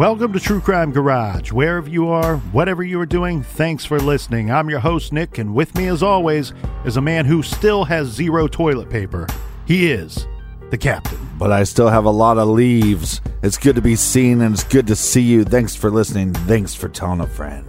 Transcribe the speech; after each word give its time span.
Welcome 0.00 0.32
to 0.32 0.40
True 0.40 0.62
Crime 0.62 0.92
Garage. 0.92 1.52
Wherever 1.52 1.86
you 1.86 2.08
are, 2.08 2.38
whatever 2.38 2.82
you 2.82 2.98
are 3.02 3.04
doing, 3.04 3.42
thanks 3.42 3.84
for 3.84 4.00
listening. 4.00 4.50
I'm 4.50 4.70
your 4.70 4.80
host, 4.80 5.12
Nick, 5.12 5.36
and 5.36 5.54
with 5.54 5.74
me, 5.74 5.88
as 5.88 6.02
always, 6.02 6.54
is 6.86 6.96
a 6.96 7.02
man 7.02 7.26
who 7.26 7.42
still 7.42 7.84
has 7.84 8.08
zero 8.08 8.48
toilet 8.48 8.88
paper. 8.88 9.26
He 9.66 9.90
is 9.90 10.26
the 10.70 10.78
captain. 10.78 11.18
But 11.38 11.52
I 11.52 11.64
still 11.64 11.88
have 11.88 12.06
a 12.06 12.10
lot 12.10 12.38
of 12.38 12.48
leaves. 12.48 13.20
It's 13.42 13.58
good 13.58 13.74
to 13.76 13.82
be 13.82 13.94
seen 13.94 14.40
and 14.40 14.54
it's 14.54 14.64
good 14.64 14.86
to 14.86 14.96
see 14.96 15.20
you. 15.20 15.44
Thanks 15.44 15.76
for 15.76 15.90
listening. 15.90 16.32
Thanks 16.32 16.74
for 16.74 16.88
telling 16.88 17.20
a 17.20 17.26
friend. 17.26 17.66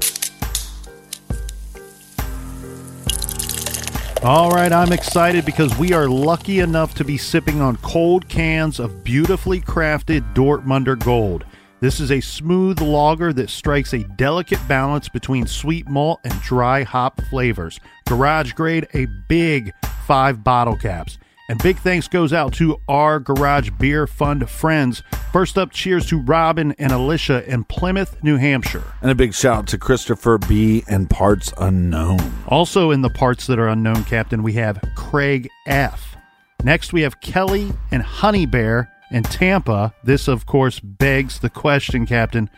All 4.24 4.52
right, 4.52 4.72
I'm 4.72 4.94
excited 4.94 5.44
because 5.44 5.78
we 5.78 5.92
are 5.92 6.08
lucky 6.08 6.62
enough 6.62 6.96
to 6.96 7.04
be 7.04 7.18
sipping 7.18 7.60
on 7.60 7.76
cold 7.78 8.30
cans 8.30 8.80
of 8.80 9.04
beautifully 9.04 9.60
crafted 9.60 10.34
Dortmunder 10.34 10.98
Gold. 10.98 11.44
This 11.82 12.00
is 12.00 12.12
a 12.12 12.22
smooth 12.22 12.80
lager 12.80 13.34
that 13.34 13.50
strikes 13.50 13.92
a 13.94 14.04
delicate 14.04 14.60
balance 14.68 15.10
between 15.10 15.48
sweet 15.48 15.90
malt 15.90 16.20
and 16.24 16.40
dry 16.42 16.84
hop 16.84 17.20
flavors. 17.24 17.80
Garage 18.06 18.54
grade, 18.54 18.88
a 18.94 19.08
big 19.28 19.74
five 20.06 20.44
bottle 20.44 20.76
caps. 20.76 21.18
And 21.50 21.62
big 21.64 21.80
thanks 21.80 22.08
goes 22.08 22.34
out 22.34 22.54
to 22.54 22.80
our 22.88 23.20
Garage 23.20 23.72
Beer 23.80 24.06
Fund 24.06 24.48
friends. 24.48 25.02
First 25.34 25.58
up, 25.58 25.72
cheers 25.72 26.06
to 26.06 26.22
Robin 26.22 26.72
and 26.78 26.92
Alicia 26.92 27.52
in 27.52 27.64
Plymouth, 27.64 28.16
New 28.22 28.38
Hampshire. 28.38 28.84
And 29.02 29.10
a 29.10 29.16
big 29.16 29.34
shout 29.34 29.58
out 29.58 29.68
to 29.70 29.80
Christopher 29.80 30.38
B. 30.38 30.84
and 30.88 31.10
Parts 31.10 31.52
Unknown. 31.58 32.20
Also 32.48 32.92
in 32.92 33.02
the 33.02 33.10
parts 33.10 33.48
that 33.48 33.58
are 33.58 33.68
unknown, 33.68 34.04
Captain, 34.04 34.44
we 34.44 34.54
have 34.54 34.80
Craig 34.96 35.50
F. 35.66 36.16
Next, 36.64 36.94
we 36.94 37.02
have 37.02 37.22
Kelly 37.22 37.72
and 37.90 38.04
Honey 38.04 38.46
Bear 38.46 38.88
in 39.12 39.24
Tampa. 39.24 39.94
This, 40.04 40.28
of 40.28 40.46
course, 40.46 40.80
begs 40.80 41.40
the 41.40 41.50
question, 41.50 42.06
Captain. 42.06 42.50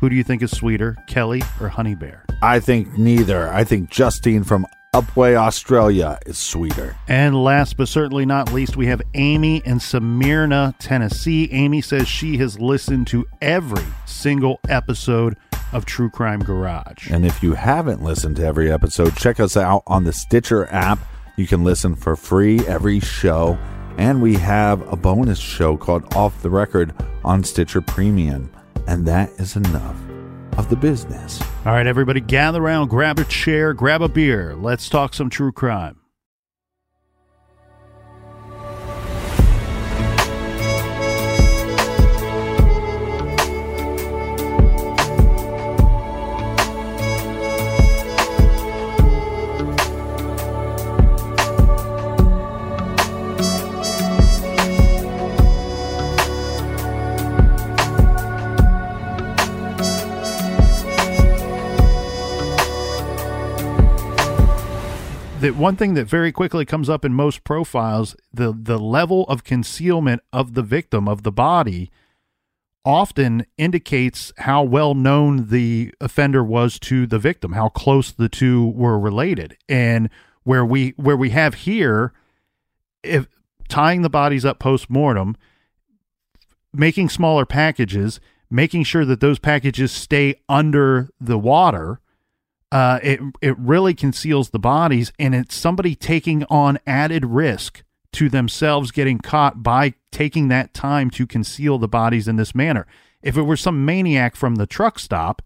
Who 0.00 0.08
do 0.08 0.16
you 0.16 0.22
think 0.22 0.42
is 0.42 0.50
sweeter, 0.50 0.96
Kelly 1.06 1.42
or 1.60 1.68
Honey 1.68 1.94
Bear? 1.94 2.24
I 2.42 2.60
think 2.60 2.96
neither. 2.96 3.48
I 3.52 3.64
think 3.64 3.90
Justine 3.90 4.44
from 4.44 4.66
Upwey, 4.94 5.36
Australia 5.36 6.18
is 6.24 6.38
sweeter. 6.38 6.96
And 7.08 7.42
last 7.42 7.76
but 7.76 7.88
certainly 7.88 8.24
not 8.24 8.52
least, 8.52 8.76
we 8.76 8.86
have 8.86 9.02
Amy 9.14 9.60
in 9.64 9.80
Smyrna, 9.80 10.74
Tennessee. 10.78 11.48
Amy 11.52 11.82
says 11.82 12.08
she 12.08 12.38
has 12.38 12.58
listened 12.58 13.06
to 13.08 13.26
every 13.42 13.84
single 14.06 14.60
episode 14.68 15.36
of 15.72 15.84
True 15.84 16.08
Crime 16.08 16.40
Garage. 16.40 17.10
And 17.10 17.26
if 17.26 17.42
you 17.42 17.52
haven't 17.52 18.02
listened 18.02 18.36
to 18.36 18.46
every 18.46 18.72
episode, 18.72 19.14
check 19.16 19.38
us 19.40 19.56
out 19.56 19.82
on 19.86 20.04
the 20.04 20.12
Stitcher 20.12 20.66
app. 20.72 20.98
You 21.36 21.46
can 21.46 21.64
listen 21.64 21.94
for 21.94 22.16
free 22.16 22.60
every 22.66 23.00
show. 23.00 23.58
And 23.98 24.22
we 24.22 24.34
have 24.34 24.90
a 24.92 24.96
bonus 24.96 25.40
show 25.40 25.76
called 25.76 26.14
Off 26.14 26.40
the 26.40 26.50
Record 26.50 26.94
on 27.24 27.42
Stitcher 27.42 27.80
Premium. 27.80 28.48
And 28.86 29.04
that 29.06 29.28
is 29.40 29.56
enough 29.56 29.96
of 30.56 30.70
the 30.70 30.76
business. 30.76 31.42
All 31.66 31.72
right, 31.72 31.86
everybody, 31.86 32.20
gather 32.20 32.62
around, 32.62 32.88
grab 32.88 33.18
a 33.18 33.24
chair, 33.24 33.74
grab 33.74 34.00
a 34.00 34.08
beer. 34.08 34.54
Let's 34.54 34.88
talk 34.88 35.14
some 35.14 35.28
true 35.28 35.52
crime. 35.52 35.97
That 65.40 65.54
one 65.54 65.76
thing 65.76 65.94
that 65.94 66.06
very 66.06 66.32
quickly 66.32 66.64
comes 66.64 66.88
up 66.88 67.04
in 67.04 67.14
most 67.14 67.44
profiles 67.44 68.16
the 68.32 68.52
the 68.52 68.78
level 68.78 69.24
of 69.24 69.44
concealment 69.44 70.20
of 70.32 70.54
the 70.54 70.62
victim 70.62 71.08
of 71.08 71.22
the 71.22 71.32
body 71.32 71.90
often 72.84 73.44
indicates 73.56 74.32
how 74.38 74.62
well 74.62 74.94
known 74.94 75.48
the 75.48 75.92
offender 76.00 76.42
was 76.42 76.78
to 76.78 77.06
the 77.06 77.18
victim 77.18 77.52
how 77.52 77.68
close 77.68 78.10
the 78.10 78.28
two 78.28 78.68
were 78.70 78.98
related. 78.98 79.56
And 79.68 80.10
where 80.42 80.64
we 80.64 80.90
where 80.96 81.16
we 81.16 81.30
have 81.30 81.54
here 81.54 82.12
if 83.02 83.28
tying 83.68 84.02
the 84.02 84.10
bodies 84.10 84.44
up 84.44 84.58
post 84.58 84.90
mortem 84.90 85.36
making 86.72 87.08
smaller 87.08 87.44
packages 87.44 88.18
making 88.50 88.82
sure 88.82 89.04
that 89.04 89.20
those 89.20 89.38
packages 89.38 89.92
stay 89.92 90.34
under 90.48 91.10
the 91.20 91.38
water 91.38 92.00
uh, 92.70 93.00
it 93.02 93.20
it 93.40 93.58
really 93.58 93.94
conceals 93.94 94.50
the 94.50 94.58
bodies, 94.58 95.12
and 95.18 95.34
it's 95.34 95.54
somebody 95.54 95.94
taking 95.94 96.44
on 96.44 96.78
added 96.86 97.24
risk 97.24 97.82
to 98.12 98.28
themselves 98.28 98.90
getting 98.90 99.18
caught 99.18 99.62
by 99.62 99.94
taking 100.10 100.48
that 100.48 100.74
time 100.74 101.10
to 101.10 101.26
conceal 101.26 101.78
the 101.78 101.88
bodies 101.88 102.28
in 102.28 102.36
this 102.36 102.54
manner. 102.54 102.86
If 103.22 103.36
it 103.36 103.42
were 103.42 103.56
some 103.56 103.84
maniac 103.84 104.36
from 104.36 104.56
the 104.56 104.66
truck 104.66 104.98
stop, 104.98 105.42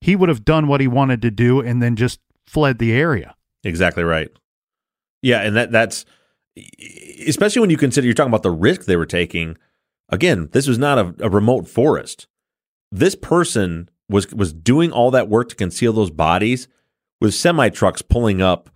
he 0.00 0.16
would 0.16 0.28
have 0.28 0.44
done 0.44 0.66
what 0.66 0.80
he 0.80 0.88
wanted 0.88 1.20
to 1.22 1.30
do 1.30 1.60
and 1.60 1.82
then 1.82 1.96
just 1.96 2.20
fled 2.46 2.78
the 2.78 2.92
area. 2.92 3.34
Exactly 3.64 4.02
right. 4.02 4.30
Yeah, 5.22 5.40
and 5.40 5.56
that 5.56 5.70
that's 5.70 6.04
especially 7.26 7.60
when 7.60 7.70
you 7.70 7.76
consider 7.76 8.06
you're 8.06 8.14
talking 8.14 8.30
about 8.30 8.42
the 8.42 8.50
risk 8.50 8.84
they 8.84 8.96
were 8.96 9.06
taking. 9.06 9.56
Again, 10.08 10.48
this 10.52 10.66
was 10.66 10.78
not 10.78 10.98
a, 10.98 11.14
a 11.20 11.28
remote 11.28 11.68
forest. 11.68 12.26
This 12.90 13.14
person 13.14 13.88
was 14.10 14.32
was 14.32 14.52
doing 14.52 14.92
all 14.92 15.10
that 15.12 15.28
work 15.28 15.48
to 15.50 15.56
conceal 15.56 15.92
those 15.92 16.10
bodies 16.10 16.68
with 17.20 17.34
semi 17.34 17.68
trucks 17.68 18.02
pulling 18.02 18.42
up 18.42 18.70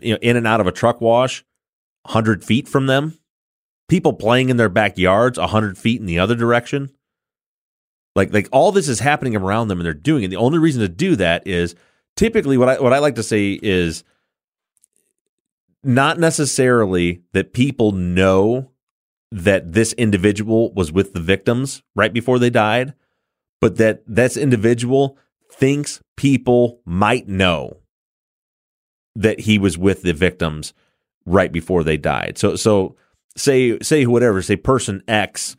you 0.00 0.12
know 0.12 0.18
in 0.20 0.36
and 0.36 0.46
out 0.46 0.60
of 0.60 0.66
a 0.66 0.72
truck 0.72 1.00
wash 1.00 1.44
100 2.04 2.44
feet 2.44 2.68
from 2.68 2.86
them. 2.86 3.18
People 3.88 4.12
playing 4.12 4.48
in 4.48 4.56
their 4.56 4.68
backyards 4.68 5.38
100 5.38 5.78
feet 5.78 6.00
in 6.00 6.06
the 6.06 6.18
other 6.18 6.34
direction. 6.34 6.90
Like 8.14 8.32
like 8.32 8.48
all 8.52 8.72
this 8.72 8.88
is 8.88 9.00
happening 9.00 9.36
around 9.36 9.68
them 9.68 9.78
and 9.78 9.86
they're 9.86 9.94
doing 9.94 10.24
it. 10.24 10.28
The 10.28 10.36
only 10.36 10.58
reason 10.58 10.80
to 10.82 10.88
do 10.88 11.16
that 11.16 11.46
is 11.46 11.74
typically 12.16 12.58
what 12.58 12.68
I 12.68 12.80
what 12.80 12.92
I 12.92 12.98
like 12.98 13.14
to 13.16 13.22
say 13.22 13.58
is 13.62 14.04
not 15.84 16.18
necessarily 16.18 17.22
that 17.32 17.52
people 17.52 17.92
know 17.92 18.70
that 19.30 19.72
this 19.72 19.94
individual 19.94 20.72
was 20.74 20.92
with 20.92 21.14
the 21.14 21.20
victims 21.20 21.82
right 21.96 22.12
before 22.12 22.38
they 22.38 22.50
died, 22.50 22.94
but 23.62 23.76
that 23.76 24.02
this 24.08 24.36
individual 24.36 25.16
thinks 25.48 26.02
people 26.16 26.80
might 26.84 27.28
know 27.28 27.78
that 29.14 29.38
he 29.38 29.56
was 29.56 29.78
with 29.78 30.02
the 30.02 30.12
victims 30.12 30.74
right 31.24 31.52
before 31.52 31.84
they 31.84 31.96
died. 31.96 32.36
So 32.36 32.56
so 32.56 32.96
say 33.36 33.78
say 33.78 34.04
whatever, 34.04 34.42
say 34.42 34.56
person 34.56 35.00
X 35.06 35.56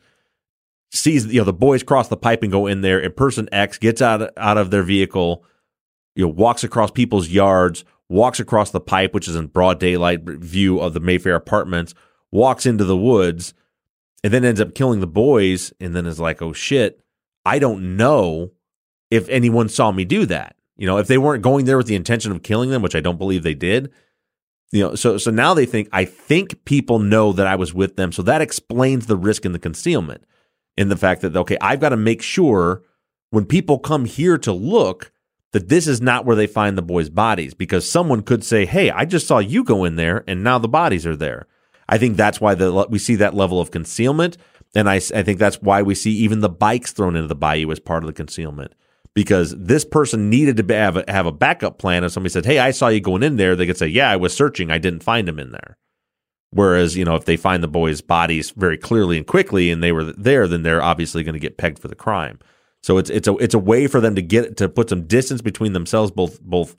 sees 0.92 1.24
you 1.26 1.40
know 1.40 1.44
the 1.44 1.54
boys 1.54 1.82
cross 1.82 2.08
the 2.08 2.16
pipe 2.18 2.42
and 2.42 2.52
go 2.52 2.66
in 2.66 2.82
there 2.82 3.02
and 3.02 3.16
person 3.16 3.48
X 3.50 3.78
gets 3.78 4.02
out 4.02 4.20
of, 4.20 4.30
out 4.36 4.58
of 4.58 4.70
their 4.70 4.82
vehicle, 4.82 5.42
you 6.14 6.26
know, 6.26 6.32
walks 6.32 6.62
across 6.62 6.90
people's 6.90 7.28
yards, 7.28 7.86
walks 8.10 8.38
across 8.38 8.70
the 8.70 8.80
pipe 8.80 9.14
which 9.14 9.28
is 9.28 9.34
in 9.34 9.46
broad 9.46 9.80
daylight 9.80 10.24
view 10.24 10.78
of 10.78 10.92
the 10.92 11.00
Mayfair 11.00 11.36
apartments, 11.36 11.94
walks 12.30 12.66
into 12.66 12.84
the 12.84 12.98
woods 12.98 13.54
and 14.22 14.30
then 14.30 14.44
ends 14.44 14.60
up 14.60 14.74
killing 14.74 15.00
the 15.00 15.06
boys 15.06 15.72
and 15.80 15.96
then 15.96 16.04
is 16.04 16.20
like, 16.20 16.42
"Oh 16.42 16.52
shit, 16.52 17.00
I 17.44 17.58
don't 17.58 17.96
know 17.96 18.52
if 19.10 19.28
anyone 19.28 19.68
saw 19.68 19.92
me 19.92 20.04
do 20.04 20.26
that." 20.26 20.56
You 20.76 20.86
know, 20.86 20.98
if 20.98 21.06
they 21.06 21.18
weren't 21.18 21.42
going 21.42 21.66
there 21.66 21.76
with 21.76 21.86
the 21.86 21.94
intention 21.94 22.32
of 22.32 22.42
killing 22.42 22.70
them, 22.70 22.82
which 22.82 22.96
I 22.96 23.00
don't 23.00 23.18
believe 23.18 23.42
they 23.42 23.54
did, 23.54 23.90
you 24.72 24.82
know, 24.82 24.94
so 24.96 25.18
so 25.18 25.30
now 25.30 25.54
they 25.54 25.66
think 25.66 25.88
I 25.92 26.04
think 26.04 26.64
people 26.64 26.98
know 26.98 27.32
that 27.32 27.46
I 27.46 27.54
was 27.54 27.72
with 27.72 27.96
them, 27.96 28.10
so 28.10 28.22
that 28.22 28.40
explains 28.40 29.06
the 29.06 29.16
risk 29.16 29.44
in 29.44 29.52
the 29.52 29.58
concealment, 29.58 30.24
in 30.76 30.88
the 30.88 30.96
fact 30.96 31.20
that 31.22 31.36
okay, 31.36 31.56
I've 31.60 31.80
got 31.80 31.90
to 31.90 31.96
make 31.96 32.22
sure 32.22 32.82
when 33.30 33.44
people 33.44 33.78
come 33.78 34.04
here 34.04 34.36
to 34.38 34.52
look 34.52 35.12
that 35.52 35.68
this 35.68 35.86
is 35.86 36.00
not 36.00 36.24
where 36.26 36.34
they 36.34 36.48
find 36.48 36.76
the 36.76 36.82
boys' 36.82 37.08
bodies, 37.08 37.54
because 37.54 37.88
someone 37.88 38.22
could 38.22 38.42
say, 38.42 38.66
"Hey, 38.66 38.90
I 38.90 39.04
just 39.04 39.28
saw 39.28 39.38
you 39.38 39.62
go 39.62 39.84
in 39.84 39.94
there, 39.94 40.24
and 40.26 40.42
now 40.42 40.58
the 40.58 40.66
bodies 40.66 41.06
are 41.06 41.14
there." 41.16 41.46
I 41.88 41.98
think 41.98 42.16
that's 42.16 42.40
why 42.40 42.56
the 42.56 42.86
we 42.90 42.98
see 42.98 43.14
that 43.16 43.34
level 43.34 43.60
of 43.60 43.70
concealment, 43.70 44.36
and 44.74 44.88
I 44.88 44.96
I 44.96 45.22
think 45.22 45.38
that's 45.38 45.60
why 45.62 45.82
we 45.82 45.94
see 45.94 46.12
even 46.12 46.40
the 46.40 46.48
bikes 46.48 46.92
thrown 46.92 47.16
into 47.16 47.28
the 47.28 47.34
bayou 47.34 47.70
as 47.70 47.80
part 47.80 48.02
of 48.02 48.06
the 48.06 48.12
concealment 48.12 48.74
because 49.14 49.56
this 49.56 49.84
person 49.84 50.28
needed 50.28 50.56
to 50.56 50.74
have 50.74 50.96
a, 50.96 51.04
have 51.08 51.26
a 51.26 51.32
backup 51.32 51.78
plan. 51.78 52.04
If 52.04 52.12
somebody 52.12 52.32
said, 52.32 52.46
"Hey, 52.46 52.58
I 52.58 52.72
saw 52.72 52.88
you 52.88 53.00
going 53.00 53.22
in 53.22 53.36
there," 53.36 53.56
they 53.56 53.66
could 53.66 53.78
say, 53.78 53.86
"Yeah, 53.86 54.10
I 54.10 54.16
was 54.16 54.34
searching. 54.34 54.70
I 54.70 54.78
didn't 54.78 55.02
find 55.02 55.28
him 55.28 55.38
in 55.38 55.52
there." 55.52 55.76
Whereas, 56.50 56.96
you 56.96 57.04
know, 57.04 57.16
if 57.16 57.24
they 57.24 57.36
find 57.36 57.62
the 57.62 57.68
boys' 57.68 58.00
bodies 58.00 58.50
very 58.50 58.78
clearly 58.78 59.16
and 59.16 59.26
quickly, 59.26 59.70
and 59.70 59.82
they 59.82 59.92
were 59.92 60.04
there, 60.04 60.46
then 60.46 60.62
they're 60.62 60.82
obviously 60.82 61.24
going 61.24 61.32
to 61.32 61.40
get 61.40 61.58
pegged 61.58 61.80
for 61.80 61.88
the 61.88 61.96
crime. 61.96 62.38
So 62.82 62.98
it's 62.98 63.10
it's 63.10 63.26
a 63.26 63.36
it's 63.36 63.54
a 63.54 63.58
way 63.58 63.86
for 63.86 64.00
them 64.00 64.14
to 64.14 64.22
get 64.22 64.56
to 64.58 64.68
put 64.68 64.90
some 64.90 65.06
distance 65.06 65.40
between 65.40 65.72
themselves, 65.72 66.10
both 66.10 66.40
both 66.42 66.76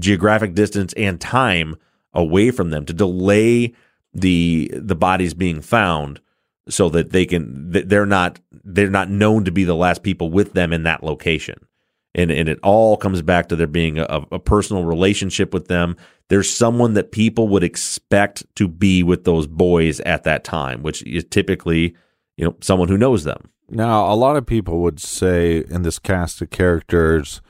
geographic 0.00 0.54
distance 0.54 0.92
and 0.94 1.20
time 1.20 1.76
away 2.12 2.50
from 2.50 2.70
them 2.70 2.84
to 2.86 2.92
delay 2.92 3.74
the 4.12 4.70
the 4.74 4.96
bodies 4.96 5.34
being 5.34 5.60
found 5.60 6.20
so 6.68 6.88
that 6.88 7.10
they 7.10 7.26
can 7.26 7.70
they're 7.70 8.06
not 8.06 8.40
they're 8.64 8.90
not 8.90 9.10
known 9.10 9.44
to 9.44 9.50
be 9.50 9.64
the 9.64 9.74
last 9.74 10.02
people 10.02 10.30
with 10.30 10.52
them 10.52 10.72
in 10.72 10.82
that 10.82 11.02
location. 11.02 11.66
And 12.14 12.30
and 12.30 12.48
it 12.48 12.58
all 12.62 12.96
comes 12.96 13.22
back 13.22 13.48
to 13.48 13.56
there 13.56 13.66
being 13.66 13.98
a, 13.98 14.24
a, 14.32 14.38
personal 14.38 14.84
relationship 14.84 15.52
with 15.52 15.68
them. 15.68 15.96
There's 16.28 16.50
someone 16.50 16.94
that 16.94 17.12
people 17.12 17.46
would 17.48 17.62
expect 17.62 18.44
to 18.56 18.66
be 18.68 19.02
with 19.02 19.24
those 19.24 19.46
boys 19.46 20.00
at 20.00 20.24
that 20.24 20.42
time 20.42 20.82
which 20.82 21.02
is 21.04 21.24
typically 21.30 21.94
you 22.36 22.44
know 22.44 22.56
someone 22.60 22.88
who 22.88 22.98
knows 22.98 23.24
them. 23.24 23.50
Now 23.68 24.12
a 24.12 24.14
lot 24.14 24.36
of 24.36 24.46
people 24.46 24.80
would 24.80 24.98
say 24.98 25.58
in 25.68 25.82
this 25.82 25.98
cast 25.98 26.40
of 26.42 26.50
characters 26.50 27.40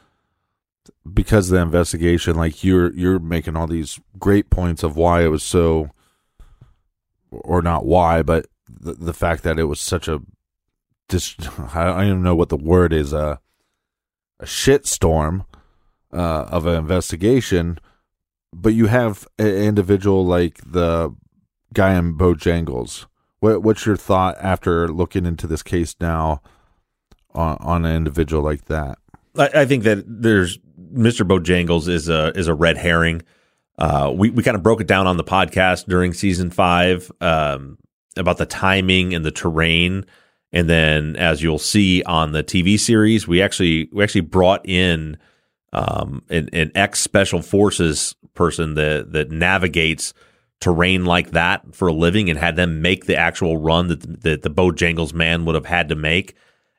because 1.13 1.51
of 1.51 1.57
the 1.57 1.63
investigation 1.63 2.37
like 2.37 2.65
you're 2.65 2.93
you're 2.95 3.19
making 3.19 3.57
all 3.57 3.67
these 3.67 4.01
great 4.19 4.51
points 4.51 4.83
of 4.83 4.97
why 4.97 5.23
it 5.23 5.29
was 5.29 5.43
so 5.43 5.91
or 7.31 7.63
not 7.63 7.85
why 7.85 8.23
but 8.23 8.47
the, 8.79 8.95
the 8.95 9.15
fact 9.15 9.43
that 9.43 9.59
it 9.59 9.65
was 9.65 9.81
such 9.81 10.09
a 10.09 10.21
dis, 11.09 11.35
I 11.75 11.85
don't 11.87 12.05
even 12.05 12.23
know 12.23 12.35
what 12.35 12.49
the 12.49 12.57
word 12.57 12.93
is 12.93 13.13
a 13.13 13.41
a 14.39 14.47
shit 14.47 14.87
storm 14.87 15.45
uh, 16.13 16.47
of 16.49 16.67
an 16.67 16.77
investigation, 16.77 17.79
but 18.53 18.75
you 18.75 18.87
have 18.87 19.27
an 19.39 19.47
individual 19.47 20.27
like 20.27 20.61
the 20.65 21.15
guy 21.73 21.95
in 21.95 22.17
Bojangles. 22.17 23.07
What 23.41 23.63
what's 23.63 23.87
your 23.87 23.97
thought 23.97 24.37
after 24.41 24.89
looking 24.89 25.27
into 25.27 25.47
this 25.47 25.63
case 25.63 25.95
now 26.01 26.43
on 27.35 27.57
on 27.61 27.85
an 27.85 27.97
individual 27.97 28.43
like 28.43 28.67
that? 28.67 28.99
I, 29.39 29.51
I 29.55 29.65
think 29.67 29.85
that 29.85 30.05
there's 30.07 30.59
Mr. 30.93 31.27
Bojangles 31.27 31.89
is 31.89 32.09
a 32.09 32.33
is 32.37 32.49
a 32.49 32.55
red 32.55 32.77
herring. 32.77 33.23
Uh, 33.79 34.13
we 34.15 34.31
we 34.31 34.43
kind 34.43 34.57
of 34.57 34.63
broke 34.63 34.81
it 34.81 34.87
down 34.87 35.07
on 35.07 35.17
the 35.17 35.25
podcast 35.25 35.87
during 35.87 36.15
season 36.15 36.51
five. 36.51 37.11
Um, 37.21 37.79
about 38.17 38.39
the 38.39 38.47
timing 38.47 39.15
and 39.15 39.25
the 39.25 39.31
terrain. 39.31 40.05
And 40.53 40.71
then, 40.71 41.17
as 41.17 41.43
you'll 41.43 41.59
see 41.59 42.03
on 42.05 42.33
the 42.33 42.43
TV 42.45 42.79
series, 42.79 43.27
we 43.27 43.43
actually 43.43 43.89
we 43.93 44.03
actually 44.03 44.23
brought 44.23 44.67
in 44.67 45.19
um, 45.73 46.23
an, 46.31 46.49
an 46.53 46.73
ex 46.75 47.01
special 47.01 47.43
forces 47.43 48.15
person 48.35 48.75
that 48.75 49.13
that 49.13 49.31
navigates 49.31 50.15
terrain 50.61 51.05
like 51.05 51.33
that 51.33 51.75
for 51.75 51.89
a 51.89 51.93
living, 51.93 52.31
and 52.31 52.39
had 52.39 52.57
them 52.57 52.81
make 52.81 53.07
the 53.07 53.17
actual 53.17 53.59
run 53.59 53.89
that 53.89 54.23
that 54.23 54.43
the 54.43 54.51
Bojangles 54.51 55.13
man 55.13 55.45
would 55.45 55.55
have 55.55 55.67
had 55.67 55.89
to 55.89 55.95
make. 55.95 56.35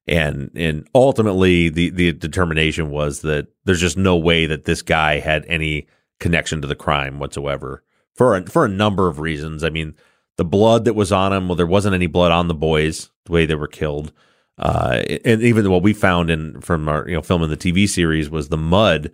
And 0.07 0.49
and 0.55 0.87
ultimately, 0.95 1.69
the 1.69 1.89
the 1.89 2.13
determination 2.13 2.89
was 2.89 3.21
that 3.21 3.47
there's 3.65 3.81
just 3.81 3.97
no 3.97 4.15
way 4.15 4.45
that 4.45 4.65
this 4.65 4.81
guy 4.81 5.19
had 5.19 5.45
any 5.47 5.87
connection 6.19 6.61
to 6.61 6.67
the 6.67 6.75
crime 6.75 7.19
whatsoever 7.19 7.83
for 8.15 8.35
a, 8.35 8.45
for 8.45 8.65
a 8.65 8.69
number 8.69 9.07
of 9.07 9.19
reasons. 9.19 9.63
I 9.63 9.69
mean, 9.69 9.95
the 10.37 10.45
blood 10.45 10.85
that 10.85 10.93
was 10.93 11.11
on 11.11 11.33
him. 11.33 11.47
Well, 11.47 11.55
there 11.55 11.67
wasn't 11.67 11.95
any 11.95 12.07
blood 12.07 12.31
on 12.31 12.47
the 12.47 12.53
boys 12.53 13.09
the 13.25 13.33
way 13.33 13.45
they 13.45 13.55
were 13.55 13.67
killed. 13.67 14.13
Uh, 14.57 15.03
and 15.23 15.43
even 15.43 15.69
what 15.69 15.83
we 15.83 15.93
found 15.93 16.29
in 16.29 16.61
from 16.61 16.89
our 16.89 17.07
you 17.07 17.15
know 17.15 17.21
filming 17.21 17.49
the 17.49 17.57
TV 17.57 17.87
series 17.87 18.29
was 18.29 18.49
the 18.49 18.57
mud. 18.57 19.11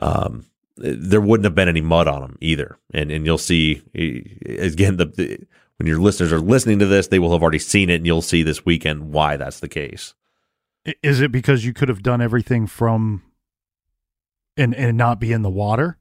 Um, 0.00 0.44
there 0.76 1.20
wouldn't 1.20 1.44
have 1.44 1.54
been 1.54 1.68
any 1.68 1.80
mud 1.80 2.08
on 2.08 2.20
them 2.20 2.38
either. 2.40 2.78
And 2.92 3.10
and 3.10 3.26
you'll 3.26 3.38
see 3.38 3.82
again 3.94 4.96
the, 4.96 5.06
the 5.06 5.38
when 5.78 5.88
your 5.88 6.00
listeners 6.00 6.32
are 6.32 6.40
listening 6.40 6.78
to 6.78 6.86
this, 6.86 7.08
they 7.08 7.18
will 7.18 7.32
have 7.32 7.42
already 7.42 7.58
seen 7.58 7.90
it, 7.90 7.96
and 7.96 8.06
you'll 8.06 8.22
see 8.22 8.42
this 8.42 8.64
weekend 8.64 9.12
why 9.12 9.36
that's 9.36 9.60
the 9.60 9.68
case. 9.68 10.14
Is 11.02 11.20
it 11.20 11.32
because 11.32 11.64
you 11.64 11.72
could 11.72 11.88
have 11.88 12.02
done 12.02 12.20
everything 12.20 12.66
from 12.66 13.22
and 14.56 14.74
and 14.74 14.96
not 14.96 15.18
be 15.18 15.32
in 15.32 15.42
the 15.42 15.50
water? 15.50 15.98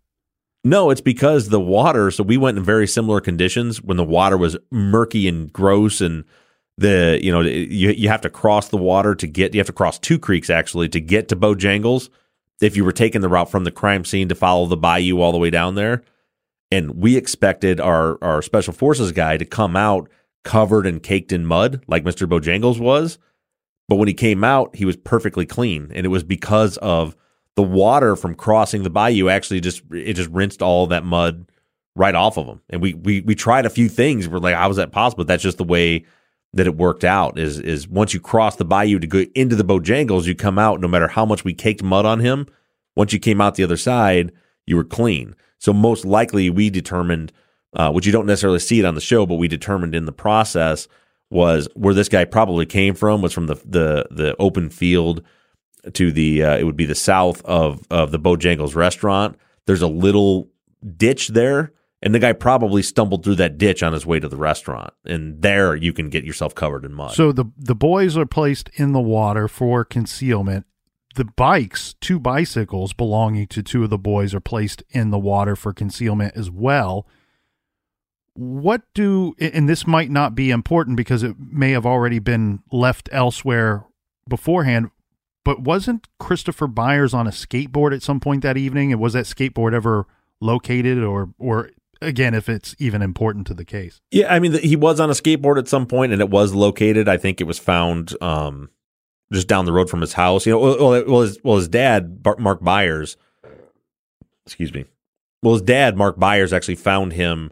No, 0.63 0.89
it's 0.89 1.01
because 1.01 1.49
the 1.49 1.59
water. 1.59 2.09
So 2.09 2.23
we 2.23 2.37
went 2.37 2.57
in 2.57 2.63
very 2.63 2.87
similar 2.87 3.19
conditions 3.19 3.81
when 3.81 3.97
the 3.97 4.03
water 4.03 4.37
was 4.37 4.57
murky 4.71 5.27
and 5.27 5.51
gross, 5.51 5.99
and 5.99 6.23
the 6.77 7.19
you 7.21 7.31
know 7.31 7.41
you 7.41 7.89
you 7.91 8.07
have 8.09 8.21
to 8.21 8.29
cross 8.29 8.69
the 8.69 8.77
water 8.77 9.13
to 9.15 9.27
get. 9.27 9.53
You 9.53 9.59
have 9.59 9.67
to 9.67 9.73
cross 9.73 9.99
two 9.99 10.17
creeks 10.17 10.49
actually 10.49 10.89
to 10.89 11.01
get 11.01 11.27
to 11.29 11.35
Bojangles. 11.35 12.09
If 12.61 12.77
you 12.77 12.85
were 12.85 12.93
taking 12.93 13.21
the 13.21 13.29
route 13.29 13.51
from 13.51 13.65
the 13.65 13.71
crime 13.71 14.05
scene 14.05 14.29
to 14.29 14.35
follow 14.35 14.65
the 14.65 14.77
bayou 14.77 15.19
all 15.19 15.33
the 15.33 15.37
way 15.37 15.49
down 15.49 15.75
there, 15.75 16.03
and 16.71 16.91
we 16.91 17.17
expected 17.17 17.81
our 17.81 18.17
our 18.23 18.41
special 18.41 18.73
forces 18.73 19.11
guy 19.11 19.37
to 19.37 19.45
come 19.45 19.75
out 19.75 20.09
covered 20.45 20.85
and 20.85 21.03
caked 21.03 21.31
in 21.31 21.45
mud 21.45 21.83
like 21.87 22.05
Mister 22.05 22.25
Bojangles 22.25 22.79
was, 22.79 23.17
but 23.89 23.97
when 23.97 24.07
he 24.07 24.13
came 24.13 24.43
out, 24.43 24.75
he 24.75 24.85
was 24.85 24.95
perfectly 24.95 25.45
clean, 25.45 25.91
and 25.93 26.05
it 26.05 26.09
was 26.09 26.23
because 26.23 26.77
of 26.77 27.17
the 27.55 27.63
water 27.63 28.15
from 28.15 28.35
crossing 28.35 28.83
the 28.83 28.89
bayou 28.89 29.29
actually 29.29 29.59
just 29.59 29.83
it 29.91 30.13
just 30.13 30.29
rinsed 30.29 30.61
all 30.61 30.87
that 30.87 31.05
mud 31.05 31.45
right 31.95 32.15
off 32.15 32.37
of 32.37 32.47
them. 32.47 32.61
And 32.69 32.81
we 32.81 32.93
we 32.93 33.21
we 33.21 33.35
tried 33.35 33.65
a 33.65 33.69
few 33.69 33.89
things. 33.89 34.27
We're 34.27 34.39
like, 34.39 34.55
how 34.55 34.67
was 34.67 34.77
that 34.77 34.91
possible? 34.91 35.25
That's 35.25 35.43
just 35.43 35.57
the 35.57 35.63
way 35.63 36.05
that 36.53 36.67
it 36.67 36.75
worked 36.75 37.03
out. 37.03 37.37
Is 37.37 37.59
is 37.59 37.87
once 37.87 38.13
you 38.13 38.19
cross 38.19 38.55
the 38.55 38.65
bayou 38.65 38.99
to 38.99 39.07
go 39.07 39.25
into 39.35 39.55
the 39.55 39.65
Bojangles, 39.65 40.25
you 40.25 40.35
come 40.35 40.59
out 40.59 40.81
no 40.81 40.87
matter 40.87 41.07
how 41.07 41.25
much 41.25 41.43
we 41.43 41.53
caked 41.53 41.83
mud 41.83 42.05
on 42.05 42.19
him. 42.19 42.47
Once 42.95 43.13
you 43.13 43.19
came 43.19 43.41
out 43.41 43.55
the 43.55 43.63
other 43.63 43.77
side, 43.77 44.31
you 44.65 44.75
were 44.75 44.83
clean. 44.83 45.35
So 45.57 45.73
most 45.73 46.05
likely, 46.05 46.49
we 46.49 46.69
determined, 46.69 47.31
uh, 47.73 47.91
which 47.91 48.05
you 48.05 48.11
don't 48.11 48.27
necessarily 48.27 48.59
see 48.59 48.79
it 48.79 48.85
on 48.85 48.95
the 48.95 49.01
show, 49.01 49.25
but 49.25 49.35
we 49.35 49.47
determined 49.47 49.95
in 49.95 50.05
the 50.05 50.11
process 50.11 50.87
was 51.29 51.67
where 51.73 51.95
this 51.95 52.09
guy 52.09 52.25
probably 52.25 52.65
came 52.65 52.93
from 52.93 53.21
was 53.21 53.33
from 53.33 53.47
the 53.47 53.55
the 53.65 54.07
the 54.11 54.35
open 54.37 54.69
field 54.69 55.23
to 55.91 56.11
the 56.11 56.43
uh, 56.43 56.57
it 56.57 56.63
would 56.63 56.77
be 56.77 56.85
the 56.85 56.95
south 56.95 57.43
of 57.45 57.85
of 57.89 58.11
the 58.11 58.19
Bojangles 58.19 58.75
restaurant. 58.75 59.37
There's 59.65 59.81
a 59.81 59.87
little 59.87 60.49
ditch 60.97 61.29
there, 61.29 61.73
and 62.01 62.13
the 62.13 62.19
guy 62.19 62.33
probably 62.33 62.81
stumbled 62.81 63.23
through 63.23 63.35
that 63.35 63.57
ditch 63.57 63.83
on 63.83 63.93
his 63.93 64.05
way 64.05 64.19
to 64.19 64.29
the 64.29 64.37
restaurant, 64.37 64.93
and 65.05 65.41
there 65.41 65.75
you 65.75 65.93
can 65.93 66.09
get 66.09 66.23
yourself 66.23 66.55
covered 66.55 66.85
in 66.85 66.93
mud. 66.93 67.13
So 67.13 67.31
the 67.31 67.45
the 67.57 67.75
boys 67.75 68.17
are 68.17 68.25
placed 68.25 68.69
in 68.75 68.93
the 68.93 69.01
water 69.01 69.47
for 69.47 69.83
concealment. 69.83 70.65
The 71.15 71.25
bikes, 71.25 71.93
two 72.01 72.19
bicycles 72.19 72.93
belonging 72.93 73.45
to 73.47 73.61
two 73.61 73.83
of 73.83 73.91
the 73.91 73.99
boys, 73.99 74.33
are 74.33 74.39
placed 74.39 74.83
in 74.89 75.11
the 75.11 75.19
water 75.19 75.55
for 75.55 75.71
concealment 75.71 76.35
as 76.35 76.49
well. 76.49 77.05
What 78.35 78.81
do 78.95 79.35
and 79.39 79.69
this 79.69 79.85
might 79.85 80.09
not 80.09 80.33
be 80.33 80.49
important 80.49 80.97
because 80.97 81.21
it 81.21 81.35
may 81.37 81.71
have 81.71 81.85
already 81.85 82.17
been 82.17 82.63
left 82.71 83.09
elsewhere 83.11 83.85
beforehand 84.27 84.89
but 85.43 85.61
wasn't 85.61 86.07
Christopher 86.19 86.67
Byers 86.67 87.13
on 87.13 87.27
a 87.27 87.31
skateboard 87.31 87.93
at 87.93 88.03
some 88.03 88.19
point 88.19 88.43
that 88.43 88.57
evening? 88.57 88.91
And 88.91 89.01
was 89.01 89.13
that 89.13 89.25
skateboard 89.25 89.73
ever 89.73 90.07
located, 90.39 91.03
or 91.03 91.29
or 91.37 91.69
again, 92.01 92.33
if 92.33 92.49
it's 92.49 92.75
even 92.79 93.01
important 93.01 93.47
to 93.47 93.53
the 93.53 93.65
case? 93.65 94.01
Yeah, 94.11 94.33
I 94.33 94.39
mean, 94.39 94.53
he 94.59 94.75
was 94.75 94.99
on 94.99 95.09
a 95.09 95.13
skateboard 95.13 95.57
at 95.57 95.67
some 95.67 95.85
point, 95.85 96.13
and 96.13 96.21
it 96.21 96.29
was 96.29 96.53
located. 96.53 97.07
I 97.07 97.17
think 97.17 97.41
it 97.41 97.45
was 97.45 97.59
found 97.59 98.15
um, 98.21 98.69
just 99.31 99.47
down 99.47 99.65
the 99.65 99.73
road 99.73 99.89
from 99.89 100.01
his 100.01 100.13
house. 100.13 100.45
You 100.45 100.53
know, 100.53 100.59
well, 100.59 101.05
well, 101.05 101.21
his, 101.21 101.37
well, 101.43 101.57
his 101.57 101.67
dad, 101.67 102.25
Mark 102.39 102.61
Byers, 102.61 103.17
excuse 104.45 104.73
me. 104.73 104.85
Well, 105.41 105.53
his 105.53 105.61
dad, 105.61 105.97
Mark 105.97 106.17
Byers, 106.17 106.53
actually 106.53 106.75
found 106.75 107.13
him 107.13 107.51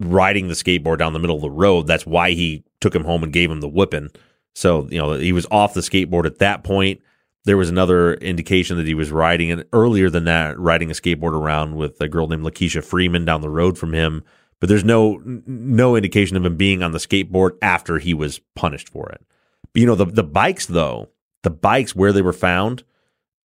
riding 0.00 0.48
the 0.48 0.54
skateboard 0.54 0.98
down 0.98 1.12
the 1.12 1.18
middle 1.18 1.36
of 1.36 1.42
the 1.42 1.50
road. 1.50 1.86
That's 1.86 2.06
why 2.06 2.32
he 2.32 2.64
took 2.80 2.94
him 2.94 3.04
home 3.04 3.22
and 3.22 3.32
gave 3.32 3.50
him 3.50 3.60
the 3.60 3.68
whipping. 3.68 4.08
So, 4.54 4.88
you 4.90 4.98
know, 4.98 5.12
he 5.12 5.32
was 5.32 5.46
off 5.50 5.74
the 5.74 5.80
skateboard 5.80 6.26
at 6.26 6.38
that 6.38 6.64
point. 6.64 7.00
There 7.44 7.56
was 7.56 7.70
another 7.70 8.14
indication 8.14 8.76
that 8.76 8.86
he 8.86 8.94
was 8.94 9.10
riding, 9.10 9.50
and 9.50 9.64
earlier 9.72 10.10
than 10.10 10.24
that, 10.24 10.58
riding 10.58 10.90
a 10.90 10.94
skateboard 10.94 11.32
around 11.32 11.76
with 11.76 12.00
a 12.00 12.08
girl 12.08 12.26
named 12.26 12.44
Lakeisha 12.44 12.84
Freeman 12.84 13.24
down 13.24 13.40
the 13.40 13.48
road 13.48 13.78
from 13.78 13.94
him. 13.94 14.22
But 14.60 14.68
there's 14.68 14.84
no 14.84 15.20
no 15.24 15.96
indication 15.96 16.36
of 16.36 16.44
him 16.44 16.56
being 16.56 16.82
on 16.82 16.92
the 16.92 16.98
skateboard 16.98 17.52
after 17.62 17.98
he 17.98 18.12
was 18.12 18.40
punished 18.54 18.90
for 18.90 19.08
it. 19.08 19.24
But, 19.72 19.80
you 19.80 19.86
know, 19.86 19.94
the 19.94 20.04
the 20.04 20.22
bikes 20.22 20.66
though, 20.66 21.08
the 21.42 21.50
bikes 21.50 21.96
where 21.96 22.12
they 22.12 22.22
were 22.22 22.34
found 22.34 22.84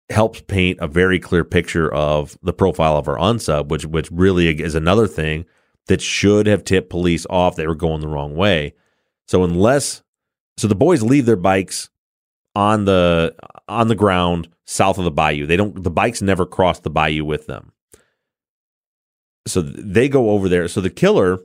helps 0.09 0.41
paint 0.41 0.77
a 0.81 0.87
very 0.87 1.19
clear 1.19 1.45
picture 1.45 1.91
of 1.91 2.37
the 2.43 2.53
profile 2.53 2.97
of 2.97 3.07
our 3.07 3.17
unsub, 3.17 3.69
which 3.69 3.85
which 3.85 4.11
really 4.11 4.49
is 4.61 4.75
another 4.75 5.07
thing 5.07 5.45
that 5.87 6.01
should 6.01 6.47
have 6.47 6.65
tipped 6.65 6.89
police 6.89 7.25
off 7.29 7.55
they 7.55 7.67
were 7.67 7.75
going 7.75 8.01
the 8.01 8.07
wrong 8.07 8.35
way. 8.35 8.73
So 9.27 9.43
unless 9.43 10.03
so 10.57 10.67
the 10.67 10.75
boys 10.75 11.01
leave 11.01 11.25
their 11.25 11.35
bikes 11.35 11.89
on 12.55 12.85
the 12.85 13.35
on 13.67 13.87
the 13.87 13.95
ground 13.95 14.49
south 14.65 14.97
of 14.97 15.05
the 15.05 15.11
bayou. 15.11 15.45
They 15.45 15.57
don't 15.57 15.83
the 15.83 15.91
bikes 15.91 16.21
never 16.21 16.45
cross 16.45 16.79
the 16.79 16.89
bayou 16.89 17.25
with 17.25 17.47
them. 17.47 17.71
So 19.47 19.61
they 19.61 20.09
go 20.09 20.31
over 20.31 20.49
there. 20.49 20.67
So 20.67 20.81
the 20.81 20.89
killer 20.89 21.39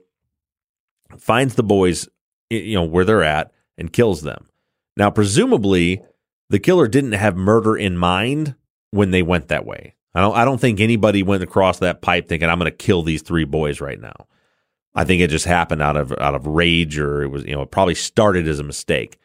finds 1.18 1.54
the 1.54 1.62
boys 1.62 2.08
you 2.48 2.74
know 2.74 2.84
where 2.84 3.04
they're 3.04 3.22
at 3.22 3.52
and 3.78 3.92
kills 3.92 4.22
them. 4.22 4.48
Now 4.96 5.10
presumably 5.10 6.02
the 6.48 6.58
killer 6.58 6.88
didn't 6.88 7.12
have 7.12 7.36
murder 7.36 7.76
in 7.76 7.96
mind 7.96 8.54
when 8.90 9.10
they 9.10 9.22
went 9.22 9.48
that 9.48 9.66
way. 9.66 9.94
I 10.14 10.20
don't 10.20 10.36
I 10.36 10.44
don't 10.44 10.60
think 10.60 10.80
anybody 10.80 11.22
went 11.22 11.42
across 11.42 11.78
that 11.78 12.02
pipe 12.02 12.28
thinking 12.28 12.48
I'm 12.48 12.58
going 12.58 12.70
to 12.70 12.76
kill 12.76 13.02
these 13.02 13.22
three 13.22 13.44
boys 13.44 13.80
right 13.80 14.00
now. 14.00 14.26
I 14.94 15.04
think 15.04 15.22
it 15.22 15.30
just 15.30 15.44
happened 15.44 15.82
out 15.82 15.96
of 15.96 16.12
out 16.18 16.34
of 16.34 16.46
rage 16.46 16.98
or 16.98 17.22
it 17.22 17.28
was 17.28 17.44
you 17.44 17.52
know 17.52 17.62
it 17.62 17.70
probably 17.70 17.94
started 17.94 18.48
as 18.48 18.58
a 18.58 18.64
mistake. 18.64 19.18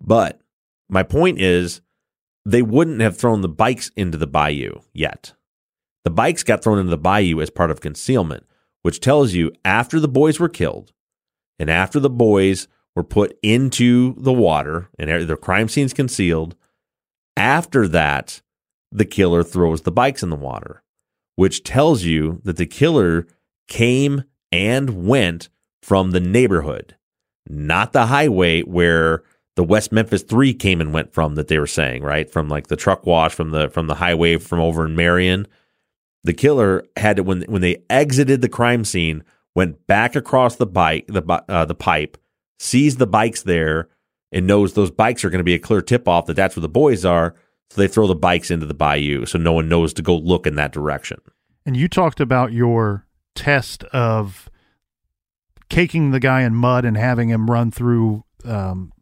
But 0.00 0.40
my 0.88 1.02
point 1.02 1.40
is 1.40 1.80
they 2.50 2.62
wouldn't 2.62 3.00
have 3.00 3.16
thrown 3.16 3.42
the 3.42 3.48
bikes 3.48 3.90
into 3.96 4.18
the 4.18 4.26
bayou 4.26 4.80
yet. 4.92 5.34
The 6.04 6.10
bikes 6.10 6.42
got 6.42 6.62
thrown 6.62 6.78
into 6.78 6.90
the 6.90 6.98
bayou 6.98 7.40
as 7.40 7.50
part 7.50 7.70
of 7.70 7.80
concealment, 7.80 8.44
which 8.82 9.00
tells 9.00 9.34
you 9.34 9.52
after 9.64 10.00
the 10.00 10.08
boys 10.08 10.40
were 10.40 10.48
killed 10.48 10.92
and 11.58 11.70
after 11.70 12.00
the 12.00 12.10
boys 12.10 12.66
were 12.96 13.04
put 13.04 13.38
into 13.42 14.14
the 14.16 14.32
water 14.32 14.88
and 14.98 15.28
their 15.28 15.36
crime 15.36 15.68
scenes 15.68 15.92
concealed, 15.92 16.56
after 17.36 17.86
that 17.86 18.42
the 18.90 19.04
killer 19.04 19.44
throws 19.44 19.82
the 19.82 19.92
bikes 19.92 20.22
in 20.22 20.30
the 20.30 20.36
water, 20.36 20.82
which 21.36 21.62
tells 21.62 22.02
you 22.02 22.40
that 22.44 22.56
the 22.56 22.66
killer 22.66 23.26
came 23.68 24.24
and 24.50 25.06
went 25.06 25.48
from 25.82 26.10
the 26.10 26.20
neighborhood, 26.20 26.96
not 27.46 27.92
the 27.92 28.06
highway 28.06 28.62
where 28.62 29.22
the 29.60 29.64
West 29.64 29.92
Memphis 29.92 30.22
3 30.22 30.54
came 30.54 30.80
and 30.80 30.94
went 30.94 31.12
from 31.12 31.34
that 31.34 31.48
they 31.48 31.58
were 31.58 31.66
saying, 31.66 32.02
right? 32.02 32.30
From 32.30 32.48
like 32.48 32.68
the 32.68 32.76
truck 32.76 33.04
wash 33.04 33.34
from 33.34 33.50
the 33.50 33.68
from 33.68 33.88
the 33.88 33.96
highway 33.96 34.38
from 34.38 34.58
over 34.58 34.86
in 34.86 34.96
Marion. 34.96 35.46
The 36.24 36.32
killer 36.32 36.86
had 36.96 37.16
to 37.16 37.22
when 37.22 37.42
when 37.42 37.60
they 37.60 37.84
exited 37.90 38.40
the 38.40 38.48
crime 38.48 38.86
scene, 38.86 39.22
went 39.54 39.86
back 39.86 40.16
across 40.16 40.56
the 40.56 40.64
bike 40.64 41.08
the 41.08 41.22
uh, 41.46 41.66
the 41.66 41.74
pipe, 41.74 42.16
sees 42.58 42.96
the 42.96 43.06
bikes 43.06 43.42
there 43.42 43.90
and 44.32 44.46
knows 44.46 44.72
those 44.72 44.90
bikes 44.90 45.26
are 45.26 45.28
going 45.28 45.40
to 45.40 45.44
be 45.44 45.52
a 45.52 45.58
clear 45.58 45.82
tip 45.82 46.08
off 46.08 46.24
that 46.24 46.36
that's 46.36 46.56
where 46.56 46.62
the 46.62 46.66
boys 46.70 47.04
are. 47.04 47.34
So 47.68 47.82
they 47.82 47.88
throw 47.88 48.06
the 48.06 48.14
bikes 48.14 48.50
into 48.50 48.64
the 48.64 48.72
bayou 48.72 49.26
so 49.26 49.38
no 49.38 49.52
one 49.52 49.68
knows 49.68 49.92
to 49.92 50.00
go 50.00 50.16
look 50.16 50.46
in 50.46 50.54
that 50.54 50.72
direction. 50.72 51.20
And 51.66 51.76
you 51.76 51.86
talked 51.86 52.20
about 52.20 52.54
your 52.54 53.04
test 53.34 53.84
of 53.92 54.48
caking 55.68 56.12
the 56.12 56.20
guy 56.20 56.44
in 56.44 56.54
mud 56.54 56.86
and 56.86 56.96
having 56.96 57.28
him 57.28 57.50
run 57.50 57.70
through 57.70 58.24
um, 58.46 58.94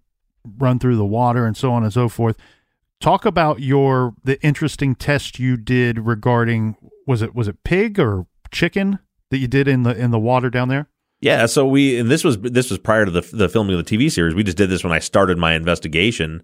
run 0.44 0.78
through 0.78 0.96
the 0.96 1.04
water 1.04 1.46
and 1.46 1.56
so 1.56 1.72
on 1.72 1.82
and 1.82 1.92
so 1.92 2.08
forth. 2.08 2.36
Talk 3.00 3.24
about 3.24 3.60
your 3.60 4.14
the 4.24 4.42
interesting 4.44 4.94
test 4.94 5.38
you 5.38 5.56
did 5.56 5.98
regarding 6.00 6.76
was 7.06 7.22
it 7.22 7.34
was 7.34 7.48
it 7.48 7.62
pig 7.64 7.98
or 7.98 8.26
chicken 8.50 8.98
that 9.30 9.38
you 9.38 9.46
did 9.46 9.68
in 9.68 9.82
the 9.82 9.96
in 9.96 10.10
the 10.10 10.18
water 10.18 10.50
down 10.50 10.68
there? 10.68 10.88
Yeah, 11.20 11.46
so 11.46 11.66
we 11.66 12.00
this 12.02 12.24
was 12.24 12.38
this 12.38 12.70
was 12.70 12.78
prior 12.78 13.04
to 13.04 13.10
the 13.10 13.20
the 13.32 13.48
filming 13.48 13.78
of 13.78 13.84
the 13.84 13.96
TV 13.96 14.10
series. 14.10 14.34
We 14.34 14.42
just 14.44 14.56
did 14.56 14.70
this 14.70 14.82
when 14.82 14.92
I 14.92 14.98
started 14.98 15.38
my 15.38 15.54
investigation 15.54 16.42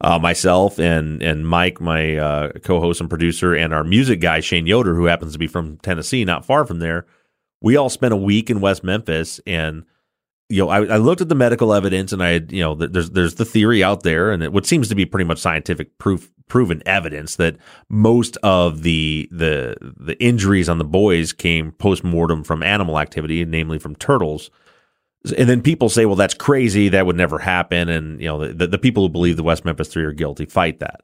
uh, 0.00 0.18
myself 0.18 0.78
and 0.78 1.22
and 1.22 1.46
Mike, 1.46 1.80
my 1.80 2.16
uh, 2.16 2.52
co-host 2.64 3.00
and 3.00 3.10
producer, 3.10 3.54
and 3.54 3.74
our 3.74 3.84
music 3.84 4.20
guy 4.20 4.40
Shane 4.40 4.66
Yoder, 4.66 4.94
who 4.94 5.04
happens 5.04 5.32
to 5.32 5.38
be 5.38 5.46
from 5.46 5.76
Tennessee, 5.78 6.24
not 6.24 6.44
far 6.44 6.64
from 6.64 6.78
there. 6.78 7.06
We 7.60 7.76
all 7.76 7.90
spent 7.90 8.14
a 8.14 8.16
week 8.16 8.48
in 8.48 8.60
West 8.60 8.82
Memphis, 8.82 9.40
and 9.46 9.84
you 10.50 10.64
know, 10.64 10.68
I, 10.68 10.84
I 10.84 10.96
looked 10.96 11.20
at 11.20 11.28
the 11.28 11.34
medical 11.34 11.72
evidence, 11.72 12.12
and 12.12 12.22
I 12.22 12.30
had, 12.30 12.52
you 12.52 12.60
know, 12.60 12.74
there's 12.74 13.10
there's 13.10 13.36
the 13.36 13.44
theory 13.44 13.82
out 13.82 14.02
there, 14.02 14.32
and 14.32 14.42
it, 14.42 14.52
what 14.52 14.66
seems 14.66 14.88
to 14.88 14.94
be 14.94 15.06
pretty 15.06 15.24
much 15.24 15.38
scientific 15.38 15.96
proof 15.98 16.30
proven 16.48 16.82
evidence 16.84 17.36
that 17.36 17.56
most 17.88 18.36
of 18.42 18.82
the 18.82 19.28
the 19.30 19.76
the 19.80 20.20
injuries 20.22 20.68
on 20.68 20.78
the 20.78 20.84
boys 20.84 21.32
came 21.32 21.70
post 21.72 22.02
mortem 22.02 22.42
from 22.42 22.62
animal 22.62 22.98
activity, 22.98 23.44
namely 23.44 23.78
from 23.78 23.94
turtles. 23.94 24.50
And 25.36 25.50
then 25.50 25.60
people 25.60 25.90
say, 25.90 26.06
well, 26.06 26.16
that's 26.16 26.32
crazy. 26.32 26.88
That 26.88 27.04
would 27.04 27.16
never 27.16 27.38
happen. 27.38 27.90
And, 27.90 28.18
you 28.22 28.26
know, 28.26 28.50
the, 28.52 28.66
the 28.66 28.78
people 28.78 29.02
who 29.02 29.10
believe 29.10 29.36
the 29.36 29.42
West 29.42 29.66
Memphis 29.66 29.88
Three 29.88 30.04
are 30.04 30.12
guilty 30.12 30.46
fight 30.46 30.80
that. 30.80 31.02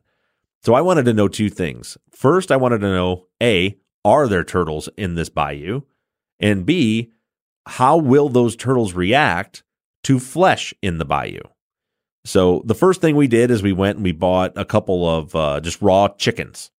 So 0.62 0.72
I 0.72 0.80
wanted 0.80 1.04
to 1.04 1.12
know 1.12 1.28
two 1.28 1.50
things. 1.50 1.98
First, 2.10 2.50
I 2.50 2.56
wanted 2.56 2.80
to 2.80 2.88
know 2.88 3.26
A, 3.42 3.78
are 4.06 4.26
there 4.26 4.42
turtles 4.42 4.88
in 4.96 5.16
this 5.16 5.28
bayou? 5.28 5.82
And 6.40 6.64
B, 6.64 7.12
how 7.66 7.96
will 7.96 8.28
those 8.28 8.56
turtles 8.56 8.94
react 8.94 9.62
to 10.04 10.18
flesh 10.18 10.72
in 10.82 10.98
the 10.98 11.04
bayou? 11.04 11.40
So 12.24 12.62
the 12.64 12.74
first 12.74 13.00
thing 13.00 13.14
we 13.16 13.28
did 13.28 13.50
is 13.50 13.62
we 13.62 13.72
went 13.72 13.96
and 13.96 14.04
we 14.04 14.12
bought 14.12 14.52
a 14.56 14.64
couple 14.64 15.08
of 15.08 15.34
uh, 15.34 15.60
just 15.60 15.80
raw 15.80 16.08
chickens, 16.08 16.70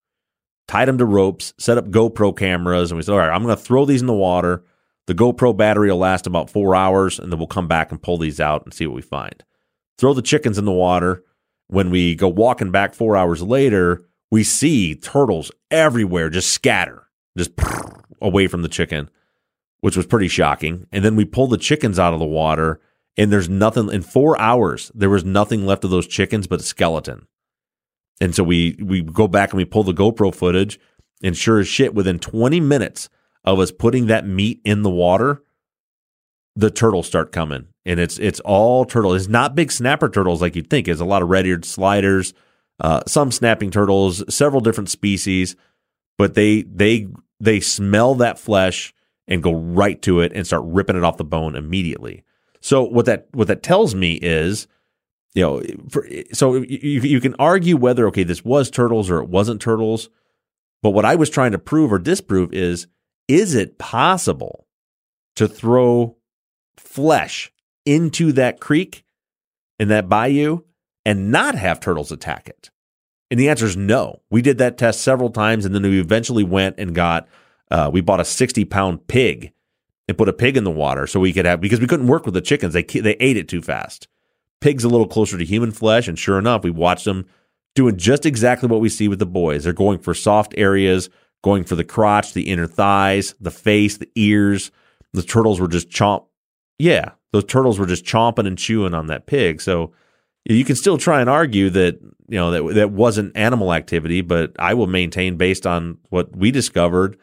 tied 0.66 0.88
them 0.88 0.98
to 0.98 1.04
ropes, 1.04 1.54
set 1.58 1.78
up 1.78 1.88
GoPro 1.88 2.36
cameras, 2.36 2.90
and 2.90 2.96
we 2.96 3.02
said, 3.02 3.12
all 3.12 3.18
right, 3.18 3.30
I'm 3.30 3.42
going 3.42 3.56
to 3.56 3.62
throw 3.62 3.84
these 3.84 4.02
in 4.02 4.06
the 4.06 4.12
water. 4.14 4.64
The 5.06 5.14
GoPro 5.14 5.56
battery 5.56 5.90
will 5.90 5.98
last 5.98 6.26
about 6.26 6.50
four 6.50 6.74
hours, 6.74 7.18
and 7.18 7.32
then 7.32 7.38
we'll 7.38 7.46
come 7.46 7.66
back 7.66 7.90
and 7.90 8.02
pull 8.02 8.18
these 8.18 8.40
out 8.40 8.64
and 8.64 8.74
see 8.74 8.86
what 8.86 8.96
we 8.96 9.02
find. 9.02 9.42
Throw 9.98 10.12
the 10.12 10.22
chickens 10.22 10.58
in 10.58 10.66
the 10.66 10.72
water. 10.72 11.24
When 11.68 11.90
we 11.90 12.14
go 12.14 12.28
walking 12.28 12.70
back 12.70 12.94
four 12.94 13.16
hours 13.16 13.42
later, 13.42 14.04
we 14.30 14.44
see 14.44 14.94
turtles 14.94 15.50
everywhere 15.70 16.28
just 16.28 16.52
scatter, 16.52 17.08
just 17.36 17.52
away 18.20 18.48
from 18.48 18.60
the 18.60 18.68
chicken, 18.68 19.08
which 19.80 19.96
was 19.96 20.06
pretty 20.06 20.28
shocking. 20.28 20.86
And 20.92 21.04
then 21.04 21.16
we 21.16 21.24
pull 21.24 21.46
the 21.46 21.58
chickens 21.58 21.98
out 21.98 22.12
of 22.12 22.20
the 22.20 22.26
water, 22.26 22.80
and 23.16 23.32
there's 23.32 23.48
nothing 23.48 23.90
in 23.92 24.02
four 24.02 24.40
hours. 24.40 24.90
There 24.94 25.10
was 25.10 25.24
nothing 25.24 25.66
left 25.66 25.84
of 25.84 25.90
those 25.90 26.06
chickens 26.06 26.46
but 26.46 26.60
a 26.60 26.64
skeleton. 26.64 27.26
And 28.20 28.34
so 28.34 28.42
we 28.42 28.76
we 28.82 29.02
go 29.02 29.28
back 29.28 29.52
and 29.52 29.58
we 29.58 29.64
pull 29.64 29.84
the 29.84 29.92
GoPro 29.92 30.34
footage, 30.34 30.80
and 31.22 31.36
sure 31.36 31.60
as 31.60 31.68
shit, 31.68 31.94
within 31.94 32.18
20 32.18 32.60
minutes, 32.60 33.08
of 33.44 33.60
us 33.60 33.70
putting 33.70 34.06
that 34.06 34.26
meat 34.26 34.60
in 34.64 34.82
the 34.82 34.90
water, 34.90 35.42
the 36.54 36.70
turtles 36.70 37.06
start 37.06 37.32
coming. 37.32 37.68
And 37.86 37.98
it's 37.98 38.18
it's 38.18 38.40
all 38.40 38.84
turtle. 38.84 39.14
It's 39.14 39.28
not 39.28 39.54
big 39.54 39.72
snapper 39.72 40.08
turtles 40.08 40.42
like 40.42 40.56
you'd 40.56 40.68
think. 40.68 40.88
It's 40.88 41.00
a 41.00 41.06
lot 41.06 41.22
of 41.22 41.28
red-eared 41.28 41.64
sliders, 41.64 42.34
uh, 42.80 43.02
some 43.06 43.32
snapping 43.32 43.70
turtles, 43.70 44.22
several 44.32 44.60
different 44.60 44.90
species, 44.90 45.56
but 46.18 46.34
they 46.34 46.62
they 46.62 47.08
they 47.40 47.60
smell 47.60 48.16
that 48.16 48.38
flesh 48.38 48.92
and 49.28 49.42
go 49.42 49.54
right 49.54 50.00
to 50.02 50.20
it 50.20 50.32
and 50.34 50.46
start 50.46 50.64
ripping 50.64 50.96
it 50.96 51.04
off 51.04 51.18
the 51.18 51.24
bone 51.24 51.54
immediately. 51.54 52.24
So 52.60 52.82
what 52.82 53.06
that 53.06 53.28
what 53.32 53.46
that 53.48 53.62
tells 53.62 53.94
me 53.94 54.14
is, 54.14 54.66
you 55.34 55.42
know, 55.42 55.62
for, 55.90 56.08
so 56.32 56.54
you, 56.54 57.00
you 57.02 57.20
can 57.20 57.36
argue 57.38 57.76
whether 57.76 58.06
okay 58.08 58.24
this 58.24 58.44
was 58.44 58.70
turtles 58.70 59.10
or 59.10 59.22
it 59.22 59.28
wasn't 59.28 59.60
turtles, 59.60 60.08
but 60.82 60.90
what 60.90 61.04
I 61.04 61.14
was 61.14 61.30
trying 61.30 61.52
to 61.52 61.58
prove 61.58 61.92
or 61.92 61.98
disprove 61.98 62.52
is 62.52 62.86
is 63.28 63.54
it 63.54 63.78
possible 63.78 64.66
to 65.36 65.46
throw 65.46 66.16
flesh 66.76 67.52
into 67.84 68.32
that 68.32 68.58
creek 68.58 69.04
in 69.78 69.88
that 69.88 70.08
bayou 70.08 70.60
and 71.04 71.30
not 71.30 71.54
have 71.54 71.78
turtles 71.78 72.10
attack 72.10 72.48
it? 72.48 72.70
And 73.30 73.38
the 73.38 73.50
answer 73.50 73.66
is 73.66 73.76
no. 73.76 74.22
We 74.30 74.40
did 74.40 74.58
that 74.58 74.78
test 74.78 75.02
several 75.02 75.30
times, 75.30 75.66
and 75.66 75.74
then 75.74 75.82
we 75.82 76.00
eventually 76.00 76.44
went 76.44 76.76
and 76.78 76.94
got 76.94 77.28
uh, 77.70 77.90
we 77.92 78.00
bought 78.00 78.20
a 78.20 78.24
sixty 78.24 78.64
pound 78.64 79.06
pig 79.06 79.52
and 80.08 80.16
put 80.16 80.28
a 80.28 80.32
pig 80.32 80.56
in 80.56 80.64
the 80.64 80.70
water 80.70 81.06
so 81.06 81.20
we 81.20 81.32
could 81.32 81.44
have 81.44 81.60
because 81.60 81.80
we 81.80 81.86
couldn't 81.86 82.06
work 82.06 82.24
with 82.24 82.34
the 82.34 82.40
chickens. 82.40 82.74
They 82.74 82.82
they 82.82 83.16
ate 83.20 83.36
it 83.36 83.48
too 83.48 83.62
fast. 83.62 84.08
Pigs 84.60 84.84
a 84.84 84.88
little 84.88 85.06
closer 85.06 85.38
to 85.38 85.44
human 85.44 85.70
flesh, 85.70 86.08
and 86.08 86.18
sure 86.18 86.38
enough, 86.38 86.64
we 86.64 86.70
watched 86.70 87.04
them 87.04 87.26
doing 87.74 87.96
just 87.96 88.26
exactly 88.26 88.68
what 88.68 88.80
we 88.80 88.88
see 88.88 89.06
with 89.06 89.20
the 89.20 89.26
boys. 89.26 89.64
They're 89.64 89.72
going 89.72 90.00
for 90.00 90.14
soft 90.14 90.52
areas, 90.56 91.10
going 91.42 91.62
for 91.62 91.76
the 91.76 91.84
crotch, 91.84 92.32
the 92.32 92.50
inner 92.50 92.66
thighs, 92.66 93.34
the 93.40 93.52
face, 93.52 93.98
the 93.98 94.10
ears. 94.16 94.70
The 95.12 95.22
turtles 95.22 95.60
were 95.60 95.68
just 95.68 95.88
chomp. 95.88 96.24
Yeah, 96.78 97.12
those 97.32 97.44
turtles 97.44 97.78
were 97.78 97.86
just 97.86 98.04
chomping 98.04 98.46
and 98.46 98.58
chewing 98.58 98.94
on 98.94 99.06
that 99.06 99.26
pig. 99.26 99.60
So 99.60 99.92
you 100.44 100.64
can 100.64 100.76
still 100.76 100.98
try 100.98 101.20
and 101.20 101.30
argue 101.30 101.70
that 101.70 102.00
you 102.28 102.36
know 102.36 102.50
that 102.50 102.74
that 102.74 102.90
wasn't 102.90 103.36
animal 103.36 103.72
activity, 103.72 104.22
but 104.22 104.56
I 104.58 104.74
will 104.74 104.86
maintain 104.86 105.36
based 105.36 105.66
on 105.66 105.98
what 106.10 106.34
we 106.36 106.50
discovered 106.50 107.16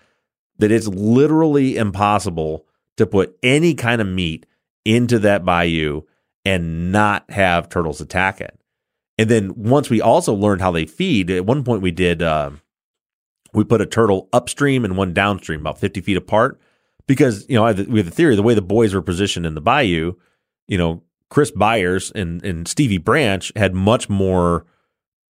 that 0.57 0.71
it's 0.71 0.88
literally 0.88 1.77
impossible 1.77 2.65
to 2.97 3.05
put 3.05 3.38
any 3.43 3.74
kind 3.74 4.01
of 4.01 4.07
meat 4.07 4.45
into 4.85 5.19
that 5.19 5.43
bayou 5.43 6.01
and 6.45 6.91
not 6.91 7.29
have 7.31 7.69
turtles 7.69 8.01
attack 8.01 8.39
it. 8.39 8.59
And 9.17 9.29
then 9.29 9.53
once 9.55 9.89
we 9.89 10.01
also 10.01 10.33
learned 10.33 10.62
how 10.62 10.71
they 10.71 10.85
feed, 10.85 11.29
at 11.31 11.45
one 11.45 11.63
point 11.63 11.81
we 11.81 11.91
did 11.91 12.21
uh, 12.21 12.51
we 13.53 13.63
put 13.63 13.81
a 13.81 13.85
turtle 13.85 14.29
upstream 14.33 14.85
and 14.85 14.97
one 14.97 15.13
downstream, 15.13 15.62
about 15.62 15.79
fifty 15.79 16.01
feet 16.01 16.17
apart, 16.17 16.59
because 17.07 17.45
you 17.50 17.55
know 17.55 17.63
we 17.63 18.00
have 18.00 18.05
the 18.05 18.12
theory 18.12 18.35
the 18.35 18.43
way 18.43 18.53
the 18.53 18.62
boys 18.62 18.93
were 18.93 19.01
positioned 19.01 19.45
in 19.45 19.55
the 19.55 19.62
bayou, 19.62 20.13
you 20.67 20.77
know 20.77 21.01
Chris 21.29 21.51
Byers 21.51 22.12
and, 22.13 22.43
and 22.45 22.67
Stevie 22.67 22.97
Branch 22.97 23.51
had 23.55 23.74
much 23.74 24.09
more 24.09 24.65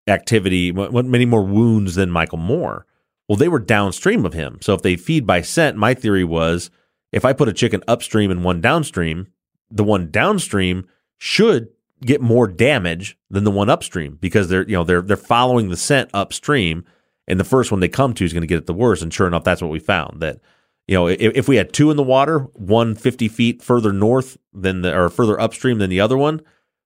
activity, 0.07 0.71
many 0.71 1.25
more 1.25 1.43
wounds 1.43 1.95
than 1.95 2.11
Michael 2.11 2.37
Moore. 2.37 2.85
Well, 3.27 3.37
they 3.37 3.47
were 3.47 3.59
downstream 3.59 4.25
of 4.25 4.33
him. 4.33 4.59
So 4.61 4.73
if 4.73 4.81
they 4.81 4.95
feed 4.95 5.25
by 5.25 5.41
scent, 5.41 5.77
my 5.77 5.93
theory 5.93 6.23
was 6.23 6.69
if 7.11 7.25
I 7.25 7.33
put 7.33 7.49
a 7.49 7.53
chicken 7.53 7.83
upstream 7.87 8.31
and 8.31 8.43
one 8.43 8.61
downstream, 8.61 9.27
the 9.71 9.83
one 9.83 10.11
downstream 10.11 10.87
should 11.17 11.69
get 12.01 12.21
more 12.21 12.47
damage 12.47 13.17
than 13.29 13.45
the 13.45 13.51
one 13.51 13.69
upstream 13.69 14.17
because 14.21 14.49
they're 14.49 14.67
you 14.67 14.75
know 14.75 14.83
they're 14.83 15.01
they're 15.01 15.17
following 15.17 15.69
the 15.69 15.77
scent 15.77 16.09
upstream 16.13 16.83
and 17.27 17.39
the 17.39 17.45
first 17.45 17.71
one 17.71 17.79
they 17.79 17.87
come 17.87 18.13
to 18.13 18.25
is 18.25 18.33
going 18.33 18.41
to 18.41 18.47
get 18.47 18.57
it 18.57 18.65
the 18.65 18.73
worst 18.73 19.01
and 19.01 19.13
sure 19.13 19.25
enough 19.25 19.45
that's 19.45 19.61
what 19.61 19.71
we 19.71 19.79
found 19.79 20.19
that 20.19 20.39
you 20.87 20.95
know, 20.95 21.07
if, 21.07 21.19
if, 21.19 21.47
we 21.47 21.55
had 21.55 21.73
two 21.73 21.89
in 21.89 21.97
the 21.97 22.03
water, 22.03 22.39
one 22.53 22.95
50 22.95 23.27
feet 23.27 23.63
further 23.63 23.91
north 23.91 24.37
than 24.53 24.81
the, 24.81 24.95
or 24.95 25.09
further 25.09 25.39
upstream 25.39 25.79
than 25.79 25.89
the 25.89 25.99
other 25.99 26.17
one, 26.17 26.41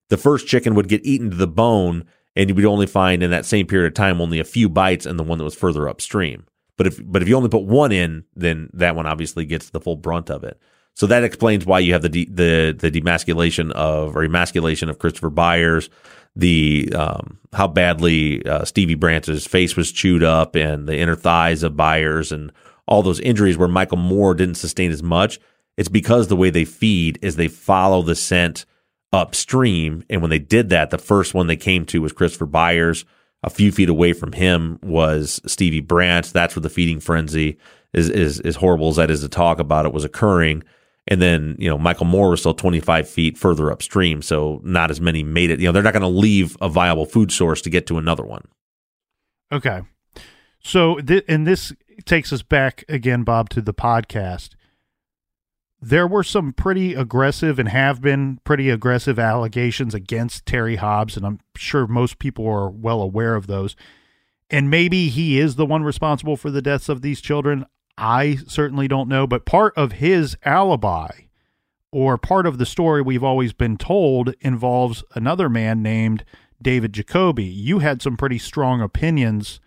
the 0.08 0.16
first 0.16 0.46
chicken 0.46 0.74
would 0.74 0.88
get 0.88 1.04
eaten 1.04 1.30
to 1.30 1.36
the 1.36 1.46
bone, 1.46 2.06
and 2.40 2.48
you 2.48 2.54
would 2.54 2.64
only 2.64 2.86
find 2.86 3.22
in 3.22 3.30
that 3.30 3.44
same 3.44 3.66
period 3.66 3.88
of 3.88 3.94
time 3.94 4.18
only 4.18 4.38
a 4.38 4.44
few 4.44 4.70
bites 4.70 5.04
and 5.04 5.18
the 5.18 5.22
one 5.22 5.36
that 5.36 5.44
was 5.44 5.54
further 5.54 5.88
upstream. 5.88 6.46
But 6.78 6.86
if 6.86 7.00
but 7.04 7.20
if 7.20 7.28
you 7.28 7.36
only 7.36 7.50
put 7.50 7.64
one 7.64 7.92
in, 7.92 8.24
then 8.34 8.70
that 8.72 8.96
one 8.96 9.06
obviously 9.06 9.44
gets 9.44 9.68
the 9.68 9.80
full 9.80 9.96
brunt 9.96 10.30
of 10.30 10.42
it. 10.42 10.58
So 10.94 11.06
that 11.06 11.22
explains 11.22 11.66
why 11.66 11.80
you 11.80 11.92
have 11.92 12.00
the 12.00 12.08
de, 12.08 12.24
the 12.24 12.74
the 12.76 12.90
demasculation 12.90 13.70
of 13.72 14.16
or 14.16 14.24
emasculation 14.24 14.88
of 14.88 14.98
Christopher 14.98 15.28
Byers, 15.28 15.90
the 16.34 16.90
um, 16.94 17.38
how 17.52 17.68
badly 17.68 18.44
uh, 18.46 18.64
Stevie 18.64 18.94
Branch's 18.94 19.46
face 19.46 19.76
was 19.76 19.92
chewed 19.92 20.22
up, 20.22 20.56
and 20.56 20.88
the 20.88 20.96
inner 20.96 21.16
thighs 21.16 21.62
of 21.62 21.76
Byers, 21.76 22.32
and 22.32 22.52
all 22.86 23.02
those 23.02 23.20
injuries 23.20 23.58
where 23.58 23.68
Michael 23.68 23.98
Moore 23.98 24.34
didn't 24.34 24.54
sustain 24.54 24.90
as 24.90 25.02
much, 25.02 25.38
it's 25.76 25.90
because 25.90 26.28
the 26.28 26.36
way 26.36 26.48
they 26.48 26.64
feed 26.64 27.18
is 27.20 27.36
they 27.36 27.48
follow 27.48 28.00
the 28.00 28.16
scent 28.16 28.64
upstream. 29.12 30.04
And 30.08 30.20
when 30.20 30.30
they 30.30 30.38
did 30.38 30.70
that, 30.70 30.90
the 30.90 30.98
first 30.98 31.34
one 31.34 31.46
they 31.46 31.56
came 31.56 31.84
to 31.86 32.02
was 32.02 32.12
Christopher 32.12 32.46
Byers. 32.46 33.04
A 33.42 33.50
few 33.50 33.72
feet 33.72 33.88
away 33.88 34.12
from 34.12 34.32
him 34.32 34.78
was 34.82 35.40
Stevie 35.46 35.80
Branch. 35.80 36.30
That's 36.30 36.54
where 36.54 36.62
the 36.62 36.68
feeding 36.68 37.00
frenzy 37.00 37.58
is, 37.92 38.10
is, 38.10 38.40
as 38.40 38.56
horrible 38.56 38.88
as 38.88 38.96
that 38.96 39.10
is 39.10 39.22
to 39.22 39.28
talk 39.28 39.58
about 39.58 39.86
it 39.86 39.92
was 39.92 40.04
occurring. 40.04 40.62
And 41.08 41.20
then, 41.20 41.56
you 41.58 41.68
know, 41.68 41.78
Michael 41.78 42.06
Moore 42.06 42.30
was 42.30 42.40
still 42.40 42.54
25 42.54 43.08
feet 43.08 43.38
further 43.38 43.70
upstream. 43.70 44.20
So 44.22 44.60
not 44.62 44.90
as 44.90 45.00
many 45.00 45.22
made 45.22 45.50
it. 45.50 45.58
You 45.58 45.66
know, 45.66 45.72
they're 45.72 45.82
not 45.82 45.94
going 45.94 46.02
to 46.02 46.08
leave 46.08 46.56
a 46.60 46.68
viable 46.68 47.06
food 47.06 47.32
source 47.32 47.62
to 47.62 47.70
get 47.70 47.86
to 47.86 47.98
another 47.98 48.24
one. 48.24 48.46
Okay. 49.50 49.82
So, 50.62 50.96
th- 50.96 51.24
and 51.26 51.46
this 51.46 51.72
takes 52.04 52.32
us 52.32 52.42
back 52.42 52.84
again, 52.88 53.24
Bob, 53.24 53.48
to 53.50 53.62
the 53.62 53.74
podcast. 53.74 54.50
There 55.82 56.06
were 56.06 56.22
some 56.22 56.52
pretty 56.52 56.94
aggressive 56.94 57.58
and 57.58 57.68
have 57.68 58.02
been 58.02 58.38
pretty 58.44 58.68
aggressive 58.68 59.18
allegations 59.18 59.94
against 59.94 60.44
Terry 60.44 60.76
Hobbs, 60.76 61.16
and 61.16 61.24
I'm 61.24 61.40
sure 61.56 61.86
most 61.86 62.18
people 62.18 62.46
are 62.46 62.68
well 62.68 63.00
aware 63.00 63.34
of 63.34 63.46
those. 63.46 63.76
And 64.50 64.68
maybe 64.68 65.08
he 65.08 65.40
is 65.40 65.56
the 65.56 65.64
one 65.64 65.82
responsible 65.82 66.36
for 66.36 66.50
the 66.50 66.60
deaths 66.60 66.88
of 66.88 67.00
these 67.00 67.20
children. 67.20 67.64
I 67.96 68.38
certainly 68.46 68.88
don't 68.88 69.08
know, 69.08 69.26
but 69.26 69.46
part 69.46 69.72
of 69.76 69.92
his 69.92 70.36
alibi 70.44 71.10
or 71.92 72.18
part 72.18 72.46
of 72.46 72.58
the 72.58 72.66
story 72.66 73.00
we've 73.00 73.24
always 73.24 73.52
been 73.52 73.76
told 73.76 74.34
involves 74.40 75.02
another 75.14 75.48
man 75.48 75.82
named 75.82 76.24
David 76.62 76.92
Jacoby. 76.92 77.44
You 77.44 77.78
had 77.78 78.02
some 78.02 78.16
pretty 78.16 78.38
strong 78.38 78.80
opinions 78.80 79.60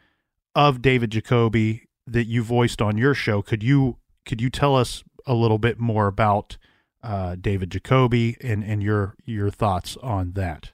of 0.55 0.81
David 0.81 1.11
Jacoby 1.11 1.87
that 2.05 2.27
you 2.27 2.43
voiced 2.43 2.81
on 2.81 2.97
your 2.97 3.13
show. 3.13 3.41
Could 3.41 3.63
you 3.63 3.97
could 4.25 4.41
you 4.41 4.49
tell 4.49 4.75
us 4.75 5.03
a 5.25 5.33
little 5.33 5.57
bit 5.57 5.79
more 5.79 6.07
about 6.07 6.57
uh, 7.01 7.35
David 7.39 7.71
Jacoby 7.71 8.37
and 8.41 8.63
and 8.63 8.81
your 8.81 9.15
your 9.25 9.49
thoughts 9.49 9.97
on 10.01 10.33
that? 10.33 10.71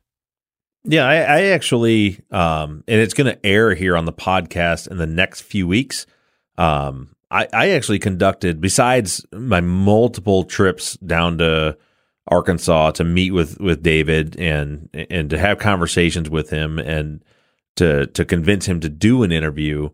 Yeah, 0.84 1.06
I, 1.06 1.16
I 1.16 1.42
actually, 1.48 2.22
um, 2.32 2.84
and 2.88 3.02
it's 3.02 3.14
going 3.14 3.28
to 3.28 3.46
air 3.46 3.76
here 3.76 3.98
on 3.98 4.06
the 4.06 4.14
podcast 4.14 4.90
in 4.90 4.98
the 4.98 5.06
next 5.06 5.42
few 5.42 5.68
weeks. 5.68 6.06
Um, 6.58 7.16
I, 7.30 7.48
I 7.54 7.70
actually 7.72 8.00
conducted, 8.00 8.62
besides 8.62 9.26
my 9.34 9.62
multiple 9.62 10.46
trips 10.46 10.96
down 10.98 11.38
to 11.40 11.78
Arkansas 12.28 12.92
to 12.92 13.04
meet 13.04 13.32
with 13.32 13.60
with 13.60 13.84
David 13.84 14.40
and 14.40 14.90
and 14.94 15.30
to 15.32 15.38
have 15.38 15.58
conversations 15.58 16.30
with 16.30 16.50
him 16.50 16.78
and 16.80 17.24
to 17.76 18.06
to 18.08 18.24
convince 18.24 18.66
him 18.68 18.80
to 18.82 18.90
do 18.90 19.24
an 19.24 19.32
interview. 19.32 19.90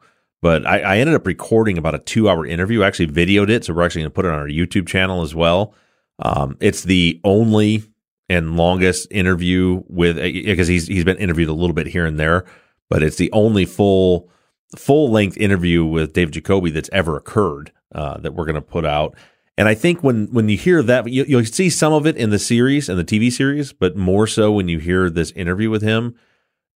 But 0.45 0.67
I, 0.67 0.81
I 0.81 0.97
ended 0.97 1.15
up 1.15 1.25
recording 1.25 1.79
about 1.79 1.95
a 1.95 1.97
two 1.97 2.29
hour 2.29 2.45
interview. 2.45 2.83
I 2.83 2.87
actually 2.87 3.07
videoed 3.07 3.49
it, 3.49 3.65
so 3.65 3.73
we're 3.73 3.81
actually 3.81 4.03
going 4.03 4.11
to 4.11 4.13
put 4.13 4.25
it 4.25 4.31
on 4.31 4.37
our 4.37 4.47
YouTube 4.47 4.85
channel 4.85 5.23
as 5.23 5.33
well. 5.33 5.73
Um, 6.19 6.55
it's 6.59 6.83
the 6.83 7.19
only 7.23 7.81
and 8.29 8.55
longest 8.55 9.07
interview 9.09 9.81
with 9.87 10.17
because 10.17 10.67
he's 10.67 10.85
he's 10.85 11.03
been 11.03 11.17
interviewed 11.17 11.49
a 11.49 11.53
little 11.53 11.73
bit 11.73 11.87
here 11.87 12.05
and 12.05 12.19
there, 12.19 12.45
but 12.91 13.01
it's 13.01 13.15
the 13.15 13.31
only 13.31 13.65
full 13.65 14.29
full 14.77 15.09
length 15.09 15.35
interview 15.37 15.83
with 15.83 16.13
Dave 16.13 16.29
Jacoby 16.29 16.69
that's 16.69 16.91
ever 16.93 17.17
occurred 17.17 17.71
uh, 17.95 18.19
that 18.19 18.35
we're 18.35 18.45
going 18.45 18.53
to 18.53 18.61
put 18.61 18.85
out. 18.85 19.15
And 19.57 19.67
I 19.67 19.73
think 19.73 20.03
when 20.03 20.27
when 20.27 20.47
you 20.47 20.57
hear 20.57 20.83
that, 20.83 21.09
you, 21.11 21.25
you'll 21.27 21.45
see 21.45 21.71
some 21.71 21.91
of 21.91 22.05
it 22.05 22.17
in 22.17 22.29
the 22.29 22.37
series 22.37 22.87
and 22.87 22.99
the 22.99 23.03
TV 23.03 23.31
series, 23.31 23.73
but 23.73 23.97
more 23.97 24.27
so 24.27 24.51
when 24.51 24.67
you 24.67 24.77
hear 24.77 25.09
this 25.09 25.31
interview 25.31 25.71
with 25.71 25.81
him 25.81 26.13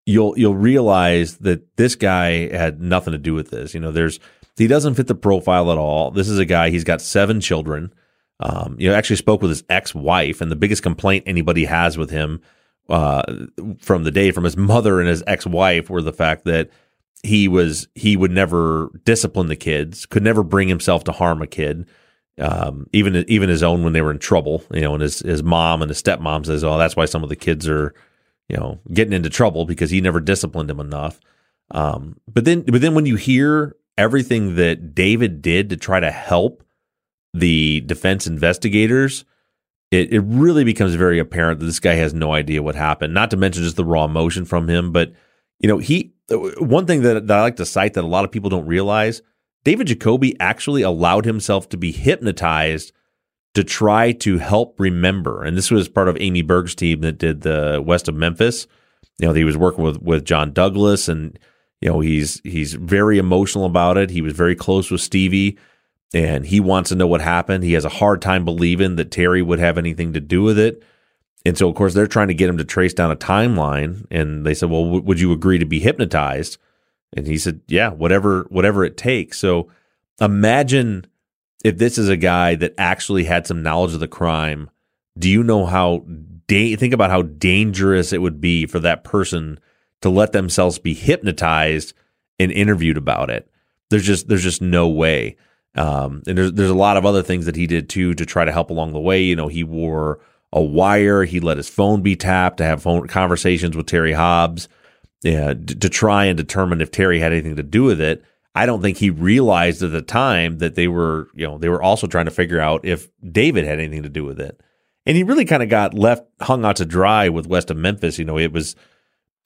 you'll 0.08 0.32
you'll 0.38 0.56
realize 0.56 1.36
that 1.36 1.76
this 1.76 1.94
guy 1.94 2.48
had 2.48 2.80
nothing 2.80 3.12
to 3.12 3.18
do 3.18 3.34
with 3.34 3.50
this. 3.50 3.74
You 3.74 3.80
know, 3.80 3.92
there's 3.92 4.18
he 4.56 4.66
doesn't 4.66 4.94
fit 4.94 5.06
the 5.06 5.14
profile 5.14 5.70
at 5.70 5.76
all. 5.76 6.10
This 6.10 6.30
is 6.30 6.38
a 6.38 6.46
guy. 6.46 6.70
He's 6.70 6.82
got 6.82 7.02
seven 7.02 7.42
children. 7.42 7.92
Um, 8.40 8.76
you 8.78 8.88
know, 8.88 8.96
actually 8.96 9.16
spoke 9.16 9.42
with 9.42 9.50
his 9.50 9.64
ex-wife, 9.68 10.40
and 10.40 10.50
the 10.50 10.56
biggest 10.56 10.82
complaint 10.82 11.24
anybody 11.26 11.66
has 11.66 11.98
with 11.98 12.08
him 12.08 12.40
uh, 12.88 13.22
from 13.80 14.04
the 14.04 14.10
day 14.10 14.30
from 14.30 14.44
his 14.44 14.56
mother 14.72 14.98
and 14.98 15.08
his 15.08 15.22
ex-wife 15.26 15.90
were 15.90 16.02
the 16.02 16.12
fact 16.12 16.46
that 16.46 16.70
he 17.22 17.46
was 17.46 17.86
he 17.94 18.16
would 18.16 18.30
never 18.30 18.90
discipline 19.04 19.48
the 19.48 19.56
kids, 19.56 20.06
could 20.06 20.22
never 20.22 20.42
bring 20.42 20.68
himself 20.68 21.04
to 21.04 21.12
harm 21.12 21.42
a 21.42 21.46
kid. 21.46 21.86
Um, 22.38 22.86
even 22.94 23.26
even 23.28 23.50
his 23.50 23.62
own 23.62 23.84
when 23.84 23.92
they 23.92 24.00
were 24.00 24.12
in 24.12 24.20
trouble, 24.20 24.62
you 24.72 24.80
know, 24.80 24.94
and 24.94 25.02
his 25.02 25.18
his 25.18 25.42
mom 25.42 25.82
and 25.82 25.90
his 25.90 26.02
stepmom 26.02 26.46
says, 26.46 26.64
"Oh, 26.64 26.78
that's 26.78 26.96
why 26.96 27.04
some 27.04 27.22
of 27.22 27.28
the 27.28 27.36
kids 27.36 27.68
are 27.68 27.92
you 28.48 28.56
know, 28.56 28.78
getting 28.92 29.12
into 29.12 29.30
trouble 29.30 29.64
because 29.64 29.90
he 29.90 30.00
never 30.00 30.20
disciplined 30.20 30.70
him 30.70 30.80
enough. 30.80 31.20
Um, 31.70 32.18
but 32.26 32.44
then, 32.44 32.62
but 32.62 32.80
then 32.80 32.94
when 32.94 33.06
you 33.06 33.16
hear 33.16 33.76
everything 33.96 34.54
that 34.56 34.94
David 34.94 35.42
did 35.42 35.70
to 35.70 35.76
try 35.76 36.00
to 36.00 36.10
help 36.10 36.62
the 37.34 37.80
defense 37.80 38.26
investigators, 38.26 39.24
it, 39.90 40.12
it 40.12 40.20
really 40.20 40.64
becomes 40.64 40.94
very 40.94 41.18
apparent 41.18 41.60
that 41.60 41.66
this 41.66 41.80
guy 41.80 41.94
has 41.94 42.14
no 42.14 42.32
idea 42.32 42.62
what 42.62 42.74
happened. 42.74 43.14
Not 43.14 43.30
to 43.30 43.36
mention 43.36 43.62
just 43.62 43.76
the 43.76 43.84
raw 43.84 44.04
emotion 44.04 44.44
from 44.44 44.68
him, 44.68 44.92
but 44.92 45.12
you 45.60 45.68
know, 45.68 45.78
he 45.78 46.14
one 46.30 46.86
thing 46.86 47.02
that, 47.02 47.26
that 47.26 47.38
I 47.38 47.42
like 47.42 47.56
to 47.56 47.66
cite 47.66 47.94
that 47.94 48.04
a 48.04 48.06
lot 48.06 48.24
of 48.24 48.30
people 48.30 48.50
don't 48.50 48.66
realize, 48.66 49.22
David 49.64 49.88
Jacoby 49.88 50.38
actually 50.40 50.82
allowed 50.82 51.24
himself 51.24 51.68
to 51.70 51.76
be 51.76 51.90
hypnotized 51.90 52.92
to 53.54 53.64
try 53.64 54.12
to 54.12 54.38
help 54.38 54.78
remember. 54.78 55.42
And 55.42 55.56
this 55.56 55.70
was 55.70 55.88
part 55.88 56.08
of 56.08 56.16
Amy 56.20 56.42
Berg's 56.42 56.74
team 56.74 57.00
that 57.00 57.18
did 57.18 57.40
the 57.40 57.82
West 57.84 58.08
of 58.08 58.14
Memphis. 58.14 58.66
You 59.18 59.28
know, 59.28 59.34
he 59.34 59.44
was 59.44 59.56
working 59.56 59.84
with 59.84 60.00
with 60.00 60.24
John 60.24 60.52
Douglas, 60.52 61.08
and 61.08 61.38
you 61.80 61.88
know 61.88 62.00
he's 62.00 62.40
he's 62.44 62.74
very 62.74 63.18
emotional 63.18 63.64
about 63.64 63.96
it. 63.96 64.10
He 64.10 64.22
was 64.22 64.32
very 64.32 64.54
close 64.54 64.90
with 64.90 65.00
Stevie, 65.00 65.58
and 66.14 66.46
he 66.46 66.60
wants 66.60 66.90
to 66.90 66.94
know 66.94 67.06
what 67.06 67.20
happened. 67.20 67.64
He 67.64 67.72
has 67.72 67.84
a 67.84 67.90
hard 67.90 68.22
time 68.22 68.44
believing 68.44 68.96
that 68.96 69.10
Terry 69.10 69.42
would 69.42 69.58
have 69.58 69.78
anything 69.78 70.12
to 70.12 70.20
do 70.20 70.42
with 70.42 70.58
it. 70.58 70.82
And 71.44 71.56
so, 71.56 71.68
of 71.68 71.74
course, 71.74 71.94
they're 71.94 72.06
trying 72.06 72.28
to 72.28 72.34
get 72.34 72.48
him 72.48 72.58
to 72.58 72.64
trace 72.64 72.92
down 72.92 73.10
a 73.10 73.16
timeline. 73.16 74.06
And 74.10 74.44
they 74.44 74.54
said, 74.54 74.70
"Well, 74.70 74.84
w- 74.84 75.02
would 75.02 75.20
you 75.20 75.32
agree 75.32 75.58
to 75.58 75.66
be 75.66 75.80
hypnotized?" 75.80 76.58
And 77.16 77.26
he 77.26 77.38
said, 77.38 77.60
"Yeah, 77.68 77.90
whatever, 77.90 78.46
whatever 78.50 78.84
it 78.84 78.96
takes." 78.96 79.38
So, 79.38 79.68
imagine 80.20 81.06
if 81.64 81.78
this 81.78 81.98
is 81.98 82.08
a 82.08 82.16
guy 82.16 82.54
that 82.56 82.74
actually 82.78 83.24
had 83.24 83.46
some 83.46 83.62
knowledge 83.62 83.94
of 83.94 84.00
the 84.00 84.08
crime, 84.08 84.70
do 85.18 85.28
you 85.28 85.42
know 85.42 85.66
how 85.66 86.04
da- 86.46 86.76
think 86.76 86.94
about 86.94 87.10
how 87.10 87.22
dangerous 87.22 88.12
it 88.12 88.22
would 88.22 88.40
be 88.40 88.66
for 88.66 88.80
that 88.80 89.04
person 89.04 89.58
to 90.00 90.08
let 90.08 90.32
themselves 90.32 90.78
be 90.78 90.94
hypnotized 90.94 91.92
and 92.38 92.52
interviewed 92.52 92.96
about 92.96 93.30
it. 93.30 93.50
There's 93.90 94.04
just 94.04 94.28
there's 94.28 94.42
just 94.42 94.62
no 94.62 94.88
way. 94.88 95.36
Um, 95.74 96.22
and 96.26 96.36
there's 96.36 96.52
there's 96.52 96.70
a 96.70 96.74
lot 96.74 96.96
of 96.96 97.06
other 97.06 97.22
things 97.22 97.46
that 97.46 97.56
he 97.56 97.66
did 97.66 97.88
too 97.88 98.14
to 98.14 98.26
try 98.26 98.44
to 98.44 98.52
help 98.52 98.70
along 98.70 98.92
the 98.92 99.00
way. 99.00 99.22
You 99.22 99.36
know, 99.36 99.48
he 99.48 99.64
wore 99.64 100.20
a 100.52 100.62
wire. 100.62 101.24
He 101.24 101.40
let 101.40 101.56
his 101.56 101.68
phone 101.68 102.02
be 102.02 102.16
tapped 102.16 102.58
to 102.58 102.64
have 102.64 102.82
phone 102.82 103.06
conversations 103.08 103.76
with 103.76 103.86
Terry 103.86 104.12
Hobbs, 104.12 104.68
yeah, 105.22 105.54
to 105.54 105.88
try 105.88 106.26
and 106.26 106.36
determine 106.36 106.80
if 106.80 106.90
Terry 106.90 107.18
had 107.20 107.32
anything 107.32 107.56
to 107.56 107.62
do 107.62 107.84
with 107.84 108.00
it. 108.00 108.24
I 108.58 108.66
don't 108.66 108.82
think 108.82 108.96
he 108.96 109.10
realized 109.10 109.84
at 109.84 109.92
the 109.92 110.02
time 110.02 110.58
that 110.58 110.74
they 110.74 110.88
were, 110.88 111.28
you 111.32 111.46
know, 111.46 111.58
they 111.58 111.68
were 111.68 111.80
also 111.80 112.08
trying 112.08 112.24
to 112.24 112.32
figure 112.32 112.58
out 112.58 112.84
if 112.84 113.08
David 113.22 113.64
had 113.64 113.78
anything 113.78 114.02
to 114.02 114.08
do 114.08 114.24
with 114.24 114.40
it. 114.40 114.60
And 115.06 115.16
he 115.16 115.22
really 115.22 115.44
kind 115.44 115.62
of 115.62 115.68
got 115.68 115.94
left 115.94 116.24
hung 116.40 116.64
out 116.64 116.76
to 116.76 116.84
dry 116.84 117.28
with 117.28 117.46
West 117.46 117.70
of 117.70 117.76
Memphis. 117.76 118.18
You 118.18 118.24
know, 118.24 118.36
it 118.36 118.52
was, 118.52 118.74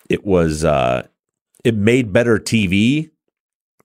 it 0.08 0.24
was, 0.24 0.64
uh, 0.64 1.06
it 1.62 1.74
made 1.74 2.14
better 2.14 2.38
TV 2.38 3.10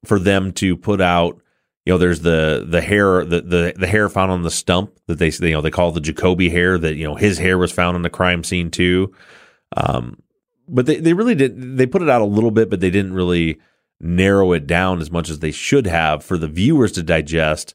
for 0.06 0.18
them 0.18 0.54
to 0.54 0.78
put 0.78 1.02
out. 1.02 1.42
You 1.86 1.94
know, 1.94 1.98
there's 1.98 2.22
the 2.22 2.66
the 2.68 2.82
hair 2.82 3.26
the 3.26 3.42
the, 3.42 3.74
the 3.78 3.88
hair 3.88 4.10
found 4.10 4.32
on 4.32 4.44
the 4.44 4.52
stump 4.52 4.98
that 5.08 5.20
they 5.20 5.30
you 5.46 5.54
know 5.54 5.62
they 5.62 5.72
call 5.72 5.92
the 5.92 6.02
Jacoby 6.02 6.50
hair. 6.50 6.78
That 6.78 6.96
you 6.96 7.06
know 7.06 7.16
his 7.16 7.38
hair 7.38 7.58
was 7.58 7.72
found 7.72 7.96
on 7.96 8.02
the 8.02 8.10
crime 8.10 8.44
scene 8.44 8.72
too. 8.72 9.14
Um, 9.76 10.22
but 10.68 10.86
they 10.86 10.98
they 10.98 11.14
really 11.14 11.36
did 11.36 11.78
they 11.78 11.86
put 11.86 12.02
it 12.02 12.10
out 12.10 12.22
a 12.22 12.26
little 12.26 12.52
bit, 12.52 12.70
but 12.70 12.82
they 12.82 12.90
didn't 12.90 13.14
really 13.14 13.60
narrow 14.00 14.52
it 14.52 14.68
down 14.68 15.00
as 15.00 15.12
much 15.12 15.30
as 15.30 15.40
they 15.40 15.52
should 15.52 15.88
have 15.88 16.24
for 16.24 16.38
the 16.38 16.48
viewers 16.48 16.92
to 16.92 17.04
digest 17.04 17.74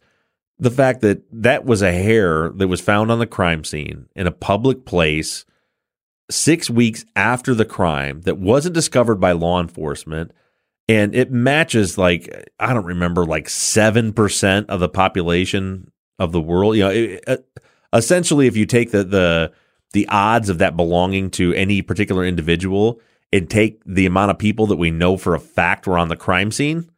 the 0.59 0.71
fact 0.71 1.01
that 1.01 1.23
that 1.33 1.65
was 1.65 1.83
a 1.83 1.93
hair 1.93 2.51
that 2.51 2.69
was 2.69 2.81
found 2.81 3.11
on 3.11 3.19
the 3.19 3.27
crime 3.27 3.65
scene 3.65 4.07
in 4.15 4.27
a 4.27 4.33
public 4.33 4.85
place 4.85 5.45
six 6.31 6.71
weeks 6.71 7.05
after 7.17 7.55
the 7.55 7.65
crime 7.65 8.21
that 8.23 8.39
wasn't 8.39 8.75
discovered 8.75 9.17
by 9.17 9.33
law 9.33 9.61
enforcement 9.61 10.31
and 10.89 11.15
it 11.15 11.31
matches 11.31 11.97
like 11.97 12.51
I 12.59 12.73
don't 12.75 12.85
remember 12.85 13.25
like 13.25 13.49
seven 13.49 14.13
percent 14.13 14.69
of 14.69 14.81
the 14.81 14.89
population 14.89 15.91
of 16.19 16.33
the 16.33 16.41
world. 16.41 16.77
You 16.77 16.83
know, 16.83 16.91
it, 16.91 17.25
it, 17.27 17.49
uh, 17.57 17.97
essentially, 17.97 18.47
if 18.47 18.57
you 18.57 18.67
take 18.67 18.91
the 18.91 19.05
the 19.05 19.53
the 19.93 20.09
odds 20.09 20.49
of 20.49 20.59
that 20.59 20.77
belonging 20.77 21.31
to 21.33 21.53
any 21.55 21.83
particular 21.83 22.25
individual 22.25 23.01
and 23.33 23.49
take 23.49 23.83
the 23.87 24.07
amount 24.07 24.31
of 24.31 24.39
people 24.39 24.67
that 24.67 24.77
we 24.77 24.91
know 24.91 25.17
for 25.17 25.35
a 25.35 25.41
fact 25.41 25.87
were 25.87 25.99
on 25.99 26.09
the 26.09 26.17
crime 26.17 26.51
scene. 26.51 26.91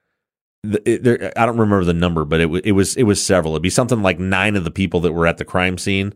It, 0.64 1.32
I 1.36 1.46
don't 1.46 1.58
remember 1.58 1.84
the 1.84 1.94
number, 1.94 2.24
but 2.24 2.40
it, 2.40 2.66
it 2.66 2.72
was 2.72 2.96
it 2.96 3.02
was 3.04 3.24
several. 3.24 3.52
It'd 3.54 3.62
be 3.62 3.70
something 3.70 4.02
like 4.02 4.18
nine 4.18 4.56
of 4.56 4.64
the 4.64 4.70
people 4.70 5.00
that 5.00 5.12
were 5.12 5.26
at 5.26 5.36
the 5.36 5.44
crime 5.44 5.76
scene. 5.78 6.14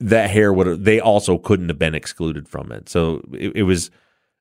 that 0.00 0.30
hair 0.30 0.52
would 0.52 0.84
they 0.84 0.98
also 0.98 1.36
couldn't 1.38 1.68
have 1.68 1.78
been 1.78 1.94
excluded 1.94 2.48
from 2.48 2.72
it. 2.72 2.88
So 2.88 3.22
it 3.32 3.64
was 3.64 3.90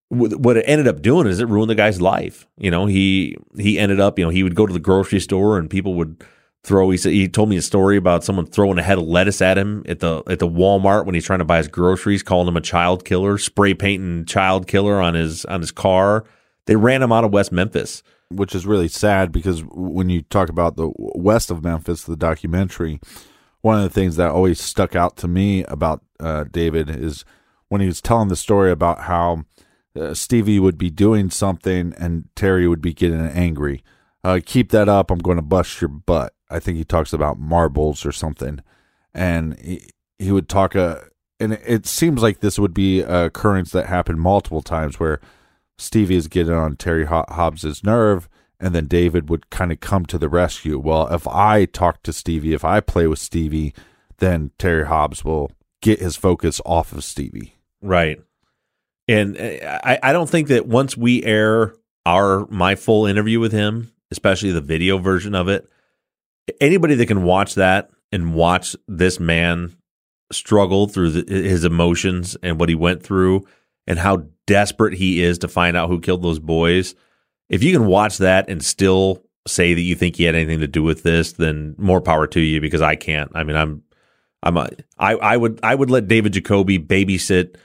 what 0.09 0.55
it 0.55 0.63
ended 0.65 0.87
up 0.87 1.01
doing 1.01 1.27
is 1.27 1.41
it 1.41 1.49
ruined 1.49 1.69
the 1.69 1.75
guy's 1.75 2.01
life. 2.01 2.47
You 2.57 2.71
know, 2.71 2.85
he 2.85 3.35
he 3.57 3.77
ended 3.77 3.99
up, 3.99 4.17
you 4.17 4.25
know, 4.25 4.31
he 4.31 4.43
would 4.43 4.55
go 4.55 4.65
to 4.65 4.73
the 4.73 4.79
grocery 4.79 5.19
store 5.19 5.57
and 5.57 5.69
people 5.69 5.95
would 5.95 6.23
throw. 6.63 6.89
He 6.89 6.97
said 6.97 7.13
he 7.13 7.27
told 7.27 7.49
me 7.49 7.57
a 7.57 7.61
story 7.61 7.97
about 7.97 8.23
someone 8.23 8.45
throwing 8.45 8.77
a 8.77 8.83
head 8.83 8.97
of 8.97 9.05
lettuce 9.05 9.41
at 9.41 9.57
him 9.57 9.83
at 9.87 9.99
the 9.99 10.23
at 10.27 10.39
the 10.39 10.47
Walmart 10.47 11.05
when 11.05 11.15
he's 11.15 11.25
trying 11.25 11.39
to 11.39 11.45
buy 11.45 11.57
his 11.57 11.67
groceries, 11.67 12.23
calling 12.23 12.47
him 12.47 12.57
a 12.57 12.61
child 12.61 13.05
killer, 13.05 13.37
spray 13.37 13.73
painting 13.73 14.25
child 14.25 14.67
killer 14.67 15.01
on 15.01 15.13
his 15.13 15.45
on 15.45 15.61
his 15.61 15.71
car. 15.71 16.25
They 16.65 16.75
ran 16.75 17.01
him 17.01 17.11
out 17.11 17.23
of 17.23 17.31
West 17.31 17.51
Memphis, 17.51 18.03
which 18.29 18.53
is 18.53 18.65
really 18.65 18.89
sad 18.89 19.31
because 19.31 19.63
when 19.71 20.09
you 20.09 20.21
talk 20.21 20.49
about 20.49 20.75
the 20.75 20.91
west 20.97 21.49
of 21.49 21.63
Memphis, 21.63 22.03
the 22.03 22.17
documentary, 22.17 22.99
one 23.61 23.77
of 23.77 23.83
the 23.83 23.89
things 23.89 24.17
that 24.17 24.31
always 24.31 24.59
stuck 24.59 24.95
out 24.95 25.15
to 25.17 25.27
me 25.27 25.63
about 25.65 26.03
uh, 26.19 26.43
David 26.43 26.89
is 26.89 27.23
when 27.69 27.81
he 27.81 27.87
was 27.87 28.01
telling 28.01 28.27
the 28.27 28.35
story 28.35 28.71
about 28.71 29.01
how 29.01 29.45
uh, 29.97 30.13
Stevie 30.13 30.59
would 30.59 30.77
be 30.77 30.89
doing 30.89 31.29
something 31.29 31.93
and 31.97 32.25
Terry 32.35 32.67
would 32.67 32.81
be 32.81 32.93
getting 32.93 33.19
angry. 33.19 33.83
Uh, 34.23 34.39
keep 34.45 34.71
that 34.71 34.89
up. 34.89 35.09
I'm 35.09 35.19
going 35.19 35.37
to 35.37 35.43
bust 35.43 35.81
your 35.81 35.89
butt. 35.89 36.33
I 36.49 36.59
think 36.59 36.77
he 36.77 36.83
talks 36.83 37.13
about 37.13 37.39
marbles 37.39 38.05
or 38.05 38.11
something. 38.11 38.61
And 39.13 39.59
he, 39.59 39.89
he 40.19 40.31
would 40.31 40.49
talk, 40.49 40.75
uh, 40.75 40.99
and 41.39 41.53
it 41.53 41.85
seems 41.85 42.21
like 42.21 42.39
this 42.39 42.59
would 42.59 42.73
be 42.73 43.01
a 43.01 43.25
occurrence 43.25 43.71
that 43.71 43.87
happened 43.87 44.19
multiple 44.19 44.61
times 44.61 44.99
where 44.99 45.19
Stevie 45.77 46.15
is 46.15 46.27
getting 46.27 46.53
on 46.53 46.75
Terry 46.75 47.05
Hobbs's 47.05 47.83
nerve, 47.83 48.27
and 48.59 48.73
then 48.73 48.87
David 48.87 49.29
would 49.29 49.49
kind 49.49 49.71
of 49.71 49.79
come 49.79 50.05
to 50.07 50.17
the 50.17 50.29
rescue. 50.29 50.79
Well, 50.79 51.07
if 51.13 51.27
I 51.27 51.65
talk 51.65 52.01
to 52.03 52.13
Stevie, 52.13 52.53
if 52.53 52.65
I 52.65 52.79
play 52.79 53.05
with 53.05 53.19
Stevie, 53.19 53.73
then 54.17 54.51
Terry 54.57 54.87
Hobbs 54.87 55.23
will 55.23 55.51
get 55.81 55.99
his 55.99 56.15
focus 56.15 56.59
off 56.65 56.91
of 56.91 57.03
Stevie. 57.03 57.55
Right. 57.81 58.19
And 59.07 59.37
uh, 59.37 59.79
I, 59.83 59.99
I 60.01 60.13
don't 60.13 60.29
think 60.29 60.47
that 60.47 60.67
once 60.67 60.97
we 60.97 61.23
air 61.23 61.75
our 62.05 62.47
my 62.47 62.75
full 62.75 63.05
interview 63.05 63.39
with 63.39 63.51
him, 63.51 63.91
especially 64.11 64.51
the 64.51 64.61
video 64.61 64.97
version 64.97 65.35
of 65.35 65.47
it, 65.47 65.69
anybody 66.61 66.95
that 66.95 67.07
can 67.07 67.23
watch 67.23 67.55
that 67.55 67.89
and 68.11 68.33
watch 68.33 68.75
this 68.87 69.19
man 69.19 69.75
struggle 70.31 70.87
through 70.87 71.09
the, 71.11 71.33
his 71.33 71.63
emotions 71.63 72.35
and 72.43 72.59
what 72.59 72.69
he 72.69 72.75
went 72.75 73.03
through 73.03 73.45
and 73.85 73.99
how 73.99 74.23
desperate 74.45 74.93
he 74.93 75.21
is 75.21 75.37
to 75.39 75.47
find 75.47 75.77
out 75.77 75.89
who 75.89 75.99
killed 75.99 76.23
those 76.23 76.39
boys. 76.39 76.95
If 77.49 77.63
you 77.63 77.71
can 77.71 77.85
watch 77.85 78.17
that 78.17 78.49
and 78.49 78.63
still 78.63 79.23
say 79.47 79.73
that 79.73 79.81
you 79.81 79.95
think 79.95 80.15
he 80.15 80.23
had 80.23 80.35
anything 80.35 80.59
to 80.59 80.67
do 80.67 80.83
with 80.83 81.03
this, 81.03 81.33
then 81.33 81.75
more 81.77 82.01
power 82.01 82.27
to 82.27 82.41
you 82.41 82.59
because 82.59 82.81
I 82.81 82.95
can't. 82.95 83.31
I 83.33 83.43
mean, 83.43 83.55
I'm, 83.55 83.83
I'm 84.43 84.57
a, 84.57 84.69
I, 84.97 85.15
I 85.15 85.37
would, 85.37 85.59
I 85.63 85.73
would 85.73 85.89
let 85.89 86.07
David 86.07 86.33
Jacoby 86.33 86.77
babysit 86.79 87.55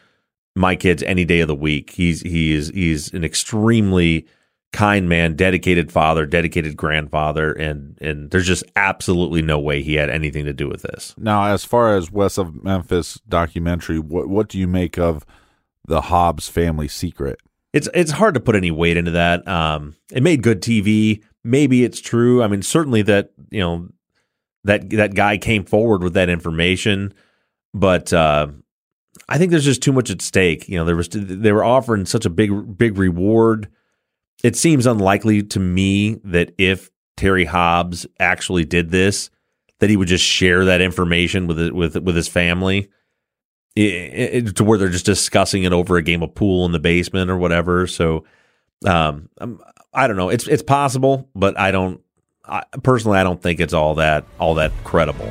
my 0.55 0.77
kids 0.77 1.03
any 1.03 1.25
day 1.25 1.40
of 1.40 1.49
the 1.49 1.55
week. 1.55 1.90
He's 1.90 2.21
he 2.21 2.53
is 2.53 2.68
he's 2.68 3.12
an 3.12 3.25
extremely 3.25 4.27
kind 4.73 5.09
man, 5.09 5.37
dedicated 5.37 5.93
father, 5.93 6.27
dedicated 6.27 6.77
grandfather, 6.77 7.53
and 7.53 7.99
and 8.01 8.31
there's 8.31 8.47
just 8.47 8.65
absolutely 8.75 9.43
no 9.43 9.59
way 9.59 9.83
he 9.83 9.95
had 9.95 10.11
anything 10.11 10.45
to 10.47 10.53
do 10.53 10.69
with 10.69 10.83
this. 10.83 11.15
Now, 11.19 11.45
as 11.45 11.65
far 11.65 11.97
as 11.97 12.11
West 12.11 12.39
of 12.39 12.65
Memphis 12.65 13.21
documentary, 13.29 13.99
what 13.99 14.29
what 14.29 14.49
do 14.49 14.59
you 14.59 14.67
make 14.67 14.99
of 14.99 15.25
the 15.87 16.03
Hobbs 16.03 16.49
family 16.49 16.89
secret? 16.89 17.39
It's 17.73 17.89
it's 17.95 18.13
hard 18.13 18.35
to 18.35 18.41
put 18.41 18.57
any 18.57 18.71
weight 18.71 18.97
into 18.97 19.13
that. 19.13 19.47
Um, 19.47 19.95
it 20.11 20.23
made 20.23 20.43
good 20.43 20.63
TV. 20.63 21.23
Maybe 21.45 21.85
it's 21.85 22.01
true. 22.01 22.43
I 22.43 22.49
mean, 22.49 22.63
certainly 22.63 23.03
that 23.03 23.31
you 23.51 23.61
know 23.61 23.89
that 24.65 24.91
that 24.91 25.15
guy 25.15 25.39
came 25.39 25.65
forward 25.65 26.03
with 26.03 26.15
that 26.15 26.29
information, 26.29 27.13
but 27.75 28.13
uh, 28.13 28.49
I 29.29 29.39
think 29.39 29.51
there's 29.51 29.65
just 29.65 29.83
too 29.83 29.93
much 29.93 30.11
at 30.11 30.23
stake. 30.23 30.69
You 30.69 30.79
know, 30.79 30.85
there 30.85 30.97
was 30.97 31.09
they 31.11 31.53
were 31.53 31.65
offering 31.65 32.07
such 32.07 32.25
a 32.25 32.31
big 32.31 32.79
big 32.79 32.97
reward. 32.97 33.69
It 34.43 34.57
seems 34.57 34.87
unlikely 34.87 35.43
to 35.45 35.61
me 35.61 36.15
that 36.25 36.53
if 36.59 36.91
Terry 37.17 37.45
Hobbs 37.45 38.07
actually 38.19 38.65
did 38.65 38.91
this, 38.91 39.31
that 39.79 39.91
he 39.91 39.97
would 39.97 40.09
just 40.09 40.25
share 40.25 40.65
that 40.65 40.81
information 40.81 41.47
with 41.47 41.71
with 41.71 41.97
with 41.97 42.17
his 42.17 42.29
family, 42.29 42.89
it, 43.77 43.83
it, 43.83 44.57
to 44.57 44.65
where 44.65 44.79
they're 44.79 44.89
just 44.89 45.07
discussing 45.07 45.65
it 45.65 45.73
over 45.73 45.97
a 45.97 46.03
game 46.03 46.23
of 46.23 46.35
pool 46.35 46.65
in 46.67 46.73
the 46.73 46.79
basement 46.79 47.31
or 47.31 47.37
whatever. 47.37 47.87
So, 47.87 48.25
um, 48.87 49.29
um 49.41 49.61
I 49.95 50.07
don't 50.07 50.17
know. 50.17 50.31
It's 50.31 50.47
it's 50.49 50.63
possible, 50.63 51.29
but 51.35 51.59
I 51.59 51.71
don't. 51.71 52.01
I, 52.45 52.65
personally, 52.83 53.19
I 53.19 53.25
don't 53.25 53.41
think 53.41 53.61
it's 53.61 53.75
all 53.75 53.95
that 53.97 54.25
all 54.39 54.55
that 54.55 54.73
credible. 54.85 55.31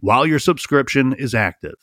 while 0.00 0.26
your 0.26 0.38
subscription 0.38 1.12
is 1.12 1.34
active. 1.34 1.76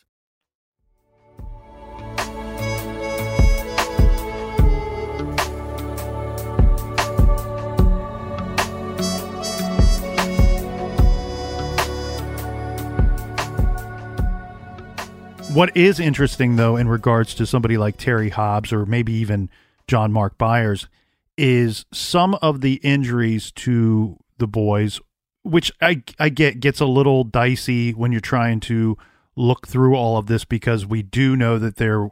What 15.53 15.75
is 15.75 15.99
interesting, 15.99 16.55
though, 16.55 16.75
in 16.75 16.87
regards 16.87 17.33
to 17.33 17.47
somebody 17.47 17.77
like 17.77 17.97
Terry 17.97 18.29
Hobbs 18.29 18.71
or 18.71 18.85
maybe 18.85 19.13
even 19.13 19.49
John 19.87 20.11
Mark 20.11 20.37
Byers, 20.37 20.87
is 21.35 21.83
some 21.91 22.35
of 22.43 22.61
the 22.61 22.75
injuries 22.83 23.51
to 23.53 24.17
the 24.37 24.47
boys 24.47 24.99
which 25.47 25.71
I 25.81 26.03
I 26.19 26.29
get 26.29 26.59
gets 26.59 26.79
a 26.79 26.85
little 26.85 27.23
dicey 27.23 27.91
when 27.91 28.11
you're 28.11 28.21
trying 28.21 28.59
to 28.61 28.97
look 29.35 29.67
through 29.67 29.95
all 29.95 30.17
of 30.17 30.27
this 30.27 30.45
because 30.45 30.85
we 30.85 31.03
do 31.03 31.35
know 31.35 31.57
that 31.59 31.77
there 31.77 32.09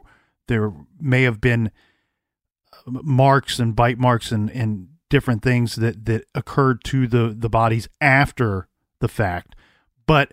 there 0.48 0.72
may 1.00 1.22
have 1.22 1.40
been 1.40 1.70
uh, 2.72 3.00
marks 3.02 3.58
and 3.58 3.76
bite 3.76 3.98
marks 3.98 4.32
and 4.32 4.50
and 4.50 4.88
different 5.08 5.42
things 5.42 5.76
that 5.76 6.04
that 6.06 6.24
occurred 6.34 6.82
to 6.84 7.06
the 7.06 7.34
the 7.36 7.48
bodies 7.48 7.88
after 8.00 8.68
the 9.00 9.08
fact, 9.08 9.54
but 10.06 10.32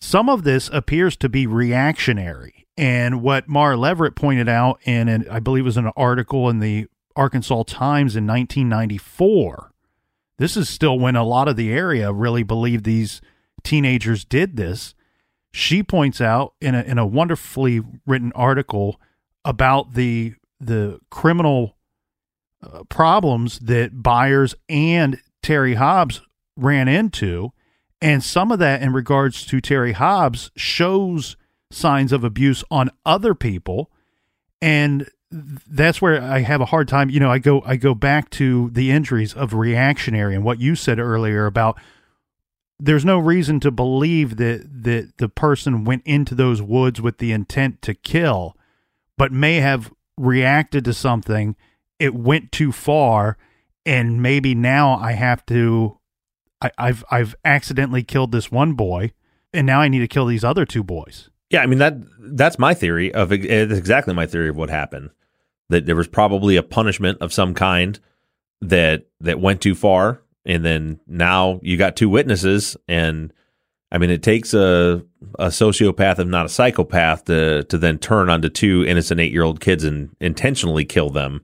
some 0.00 0.28
of 0.28 0.44
this 0.44 0.70
appears 0.72 1.16
to 1.16 1.28
be 1.28 1.46
reactionary. 1.46 2.66
And 2.76 3.22
what 3.22 3.48
Mara 3.48 3.76
Leveritt 3.76 4.14
pointed 4.14 4.48
out 4.48 4.78
in, 4.84 5.08
an, 5.08 5.26
I 5.28 5.40
believe, 5.40 5.62
it 5.62 5.64
was 5.64 5.76
an 5.76 5.90
article 5.96 6.48
in 6.48 6.60
the 6.60 6.86
Arkansas 7.16 7.64
Times 7.64 8.14
in 8.14 8.26
1994. 8.26 9.72
This 10.38 10.56
is 10.56 10.68
still 10.68 10.98
when 10.98 11.16
a 11.16 11.24
lot 11.24 11.48
of 11.48 11.56
the 11.56 11.72
area 11.72 12.12
really 12.12 12.42
believed 12.42 12.84
these 12.84 13.20
teenagers 13.62 14.24
did 14.24 14.56
this. 14.56 14.94
She 15.52 15.82
points 15.82 16.20
out 16.20 16.54
in 16.60 16.74
a 16.74 16.82
in 16.82 16.98
a 16.98 17.06
wonderfully 17.06 17.82
written 18.06 18.32
article 18.34 19.00
about 19.44 19.94
the 19.94 20.34
the 20.60 21.00
criminal 21.10 21.76
uh, 22.62 22.84
problems 22.88 23.58
that 23.60 24.02
Byers 24.02 24.54
and 24.68 25.20
Terry 25.42 25.74
Hobbs 25.74 26.20
ran 26.56 26.88
into 26.88 27.52
and 28.00 28.22
some 28.22 28.52
of 28.52 28.58
that 28.60 28.82
in 28.82 28.92
regards 28.92 29.44
to 29.46 29.60
Terry 29.60 29.92
Hobbs 29.92 30.50
shows 30.56 31.36
signs 31.70 32.12
of 32.12 32.24
abuse 32.24 32.62
on 32.70 32.90
other 33.04 33.34
people. 33.34 33.90
And 34.62 35.08
that's 35.30 36.00
where 36.00 36.22
I 36.22 36.40
have 36.40 36.60
a 36.60 36.66
hard 36.66 36.88
time. 36.88 37.10
You 37.10 37.20
know, 37.20 37.30
I 37.30 37.38
go 37.38 37.62
I 37.66 37.76
go 37.76 37.94
back 37.94 38.30
to 38.30 38.70
the 38.70 38.90
injuries 38.90 39.34
of 39.34 39.52
reactionary 39.52 40.34
and 40.34 40.44
what 40.44 40.60
you 40.60 40.74
said 40.74 40.98
earlier 40.98 41.46
about 41.46 41.78
there's 42.80 43.04
no 43.04 43.18
reason 43.18 43.60
to 43.60 43.70
believe 43.70 44.36
that 44.36 44.84
that 44.84 45.18
the 45.18 45.28
person 45.28 45.84
went 45.84 46.02
into 46.06 46.34
those 46.34 46.62
woods 46.62 47.00
with 47.00 47.18
the 47.18 47.32
intent 47.32 47.82
to 47.82 47.94
kill, 47.94 48.56
but 49.16 49.32
may 49.32 49.56
have 49.56 49.92
reacted 50.16 50.84
to 50.84 50.94
something. 50.94 51.56
It 51.98 52.14
went 52.14 52.52
too 52.52 52.70
far, 52.70 53.36
and 53.84 54.22
maybe 54.22 54.54
now 54.54 54.94
I 54.94 55.12
have 55.12 55.44
to 55.46 55.98
I, 56.62 56.70
I've 56.78 57.04
I've 57.10 57.34
accidentally 57.44 58.02
killed 58.04 58.32
this 58.32 58.50
one 58.50 58.74
boy, 58.74 59.12
and 59.52 59.66
now 59.66 59.80
I 59.80 59.88
need 59.88 60.00
to 60.00 60.08
kill 60.08 60.26
these 60.26 60.44
other 60.44 60.64
two 60.64 60.84
boys. 60.84 61.30
Yeah, 61.50 61.62
I 61.62 61.66
mean 61.66 61.78
that 61.78 61.94
that's 62.20 62.58
my 62.58 62.74
theory 62.74 63.12
of 63.14 63.32
it's 63.32 63.78
exactly 63.78 64.14
my 64.14 64.26
theory 64.26 64.48
of 64.48 64.56
what 64.56 64.70
happened. 64.70 65.10
That 65.70 65.86
there 65.86 65.96
was 65.96 66.08
probably 66.08 66.56
a 66.56 66.62
punishment 66.62 67.18
of 67.20 67.32
some 67.32 67.54
kind 67.54 67.98
that 68.60 69.06
that 69.20 69.40
went 69.40 69.60
too 69.60 69.74
far, 69.74 70.22
and 70.44 70.64
then 70.64 71.00
now 71.06 71.60
you 71.62 71.76
got 71.76 71.96
two 71.96 72.08
witnesses, 72.08 72.76
and 72.86 73.32
I 73.90 73.98
mean 73.98 74.10
it 74.10 74.22
takes 74.22 74.52
a 74.52 75.02
a 75.38 75.46
sociopath, 75.46 76.18
if 76.18 76.26
not 76.26 76.46
a 76.46 76.50
psychopath, 76.50 77.24
to 77.26 77.64
to 77.64 77.78
then 77.78 77.98
turn 77.98 78.28
onto 78.28 78.48
two 78.50 78.84
innocent 78.86 79.20
eight 79.20 79.32
year 79.32 79.42
old 79.42 79.60
kids 79.60 79.84
and 79.84 80.14
intentionally 80.20 80.84
kill 80.84 81.10
them. 81.10 81.42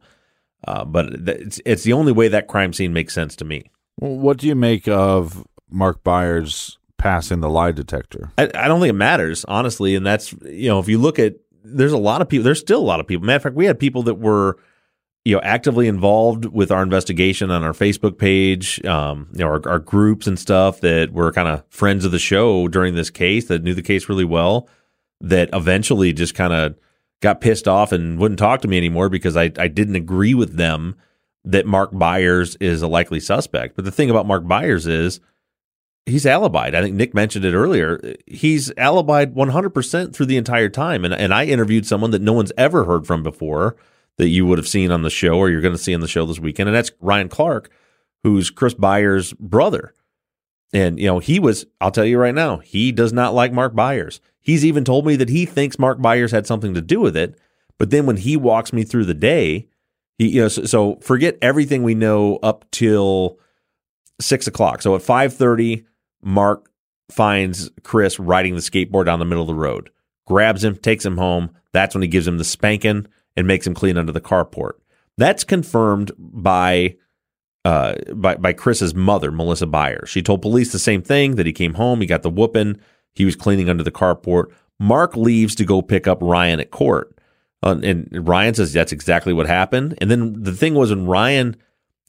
Uh, 0.66 0.84
but 0.84 1.28
it's 1.28 1.60
it's 1.64 1.82
the 1.82 1.92
only 1.94 2.12
way 2.12 2.28
that 2.28 2.48
crime 2.48 2.72
scene 2.72 2.92
makes 2.92 3.14
sense 3.14 3.36
to 3.36 3.44
me. 3.44 3.70
What 3.96 4.38
do 4.38 4.48
you 4.48 4.54
make 4.54 4.88
of 4.88 5.46
Mark 5.70 6.02
Byers 6.02 6.78
passing 7.04 7.40
the 7.40 7.50
lie 7.50 7.70
detector? 7.70 8.32
I, 8.38 8.44
I, 8.54 8.66
don't 8.66 8.80
think 8.80 8.88
it 8.88 8.94
matters, 8.94 9.44
honestly. 9.46 9.94
And 9.94 10.06
that's, 10.06 10.32
you 10.42 10.70
know, 10.70 10.78
if 10.78 10.88
you 10.88 10.96
look 10.96 11.18
at, 11.18 11.34
there's 11.62 11.92
a 11.92 11.98
lot 11.98 12.22
of 12.22 12.30
people, 12.30 12.44
there's 12.44 12.60
still 12.60 12.80
a 12.80 12.82
lot 12.82 12.98
of 12.98 13.06
people. 13.06 13.26
Matter 13.26 13.36
of 13.36 13.42
fact, 13.42 13.56
we 13.56 13.66
had 13.66 13.78
people 13.78 14.02
that 14.04 14.14
were, 14.14 14.56
you 15.22 15.36
know, 15.36 15.42
actively 15.42 15.86
involved 15.86 16.46
with 16.46 16.72
our 16.72 16.82
investigation 16.82 17.50
on 17.50 17.62
our 17.62 17.74
Facebook 17.74 18.16
page, 18.16 18.82
um, 18.86 19.28
you 19.34 19.40
know, 19.40 19.48
our, 19.48 19.68
our 19.68 19.78
groups 19.78 20.26
and 20.26 20.38
stuff 20.38 20.80
that 20.80 21.12
were 21.12 21.30
kind 21.30 21.46
of 21.46 21.62
friends 21.68 22.06
of 22.06 22.10
the 22.10 22.18
show 22.18 22.68
during 22.68 22.94
this 22.94 23.10
case 23.10 23.48
that 23.48 23.62
knew 23.62 23.74
the 23.74 23.82
case 23.82 24.08
really 24.08 24.24
well, 24.24 24.66
that 25.20 25.50
eventually 25.52 26.14
just 26.14 26.34
kind 26.34 26.54
of 26.54 26.74
got 27.20 27.42
pissed 27.42 27.68
off 27.68 27.92
and 27.92 28.18
wouldn't 28.18 28.38
talk 28.38 28.62
to 28.62 28.68
me 28.68 28.78
anymore 28.78 29.10
because 29.10 29.36
I, 29.36 29.52
I 29.58 29.68
didn't 29.68 29.96
agree 29.96 30.32
with 30.32 30.56
them 30.56 30.96
that 31.44 31.66
Mark 31.66 31.90
Byers 31.92 32.56
is 32.60 32.80
a 32.80 32.88
likely 32.88 33.20
suspect. 33.20 33.76
But 33.76 33.84
the 33.84 33.92
thing 33.92 34.08
about 34.08 34.26
Mark 34.26 34.48
Byers 34.48 34.86
is 34.86 35.20
he's 36.06 36.24
alibied. 36.24 36.74
I 36.74 36.82
think 36.82 36.94
Nick 36.94 37.14
mentioned 37.14 37.44
it 37.44 37.54
earlier. 37.54 38.14
He's 38.26 38.70
alibied 38.72 39.34
100% 39.34 40.14
through 40.14 40.26
the 40.26 40.36
entire 40.36 40.68
time. 40.68 41.04
And, 41.04 41.14
and 41.14 41.32
I 41.32 41.44
interviewed 41.46 41.86
someone 41.86 42.10
that 42.10 42.22
no 42.22 42.32
one's 42.32 42.52
ever 42.56 42.84
heard 42.84 43.06
from 43.06 43.22
before 43.22 43.76
that 44.16 44.28
you 44.28 44.46
would 44.46 44.58
have 44.58 44.68
seen 44.68 44.90
on 44.90 45.02
the 45.02 45.10
show 45.10 45.38
or 45.38 45.50
you're 45.50 45.60
going 45.60 45.74
to 45.74 45.82
see 45.82 45.94
on 45.94 46.00
the 46.00 46.08
show 46.08 46.26
this 46.26 46.38
weekend. 46.38 46.68
And 46.68 46.76
that's 46.76 46.92
Ryan 47.00 47.28
Clark, 47.28 47.70
who's 48.22 48.50
Chris 48.50 48.74
Byers' 48.74 49.32
brother. 49.34 49.94
And, 50.72 50.98
you 50.98 51.06
know, 51.06 51.20
he 51.20 51.38
was, 51.38 51.66
I'll 51.80 51.90
tell 51.90 52.04
you 52.04 52.18
right 52.18 52.34
now, 52.34 52.58
he 52.58 52.92
does 52.92 53.12
not 53.12 53.34
like 53.34 53.52
Mark 53.52 53.74
Byers. 53.74 54.20
He's 54.40 54.64
even 54.64 54.84
told 54.84 55.06
me 55.06 55.16
that 55.16 55.28
he 55.28 55.46
thinks 55.46 55.78
Mark 55.78 56.00
Byers 56.00 56.32
had 56.32 56.46
something 56.46 56.74
to 56.74 56.82
do 56.82 57.00
with 57.00 57.16
it. 57.16 57.38
But 57.78 57.90
then 57.90 58.06
when 58.06 58.18
he 58.18 58.36
walks 58.36 58.72
me 58.72 58.84
through 58.84 59.06
the 59.06 59.14
day, 59.14 59.68
he, 60.18 60.28
you 60.28 60.42
know, 60.42 60.48
so, 60.48 60.64
so 60.64 60.96
forget 60.96 61.38
everything 61.40 61.82
we 61.82 61.94
know 61.94 62.38
up 62.42 62.64
till 62.70 63.38
six 64.20 64.46
o'clock. 64.46 64.82
So 64.82 64.94
at 64.94 65.02
five 65.02 65.34
thirty, 65.34 65.86
Mark 66.24 66.70
finds 67.10 67.70
Chris 67.82 68.18
riding 68.18 68.54
the 68.54 68.60
skateboard 68.60 69.06
down 69.06 69.18
the 69.18 69.24
middle 69.24 69.42
of 69.42 69.48
the 69.48 69.54
road, 69.54 69.90
grabs 70.26 70.64
him, 70.64 70.76
takes 70.76 71.04
him 71.04 71.16
home. 71.16 71.50
That's 71.72 71.94
when 71.94 72.02
he 72.02 72.08
gives 72.08 72.26
him 72.26 72.38
the 72.38 72.44
spanking 72.44 73.06
and 73.36 73.46
makes 73.46 73.66
him 73.66 73.74
clean 73.74 73.96
under 73.96 74.12
the 74.12 74.20
carport. 74.20 74.72
That's 75.18 75.44
confirmed 75.44 76.12
by 76.18 76.96
uh, 77.64 77.94
by 78.14 78.36
by 78.36 78.52
Chris's 78.52 78.94
mother, 78.94 79.30
Melissa 79.30 79.66
Byers. 79.66 80.10
She 80.10 80.22
told 80.22 80.42
police 80.42 80.72
the 80.72 80.78
same 80.78 81.02
thing 81.02 81.36
that 81.36 81.46
he 81.46 81.52
came 81.52 81.74
home, 81.74 82.00
he 82.00 82.06
got 82.06 82.22
the 82.22 82.30
whooping, 82.30 82.78
he 83.14 83.24
was 83.24 83.36
cleaning 83.36 83.68
under 83.68 83.82
the 83.82 83.90
carport. 83.90 84.46
Mark 84.78 85.16
leaves 85.16 85.54
to 85.54 85.64
go 85.64 85.82
pick 85.82 86.06
up 86.06 86.18
Ryan 86.20 86.60
at 86.60 86.70
court. 86.70 87.18
Uh, 87.62 87.80
and 87.82 88.28
Ryan 88.28 88.54
says 88.54 88.72
that's 88.72 88.92
exactly 88.92 89.32
what 89.32 89.46
happened. 89.46 89.96
And 89.98 90.10
then 90.10 90.42
the 90.42 90.52
thing 90.52 90.74
was 90.74 90.90
when 90.90 91.06
Ryan 91.06 91.56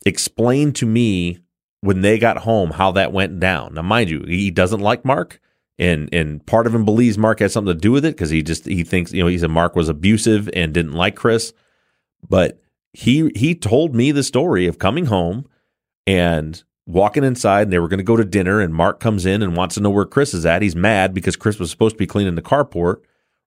explained 0.05 0.75
to 0.77 0.85
me 0.85 1.39
when 1.81 2.01
they 2.01 2.17
got 2.17 2.37
home 2.37 2.71
how 2.71 2.91
that 2.91 3.13
went 3.13 3.39
down. 3.39 3.73
Now, 3.75 3.81
mind 3.81 4.09
you, 4.09 4.23
he 4.27 4.51
doesn't 4.51 4.79
like 4.79 5.05
Mark, 5.05 5.39
and 5.77 6.09
and 6.13 6.45
part 6.45 6.67
of 6.67 6.75
him 6.75 6.85
believes 6.85 7.17
Mark 7.17 7.39
has 7.39 7.53
something 7.53 7.73
to 7.73 7.79
do 7.79 7.91
with 7.91 8.05
it 8.05 8.15
because 8.15 8.29
he 8.29 8.41
just 8.41 8.65
he 8.65 8.83
thinks 8.83 9.11
you 9.11 9.21
know 9.21 9.27
he 9.27 9.37
said 9.37 9.51
Mark 9.51 9.75
was 9.75 9.89
abusive 9.89 10.49
and 10.53 10.73
didn't 10.73 10.93
like 10.93 11.15
Chris, 11.15 11.53
but 12.27 12.61
he 12.93 13.31
he 13.35 13.53
told 13.53 13.93
me 13.93 14.11
the 14.11 14.23
story 14.23 14.67
of 14.67 14.79
coming 14.79 15.05
home 15.05 15.45
and 16.07 16.63
walking 16.87 17.23
inside 17.23 17.63
and 17.63 17.73
they 17.73 17.79
were 17.79 17.87
going 17.87 17.97
to 17.97 18.03
go 18.03 18.15
to 18.15 18.23
dinner 18.23 18.61
and 18.61 18.73
Mark 18.73 18.99
comes 18.99 19.25
in 19.25 19.41
and 19.41 19.55
wants 19.55 19.75
to 19.75 19.81
know 19.81 19.89
where 19.89 20.05
Chris 20.05 20.33
is 20.33 20.45
at. 20.45 20.61
He's 20.61 20.75
mad 20.75 21.13
because 21.13 21.35
Chris 21.35 21.59
was 21.59 21.71
supposed 21.71 21.95
to 21.95 21.99
be 21.99 22.07
cleaning 22.07 22.35
the 22.35 22.41
carport. 22.41 22.97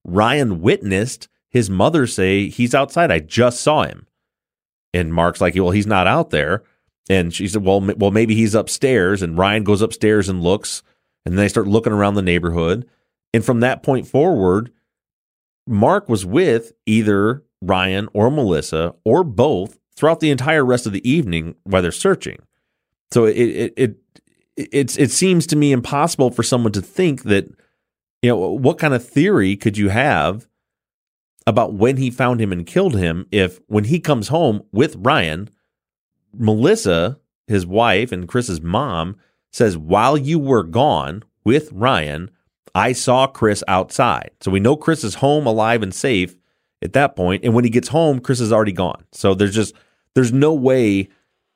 Ryan 0.04 0.60
witnessed 0.60 1.28
his 1.48 1.70
mother 1.70 2.06
say 2.06 2.48
he's 2.48 2.74
outside. 2.74 3.10
I 3.10 3.20
just 3.20 3.60
saw 3.60 3.84
him. 3.84 4.06
And 4.92 5.14
Mark's 5.14 5.40
like, 5.40 5.54
well, 5.54 5.70
he's 5.70 5.86
not 5.86 6.06
out 6.06 6.30
there. 6.30 6.62
And 7.08 7.32
she 7.32 7.48
said, 7.48 7.64
well, 7.64 7.80
well, 7.96 8.10
maybe 8.10 8.34
he's 8.34 8.54
upstairs. 8.54 9.22
And 9.22 9.38
Ryan 9.38 9.64
goes 9.64 9.80
upstairs 9.82 10.28
and 10.28 10.42
looks, 10.42 10.82
and 11.24 11.38
they 11.38 11.48
start 11.48 11.66
looking 11.66 11.92
around 11.92 12.14
the 12.14 12.22
neighborhood. 12.22 12.86
And 13.32 13.44
from 13.44 13.60
that 13.60 13.82
point 13.82 14.06
forward, 14.06 14.72
Mark 15.66 16.08
was 16.08 16.24
with 16.24 16.72
either 16.86 17.44
Ryan 17.60 18.08
or 18.12 18.30
Melissa 18.30 18.94
or 19.04 19.24
both 19.24 19.78
throughout 19.96 20.20
the 20.20 20.30
entire 20.30 20.64
rest 20.64 20.86
of 20.86 20.92
the 20.92 21.08
evening 21.08 21.56
while 21.64 21.82
they're 21.82 21.92
searching. 21.92 22.38
So 23.10 23.24
it 23.24 23.36
it 23.36 23.74
it 23.76 23.96
it, 24.56 24.98
it 24.98 25.10
seems 25.10 25.46
to 25.48 25.56
me 25.56 25.72
impossible 25.72 26.30
for 26.30 26.42
someone 26.42 26.72
to 26.72 26.82
think 26.82 27.24
that 27.24 27.48
you 28.22 28.30
know 28.30 28.36
what 28.36 28.78
kind 28.78 28.94
of 28.94 29.06
theory 29.06 29.56
could 29.56 29.76
you 29.76 29.88
have 29.88 30.46
about 31.46 31.74
when 31.74 31.96
he 31.96 32.10
found 32.10 32.40
him 32.40 32.52
and 32.52 32.66
killed 32.66 32.96
him 32.96 33.26
if 33.30 33.60
when 33.66 33.84
he 33.84 34.00
comes 34.00 34.28
home 34.28 34.62
with 34.72 34.96
Ryan, 34.96 35.48
Melissa, 36.32 37.18
his 37.46 37.66
wife, 37.66 38.12
and 38.12 38.28
Chris's 38.28 38.60
mom 38.60 39.16
says, 39.50 39.76
while 39.76 40.16
you 40.16 40.38
were 40.38 40.62
gone 40.62 41.22
with 41.44 41.70
Ryan, 41.72 42.30
I 42.74 42.92
saw 42.92 43.26
Chris 43.26 43.64
outside. 43.66 44.30
So 44.40 44.50
we 44.50 44.60
know 44.60 44.76
Chris 44.76 45.04
is 45.04 45.16
home 45.16 45.46
alive 45.46 45.82
and 45.82 45.94
safe 45.94 46.36
at 46.82 46.92
that 46.92 47.16
point. 47.16 47.44
And 47.44 47.54
when 47.54 47.64
he 47.64 47.70
gets 47.70 47.88
home, 47.88 48.20
Chris 48.20 48.40
is 48.40 48.52
already 48.52 48.72
gone. 48.72 49.04
So 49.12 49.34
there's 49.34 49.54
just 49.54 49.74
there's 50.14 50.32
no 50.32 50.52
way 50.52 51.08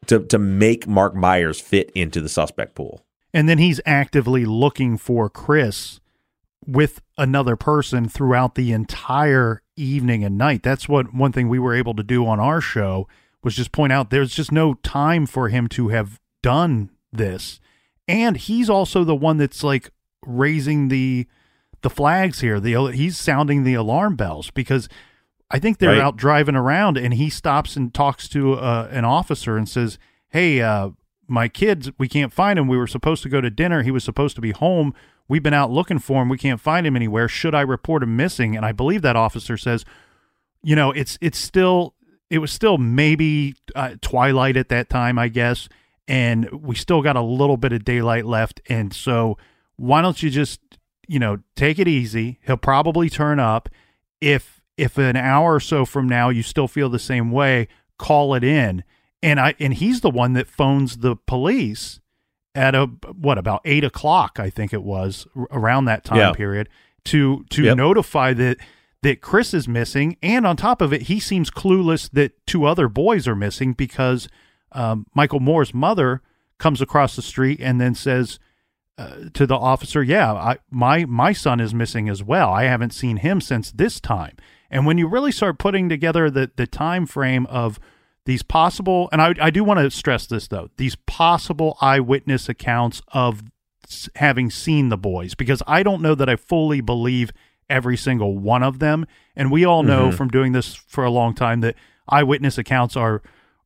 to 0.07 0.21
to 0.21 0.39
make 0.39 0.87
Mark 0.87 1.19
Byers 1.19 1.61
fit 1.61 1.91
into 1.95 2.21
the 2.21 2.29
suspect 2.29 2.75
pool. 2.75 3.05
And 3.35 3.49
then 3.49 3.59
he's 3.59 3.81
actively 3.87 4.45
looking 4.45 4.99
for 4.99 5.31
Chris 5.31 6.01
with 6.67 7.01
another 7.19 7.57
person 7.57 8.09
throughout 8.09 8.55
the 8.55 8.73
entire 8.73 9.63
evening 9.77 10.25
and 10.25 10.37
night. 10.37 10.63
That's 10.63 10.89
what 10.89 11.15
one 11.15 11.33
thing 11.33 11.49
we 11.49 11.59
were 11.59 11.75
able 11.75 11.95
to 11.95 12.03
do 12.03 12.27
on 12.27 12.39
our 12.41 12.61
show 12.61 13.09
was 13.43 13.55
just 13.55 13.73
point 13.73 13.93
out 13.93 14.11
there's 14.11 14.35
just 14.35 14.53
no 14.53 14.75
time 14.75 15.27
for 15.27 15.49
him 15.49 15.69
to 15.69 15.89
have 15.89 16.21
done 16.43 16.91
this. 17.13 17.61
And 18.09 18.37
he's 18.37 18.69
also 18.69 19.05
the 19.05 19.15
one 19.15 19.37
that's 19.37 19.63
like 19.63 19.91
raising 20.27 20.89
the 20.89 21.27
the 21.83 21.91
flags 21.91 22.41
here. 22.41 22.61
The 22.61 22.93
he's 22.93 23.19
sounding 23.19 23.65
the 23.65 23.75
alarm 23.75 24.17
bells 24.17 24.51
because 24.51 24.89
I 25.51 25.59
think 25.59 25.79
they're 25.79 25.91
right. 25.91 26.01
out 26.01 26.17
driving 26.17 26.57
around 26.57 26.97
and 26.97 27.15
he 27.15 27.29
stops 27.31 27.77
and 27.77 27.93
talks 27.93 28.29
to 28.31 28.55
uh, 28.55 28.89
an 28.91 29.05
officer 29.05 29.57
and 29.57 29.69
says, 29.69 29.99
"Hey, 30.31 30.61
uh, 30.61 30.91
my 31.29 31.49
kids, 31.49 31.91
we 31.99 32.09
can't 32.09 32.33
find 32.33 32.59
him. 32.59 32.69
We 32.69 32.77
were 32.77 32.87
supposed 32.87 33.23
to 33.23 33.29
go 33.29 33.41
to 33.41 33.51
dinner. 33.51 33.83
He 33.83 33.91
was 33.91 34.05
supposed 34.05 34.35
to 34.37 34.43
be 34.43 34.51
home. 34.53 34.95
We've 35.29 35.43
been 35.43 35.55
out 35.55 35.71
looking 35.71 35.99
for 35.99 36.23
him. 36.23 36.29
We 36.29 36.39
can't 36.39 36.61
find 36.61 36.87
him 36.87 36.97
anywhere. 36.97 37.29
Should 37.29 37.55
I 37.55 37.63
report 37.63 38.03
him 38.03 38.17
missing? 38.17 38.57
And 38.57 38.67
I 38.67 38.73
believe 38.73 39.03
that 39.03 39.17
officer 39.17 39.57
says, 39.57 39.85
you 40.63 40.77
know, 40.77 40.91
it's 40.91 41.19
it's 41.21 41.39
still 41.39 41.95
it 42.33 42.39
was 42.39 42.51
still 42.51 42.79
maybe 42.79 43.55
uh, 43.77 43.95
twilight 44.01 44.57
at 44.57 44.69
that 44.71 44.89
time, 44.89 45.19
I 45.19 45.29
guess, 45.29 45.69
and 46.09 46.49
we 46.51 46.75
still 46.75 47.03
got 47.03 47.15
a 47.15 47.21
little 47.23 47.57
bit 47.59 47.73
of 47.73 47.85
daylight 47.85 48.25
left. 48.25 48.61
And 48.69 48.93
so, 48.95 49.37
why 49.77 50.01
don't 50.01 50.23
you 50.23 50.31
just, 50.31 50.59
you 51.07 51.19
know, 51.19 51.39
take 51.57 51.79
it 51.79 51.87
easy? 51.87 52.39
He'll 52.47 52.57
probably 52.57 53.11
turn 53.11 53.39
up. 53.39 53.69
If 54.21 54.63
if 54.79 54.97
an 54.99 55.17
hour 55.17 55.55
or 55.57 55.61
so 55.61 55.85
from 55.85 56.09
now 56.09 56.31
you 56.31 56.43
still 56.43 56.69
feel 56.69 56.89
the 56.89 56.99
same 56.99 57.31
way, 57.31 57.69
call 57.99 58.35
it 58.35 58.43
in. 58.45 58.83
And 59.23 59.39
I 59.39 59.55
and 59.61 59.75
he's 59.75 60.01
the 60.01 60.11
one 60.11 60.33
that 60.33 60.47
phones 60.49 60.99
the 60.99 61.17
police 61.17 62.01
at 62.55 62.75
a 62.75 62.87
what 62.87 63.37
about 63.39 63.61
eight 63.65 63.85
o'clock? 63.85 64.39
I 64.41 64.49
think 64.51 64.73
it 64.73 64.83
was 64.83 65.27
around 65.51 65.85
that 65.87 66.05
time 66.05 66.19
Yeah. 66.19 66.33
period 66.33 66.69
to 67.07 67.45
to 67.51 67.63
Yep. 67.65 67.77
notify 67.77 68.33
that 68.35 68.57
that 69.03 69.21
Chris 69.21 69.53
is 69.53 69.69
missing, 69.69 70.17
and 70.23 70.47
on 70.47 70.57
top 70.57 70.81
of 70.81 70.93
it, 70.93 71.03
he 71.03 71.19
seems 71.21 71.51
clueless 71.51 72.09
that 72.13 72.47
two 72.47 72.65
other 72.65 72.89
boys 72.89 73.27
are 73.27 73.35
missing 73.35 73.73
because 73.73 74.29
um, 74.73 75.07
Michael 75.15 75.41
Moore's 75.41 75.75
mother 75.75 76.23
comes 76.59 76.81
across 76.81 77.17
the 77.17 77.23
street 77.23 77.61
and 77.61 77.81
then 77.81 77.95
says 77.95 78.39
uh, 78.99 79.29
to 79.35 79.47
the 79.47 79.57
officer, 79.57 80.03
"Yeah, 80.03 80.33
I, 80.33 80.59
my 80.71 81.05
my 81.05 81.33
son 81.33 81.61
is 81.61 81.75
missing 81.75 82.09
as 82.09 82.23
well. 82.23 82.51
I 82.51 82.65
haven't 82.65 82.95
seen 82.95 83.19
him 83.19 83.41
since 83.41 83.73
this 83.73 84.01
time." 84.01 84.37
And 84.71 84.87
when 84.87 84.99
you 84.99 85.09
really 85.09 85.33
start 85.33 85.59
putting 85.59 85.89
together 85.89 86.31
the 86.31 86.51
the 86.55 86.67
time 86.67 87.07
frame 87.07 87.47
of 87.47 87.81
these 88.25 88.43
possible, 88.43 89.09
and 89.11 89.21
I, 89.21 89.35
I 89.41 89.51
do 89.51 89.65
want 89.65 89.81
to 89.81 89.91
stress 89.91 90.27
this 90.27 90.47
though, 90.47 90.69
these 90.77 90.95
possible 90.95 91.77
eyewitness 91.81 92.49
accounts 92.49 93.03
of 93.09 93.43
having 94.17 94.49
seen 94.51 94.91
the 94.91 94.97
boys, 94.97 95.35
because 95.35 95.63
I 95.67 95.83
don't 95.83 96.03
know 96.03 96.15
that 96.15 96.29
I 96.29 96.37
fully 96.37 96.81
believe 96.81 97.33
every 97.73 97.97
single 97.97 98.39
one 98.39 98.63
of 98.63 98.79
them. 98.79 99.07
And 99.35 99.51
we 99.51 99.65
all 99.65 99.83
know 99.83 100.09
mm-hmm. 100.09 100.17
from 100.17 100.29
doing 100.29 100.53
this 100.53 100.75
for 100.75 101.03
a 101.03 101.11
long 101.11 101.35
time 101.35 101.61
that 101.63 101.75
eyewitness 102.09 102.59
accounts 102.59 102.97
are 102.97 103.23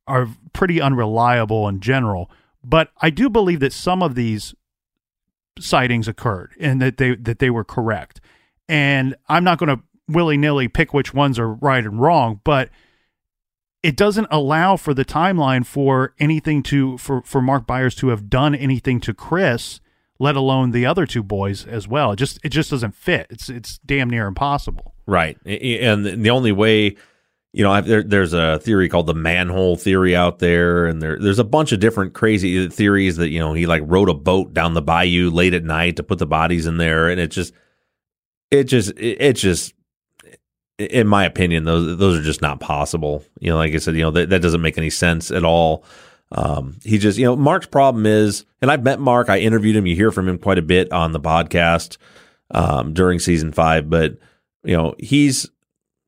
are 0.07 0.29
pretty 0.53 0.79
unreliable 0.79 1.67
in 1.67 1.81
general. 1.81 2.31
But 2.63 2.91
I 3.01 3.09
do 3.09 3.29
believe 3.29 3.59
that 3.59 3.73
some 3.73 4.01
of 4.01 4.15
these 4.15 4.55
sightings 5.59 6.07
occurred 6.07 6.53
and 6.59 6.81
that 6.81 6.97
they 6.97 7.15
that 7.15 7.39
they 7.39 7.49
were 7.49 7.65
correct. 7.65 8.21
And 8.69 9.15
I'm 9.27 9.43
not 9.43 9.57
going 9.57 9.75
to 9.75 9.83
willy 10.07 10.37
nilly 10.37 10.69
pick 10.69 10.93
which 10.93 11.13
ones 11.13 11.37
are 11.37 11.53
right 11.53 11.83
and 11.83 11.99
wrong, 11.99 12.39
but 12.45 12.69
it 13.83 13.95
doesn't 13.95 14.27
allow 14.31 14.77
for 14.77 14.93
the 14.93 15.05
timeline 15.05 15.65
for 15.65 16.13
anything 16.19 16.63
to 16.63 16.97
for 16.97 17.21
for 17.23 17.41
Mark 17.41 17.67
Byers 17.67 17.95
to 17.95 18.09
have 18.09 18.29
done 18.29 18.55
anything 18.55 18.99
to 19.01 19.13
Chris, 19.13 19.81
let 20.19 20.35
alone 20.35 20.71
the 20.71 20.85
other 20.85 21.05
two 21.05 21.23
boys 21.23 21.65
as 21.65 21.87
well. 21.87 22.11
It 22.11 22.17
just 22.17 22.39
it 22.43 22.49
just 22.49 22.71
doesn't 22.71 22.95
fit. 22.95 23.27
It's 23.29 23.49
it's 23.49 23.79
damn 23.79 24.09
near 24.09 24.27
impossible. 24.27 24.93
Right. 25.05 25.37
And 25.45 26.05
the 26.05 26.29
only 26.31 26.51
way, 26.51 26.97
you 27.53 27.63
know, 27.63 27.79
there, 27.81 28.03
there's 28.03 28.33
a 28.33 28.59
theory 28.59 28.89
called 28.89 29.07
the 29.07 29.13
manhole 29.13 29.77
theory 29.77 30.15
out 30.15 30.39
there, 30.39 30.85
and 30.85 31.01
there, 31.01 31.17
there's 31.17 31.39
a 31.39 31.45
bunch 31.45 31.71
of 31.71 31.79
different 31.79 32.13
crazy 32.13 32.67
theories 32.67 33.15
that, 33.17 33.29
you 33.29 33.39
know, 33.39 33.53
he 33.53 33.65
like 33.65 33.83
rode 33.85 34.09
a 34.09 34.13
boat 34.13 34.53
down 34.53 34.73
the 34.73 34.81
bayou 34.81 35.29
late 35.29 35.53
at 35.53 35.63
night 35.63 35.95
to 35.95 36.03
put 36.03 36.19
the 36.19 36.27
bodies 36.27 36.65
in 36.65 36.77
there. 36.77 37.09
And 37.09 37.21
it 37.21 37.31
just, 37.31 37.53
it 38.51 38.65
just, 38.65 38.91
it, 38.91 39.21
it 39.21 39.33
just, 39.33 39.73
in 40.77 41.07
my 41.07 41.23
opinion, 41.25 41.63
those, 41.63 41.97
those 41.97 42.19
are 42.19 42.23
just 42.23 42.41
not 42.41 42.59
possible. 42.59 43.23
You 43.39 43.51
know, 43.51 43.57
like 43.57 43.73
I 43.73 43.77
said, 43.77 43.95
you 43.95 44.01
know, 44.01 44.11
that, 44.11 44.29
that 44.29 44.41
doesn't 44.41 44.61
make 44.61 44.77
any 44.77 44.89
sense 44.89 45.31
at 45.31 45.45
all. 45.45 45.85
Um, 46.31 46.77
he 46.83 46.97
just, 46.97 47.17
you 47.17 47.25
know, 47.25 47.35
Mark's 47.35 47.67
problem 47.67 48.05
is, 48.05 48.45
and 48.61 48.69
I've 48.69 48.83
met 48.83 48.99
Mark, 48.99 49.29
I 49.29 49.39
interviewed 49.39 49.75
him. 49.75 49.85
You 49.85 49.95
hear 49.95 50.11
from 50.11 50.27
him 50.27 50.37
quite 50.37 50.57
a 50.57 50.61
bit 50.63 50.91
on 50.91 51.11
the 51.13 51.19
podcast, 51.21 51.97
um, 52.51 52.93
during 52.93 53.19
season 53.19 53.51
five, 53.51 53.89
but, 53.89 54.17
you 54.63 54.75
know 54.75 54.95
he's 54.99 55.49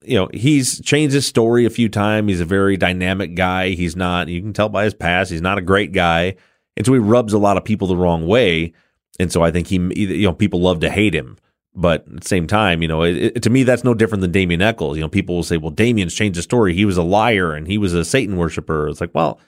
you 0.04 0.16
know 0.16 0.28
he's 0.34 0.82
changed 0.82 1.14
his 1.14 1.26
story 1.26 1.66
a 1.66 1.70
few 1.70 1.88
times. 1.88 2.28
He's 2.30 2.42
a 2.42 2.46
very 2.46 2.76
dynamic 2.76 3.36
guy. 3.36 3.70
He's 3.70 3.96
not 3.96 4.28
you 4.28 4.42
can 4.42 4.52
tell 4.52 4.68
by 4.68 4.84
his 4.84 4.94
past 4.94 5.32
he's 5.32 5.42
not 5.42 5.58
a 5.58 5.62
great 5.62 5.94
guy. 5.94 6.36
And 6.76 6.86
so 6.86 6.92
he 6.92 7.00
rubs 7.00 7.32
a 7.32 7.38
lot 7.38 7.56
of 7.56 7.64
people 7.64 7.88
the 7.88 7.96
wrong 7.96 8.28
way. 8.28 8.74
And 9.20 9.32
so 9.32 9.44
i 9.44 9.52
think 9.52 9.68
he 9.68 9.76
you 9.96 10.24
know 10.24 10.34
people 10.34 10.60
love 10.62 10.82
to 10.82 10.90
hate 10.90 11.14
him. 11.14 11.38
But 11.74 12.06
at 12.08 12.22
the 12.22 12.28
same 12.28 12.48
time 12.48 12.82
you 12.82 12.88
know 12.90 13.04
it, 13.04 13.16
it- 13.18 13.44
to 13.44 13.50
me 13.50 13.64
that's 13.64 13.84
no 13.86 13.94
different 13.94 14.22
than 14.24 14.32
Damien 14.32 14.62
Echols. 14.62 14.98
You 14.98 15.04
know 15.04 15.10
people 15.10 15.36
will 15.36 15.44
say 15.44 15.56
well 15.58 15.72
Damien's 15.72 16.14
changed 16.16 16.36
his 16.36 16.44
story. 16.46 16.74
He 16.74 16.84
was 16.86 16.98
a 16.98 17.04
liar 17.04 17.54
and 17.54 17.66
he 17.68 17.78
was 17.78 17.94
a 17.94 18.04
satan 18.04 18.36
worshiper. 18.36 18.90
It's 18.90 19.00
like 19.00 19.14
well 19.14 19.40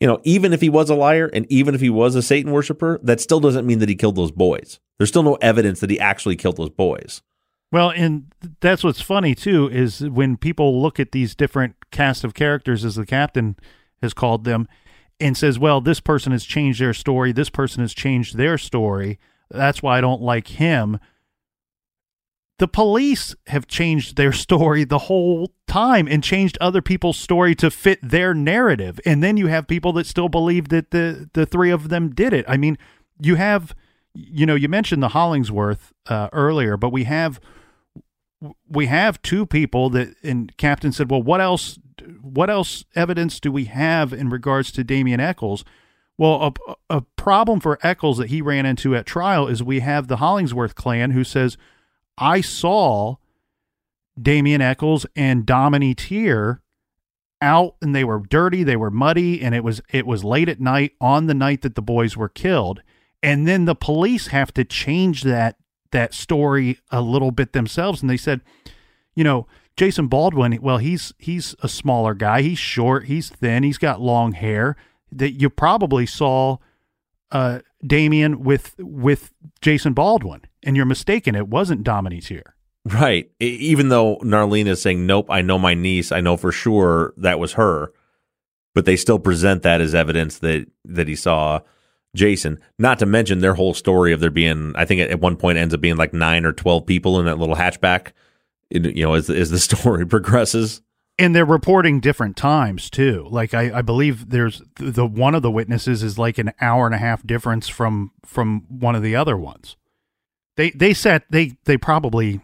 you 0.00 0.06
know 0.06 0.20
even 0.24 0.52
if 0.52 0.60
he 0.60 0.68
was 0.68 0.90
a 0.90 0.94
liar 0.94 1.30
and 1.32 1.46
even 1.50 1.74
if 1.74 1.80
he 1.80 1.90
was 1.90 2.14
a 2.14 2.22
satan 2.22 2.52
worshiper 2.52 2.98
that 3.02 3.20
still 3.20 3.40
doesn't 3.40 3.66
mean 3.66 3.78
that 3.78 3.88
he 3.88 3.94
killed 3.94 4.16
those 4.16 4.32
boys 4.32 4.80
there's 4.98 5.08
still 5.08 5.22
no 5.22 5.34
evidence 5.36 5.80
that 5.80 5.90
he 5.90 5.98
actually 6.00 6.36
killed 6.36 6.56
those 6.56 6.70
boys 6.70 7.22
Well, 7.70 7.90
and 7.90 8.32
that's 8.60 8.82
what's 8.82 9.02
funny 9.02 9.34
too 9.34 9.68
is 9.68 10.00
when 10.00 10.36
people 10.36 10.80
look 10.80 10.98
at 10.98 11.12
these 11.12 11.34
different 11.34 11.76
cast 11.90 12.24
of 12.24 12.32
characters, 12.32 12.84
as 12.84 12.94
the 12.94 13.04
captain 13.04 13.56
has 14.00 14.14
called 14.14 14.44
them, 14.44 14.66
and 15.20 15.36
says, 15.36 15.58
"Well, 15.58 15.80
this 15.82 16.00
person 16.00 16.32
has 16.32 16.44
changed 16.44 16.80
their 16.80 16.94
story. 16.94 17.32
This 17.32 17.50
person 17.50 17.82
has 17.82 17.92
changed 17.92 18.36
their 18.36 18.56
story. 18.56 19.18
That's 19.50 19.82
why 19.82 19.98
I 19.98 20.00
don't 20.00 20.22
like 20.22 20.48
him." 20.48 20.98
The 22.58 22.68
police 22.68 23.36
have 23.46 23.66
changed 23.66 24.16
their 24.16 24.32
story 24.32 24.84
the 24.84 24.98
whole 24.98 25.52
time 25.66 26.08
and 26.08 26.24
changed 26.24 26.58
other 26.60 26.82
people's 26.82 27.16
story 27.16 27.54
to 27.56 27.70
fit 27.70 28.00
their 28.02 28.34
narrative. 28.34 28.98
And 29.06 29.22
then 29.22 29.36
you 29.36 29.46
have 29.46 29.68
people 29.68 29.92
that 29.94 30.06
still 30.06 30.28
believe 30.28 30.68
that 30.70 30.90
the 30.90 31.30
the 31.32 31.46
three 31.46 31.70
of 31.70 31.88
them 31.88 32.10
did 32.10 32.32
it. 32.32 32.44
I 32.48 32.56
mean, 32.56 32.76
you 33.20 33.36
have 33.36 33.74
you 34.14 34.46
know, 34.46 34.54
you 34.54 34.68
mentioned 34.68 35.02
the 35.02 35.08
Hollingsworth 35.08 35.92
uh, 36.06 36.28
earlier, 36.32 36.76
but 36.76 36.90
we 36.90 37.04
have 37.04 37.40
we 38.68 38.86
have 38.86 39.20
two 39.22 39.46
people 39.46 39.90
that 39.90 40.14
and 40.22 40.56
captain 40.56 40.92
said 40.92 41.10
well 41.10 41.20
what 41.20 41.40
else 41.40 41.76
what 42.22 42.48
else 42.48 42.84
evidence 42.94 43.40
do 43.40 43.50
we 43.50 43.64
have 43.64 44.12
in 44.12 44.28
regards 44.28 44.70
to 44.70 44.84
Damien 44.84 45.18
Echols 45.18 45.64
well 46.16 46.54
a, 46.68 46.74
a 46.88 47.00
problem 47.16 47.58
for 47.58 47.80
Echols 47.82 48.18
that 48.18 48.28
he 48.28 48.40
ran 48.40 48.64
into 48.64 48.94
at 48.94 49.06
trial 49.06 49.48
is 49.48 49.60
we 49.60 49.80
have 49.80 50.06
the 50.06 50.18
Hollingsworth 50.18 50.76
clan 50.76 51.10
who 51.10 51.24
says 51.24 51.56
I 52.18 52.40
saw 52.40 53.16
Damien 54.20 54.60
Echols 54.60 55.06
and 55.16 55.46
Domini 55.46 55.94
Teer 55.94 56.60
out 57.40 57.76
and 57.80 57.94
they 57.94 58.02
were 58.02 58.20
dirty 58.28 58.64
they 58.64 58.74
were 58.74 58.90
muddy 58.90 59.40
and 59.40 59.54
it 59.54 59.62
was 59.62 59.80
it 59.92 60.06
was 60.06 60.24
late 60.24 60.48
at 60.48 60.60
night 60.60 60.92
on 61.00 61.26
the 61.26 61.34
night 61.34 61.62
that 61.62 61.74
the 61.74 61.82
boys 61.82 62.16
were 62.16 62.28
killed. 62.28 62.82
And 63.22 63.46
then 63.46 63.64
the 63.64 63.74
police 63.74 64.28
have 64.28 64.52
to 64.54 64.64
change 64.64 65.22
that 65.22 65.56
that 65.92 66.14
story 66.14 66.78
a 66.90 67.00
little 67.00 67.30
bit 67.30 67.52
themselves. 67.52 68.00
And 68.00 68.10
they 68.10 68.16
said 68.16 68.40
you 69.14 69.24
know 69.24 69.46
Jason 69.76 70.08
Baldwin 70.08 70.58
well 70.60 70.78
he's 70.78 71.14
he's 71.18 71.54
a 71.62 71.68
smaller 71.68 72.14
guy. 72.14 72.42
He's 72.42 72.58
short 72.58 73.04
he's 73.04 73.28
thin 73.28 73.62
he's 73.62 73.78
got 73.78 74.00
long 74.00 74.32
hair. 74.32 74.76
That 75.12 75.32
you 75.32 75.48
probably 75.48 76.06
saw 76.06 76.58
uh 77.30 77.60
Damien 77.86 78.42
with 78.42 78.74
with 78.78 79.32
Jason 79.60 79.92
Baldwin 79.92 80.42
and 80.64 80.76
you're 80.76 80.86
mistaken 80.86 81.34
it 81.34 81.48
wasn't 81.48 81.82
Domini 81.82 82.20
Teer 82.20 82.54
Right. 82.84 83.30
Even 83.40 83.88
though 83.88 84.16
Narlene 84.18 84.66
is 84.66 84.80
saying, 84.80 85.06
nope, 85.06 85.26
I 85.28 85.42
know 85.42 85.58
my 85.58 85.74
niece. 85.74 86.10
I 86.10 86.20
know 86.20 86.36
for 86.36 86.52
sure 86.52 87.12
that 87.18 87.38
was 87.38 87.54
her. 87.54 87.92
But 88.74 88.84
they 88.84 88.96
still 88.96 89.18
present 89.18 89.62
that 89.62 89.80
as 89.80 89.94
evidence 89.94 90.38
that, 90.38 90.66
that 90.84 91.08
he 91.08 91.16
saw 91.16 91.60
Jason. 92.14 92.60
Not 92.78 92.98
to 93.00 93.06
mention 93.06 93.40
their 93.40 93.54
whole 93.54 93.74
story 93.74 94.12
of 94.12 94.20
there 94.20 94.30
being, 94.30 94.72
I 94.76 94.84
think 94.84 95.00
at 95.00 95.20
one 95.20 95.36
point 95.36 95.58
it 95.58 95.62
ends 95.62 95.74
up 95.74 95.80
being 95.80 95.96
like 95.96 96.14
nine 96.14 96.44
or 96.44 96.52
12 96.52 96.86
people 96.86 97.18
in 97.18 97.26
that 97.26 97.38
little 97.38 97.56
hatchback, 97.56 98.12
you 98.70 99.04
know, 99.04 99.14
as, 99.14 99.28
as 99.28 99.50
the 99.50 99.58
story 99.58 100.06
progresses. 100.06 100.80
and 101.18 101.34
they're 101.34 101.44
reporting 101.44 102.00
different 102.00 102.36
times 102.36 102.88
too. 102.88 103.26
Like 103.30 103.52
I, 103.52 103.78
I 103.78 103.82
believe 103.82 104.30
there's 104.30 104.62
the, 104.76 104.90
the 104.92 105.06
one 105.06 105.34
of 105.34 105.42
the 105.42 105.50
witnesses 105.50 106.02
is 106.02 106.18
like 106.18 106.38
an 106.38 106.52
hour 106.60 106.86
and 106.86 106.94
a 106.94 106.98
half 106.98 107.26
difference 107.26 107.68
from 107.68 108.12
from 108.24 108.64
one 108.68 108.94
of 108.94 109.02
the 109.02 109.16
other 109.16 109.36
ones. 109.36 109.76
They 110.58 110.70
they 110.70 110.92
sat 110.92 111.22
they 111.30 111.52
they 111.66 111.76
probably 111.76 112.40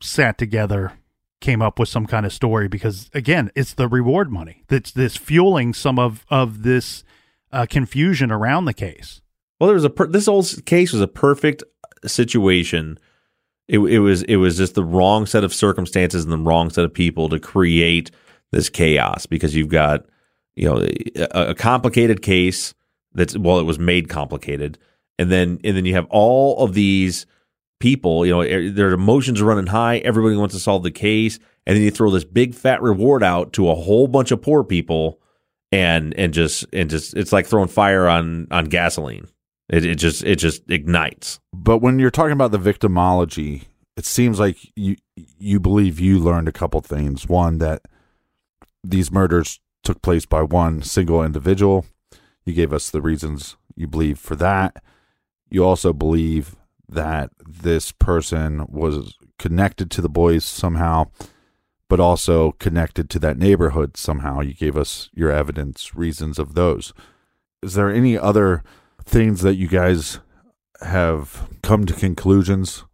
sat 0.00 0.38
together, 0.38 0.92
came 1.40 1.60
up 1.60 1.80
with 1.80 1.88
some 1.88 2.06
kind 2.06 2.24
of 2.24 2.32
story 2.32 2.68
because 2.68 3.10
again, 3.12 3.50
it's 3.56 3.74
the 3.74 3.88
reward 3.88 4.30
money 4.30 4.62
that's 4.68 4.92
this 4.92 5.16
fueling 5.16 5.74
some 5.74 5.98
of 5.98 6.24
of 6.30 6.62
this 6.62 7.02
uh, 7.50 7.66
confusion 7.68 8.30
around 8.30 8.66
the 8.66 8.72
case. 8.72 9.20
Well, 9.58 9.66
there 9.66 9.74
was 9.74 9.82
a 9.82 9.90
per- 9.90 10.06
this 10.06 10.26
whole 10.26 10.44
case 10.64 10.92
was 10.92 11.02
a 11.02 11.08
perfect 11.08 11.64
situation. 12.06 13.00
It, 13.66 13.80
it 13.80 13.98
was 13.98 14.22
it 14.22 14.36
was 14.36 14.56
just 14.56 14.76
the 14.76 14.84
wrong 14.84 15.26
set 15.26 15.42
of 15.42 15.52
circumstances 15.52 16.22
and 16.22 16.32
the 16.32 16.38
wrong 16.38 16.70
set 16.70 16.84
of 16.84 16.94
people 16.94 17.28
to 17.30 17.40
create 17.40 18.12
this 18.52 18.68
chaos 18.68 19.26
because 19.26 19.56
you've 19.56 19.66
got 19.66 20.06
you 20.54 20.68
know 20.68 20.86
a, 21.16 21.50
a 21.50 21.54
complicated 21.56 22.22
case 22.22 22.74
that's 23.12 23.36
well 23.36 23.58
it 23.58 23.64
was 23.64 23.80
made 23.80 24.08
complicated 24.08 24.78
and 25.18 25.30
then 25.30 25.58
and 25.64 25.76
then 25.76 25.84
you 25.84 25.94
have 25.94 26.06
all 26.10 26.64
of 26.64 26.74
these 26.74 27.26
people 27.80 28.24
you 28.24 28.32
know 28.32 28.42
e- 28.42 28.68
their 28.68 28.92
emotions 28.92 29.40
are 29.40 29.46
running 29.46 29.66
high 29.66 29.98
everybody 29.98 30.36
wants 30.36 30.54
to 30.54 30.60
solve 30.60 30.82
the 30.82 30.90
case 30.90 31.38
and 31.66 31.76
then 31.76 31.82
you 31.82 31.90
throw 31.90 32.10
this 32.10 32.24
big 32.24 32.54
fat 32.54 32.80
reward 32.82 33.22
out 33.22 33.52
to 33.52 33.68
a 33.68 33.74
whole 33.74 34.06
bunch 34.06 34.30
of 34.30 34.40
poor 34.40 34.64
people 34.64 35.20
and 35.72 36.14
and 36.14 36.32
just 36.32 36.64
and 36.72 36.88
just 36.88 37.14
it's 37.14 37.32
like 37.32 37.46
throwing 37.46 37.68
fire 37.68 38.08
on 38.08 38.46
on 38.50 38.66
gasoline 38.66 39.26
it, 39.68 39.84
it 39.84 39.96
just 39.96 40.22
it 40.24 40.36
just 40.36 40.70
ignites 40.70 41.40
But 41.52 41.78
when 41.78 41.98
you're 41.98 42.10
talking 42.10 42.32
about 42.32 42.50
the 42.50 42.58
victimology, 42.58 43.64
it 43.96 44.04
seems 44.04 44.38
like 44.38 44.58
you 44.76 44.96
you 45.16 45.58
believe 45.58 45.98
you 46.00 46.18
learned 46.18 46.48
a 46.48 46.52
couple 46.52 46.80
things. 46.80 47.28
One 47.28 47.58
that 47.58 47.82
these 48.82 49.10
murders 49.10 49.60
took 49.82 50.02
place 50.02 50.26
by 50.26 50.42
one 50.42 50.82
single 50.82 51.22
individual. 51.22 51.86
You 52.44 52.52
gave 52.52 52.72
us 52.72 52.90
the 52.90 53.00
reasons 53.00 53.56
you 53.74 53.86
believe 53.86 54.18
for 54.18 54.36
that. 54.36 54.82
You 55.50 55.64
also 55.64 55.92
believe 55.92 56.56
that 56.88 57.30
this 57.38 57.92
person 57.92 58.66
was 58.68 59.16
connected 59.38 59.90
to 59.92 60.00
the 60.00 60.08
boys 60.08 60.44
somehow, 60.44 61.06
but 61.88 62.00
also 62.00 62.52
connected 62.52 63.10
to 63.10 63.18
that 63.20 63.38
neighborhood 63.38 63.96
somehow. 63.96 64.40
You 64.40 64.54
gave 64.54 64.76
us 64.76 65.10
your 65.14 65.30
evidence, 65.30 65.94
reasons 65.94 66.38
of 66.38 66.54
those. 66.54 66.92
Is 67.62 67.74
there 67.74 67.90
any 67.90 68.18
other 68.18 68.62
things 69.04 69.42
that 69.42 69.54
you 69.54 69.68
guys 69.68 70.18
have 70.82 71.48
come 71.62 71.86
to 71.86 71.94
conclusions 71.94 72.84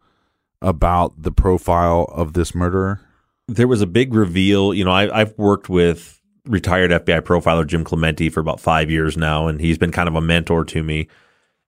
about 0.62 1.22
the 1.22 1.32
profile 1.32 2.10
of 2.12 2.34
this 2.34 2.54
murderer? 2.54 3.00
There 3.48 3.68
was 3.68 3.82
a 3.82 3.86
big 3.86 4.14
reveal. 4.14 4.72
You 4.74 4.84
know, 4.84 4.92
I, 4.92 5.20
I've 5.20 5.36
worked 5.38 5.68
with 5.68 6.20
retired 6.46 6.90
FBI 6.90 7.22
profiler 7.22 7.66
Jim 7.66 7.84
Clemente 7.84 8.28
for 8.30 8.40
about 8.40 8.60
five 8.60 8.90
years 8.90 9.16
now, 9.16 9.48
and 9.48 9.60
he's 9.60 9.78
been 9.78 9.92
kind 9.92 10.08
of 10.08 10.14
a 10.14 10.20
mentor 10.20 10.64
to 10.66 10.82
me. 10.82 11.08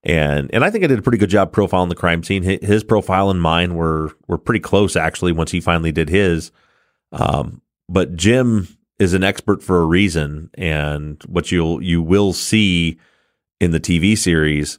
And 0.03 0.49
and 0.53 0.65
I 0.65 0.69
think 0.69 0.83
I 0.83 0.87
did 0.87 0.99
a 0.99 1.01
pretty 1.01 1.17
good 1.17 1.29
job 1.29 1.53
profiling 1.53 1.89
the 1.89 1.95
crime 1.95 2.23
scene. 2.23 2.43
His 2.43 2.83
profile 2.83 3.29
and 3.29 3.41
mine 3.41 3.75
were 3.75 4.11
were 4.27 4.37
pretty 4.37 4.59
close 4.59 4.95
actually. 4.95 5.31
Once 5.31 5.51
he 5.51 5.61
finally 5.61 5.93
did 5.93 6.09
his, 6.09 6.51
um, 7.13 7.61
but 7.87 8.15
Jim 8.15 8.67
is 8.99 9.13
an 9.13 9.23
expert 9.23 9.63
for 9.63 9.81
a 9.81 9.85
reason, 9.85 10.49
and 10.55 11.23
what 11.23 11.51
you'll 11.51 11.81
you 11.81 12.01
will 12.01 12.33
see 12.33 12.99
in 13.61 13.71
the 13.71 13.79
TV 13.79 14.17
series 14.17 14.77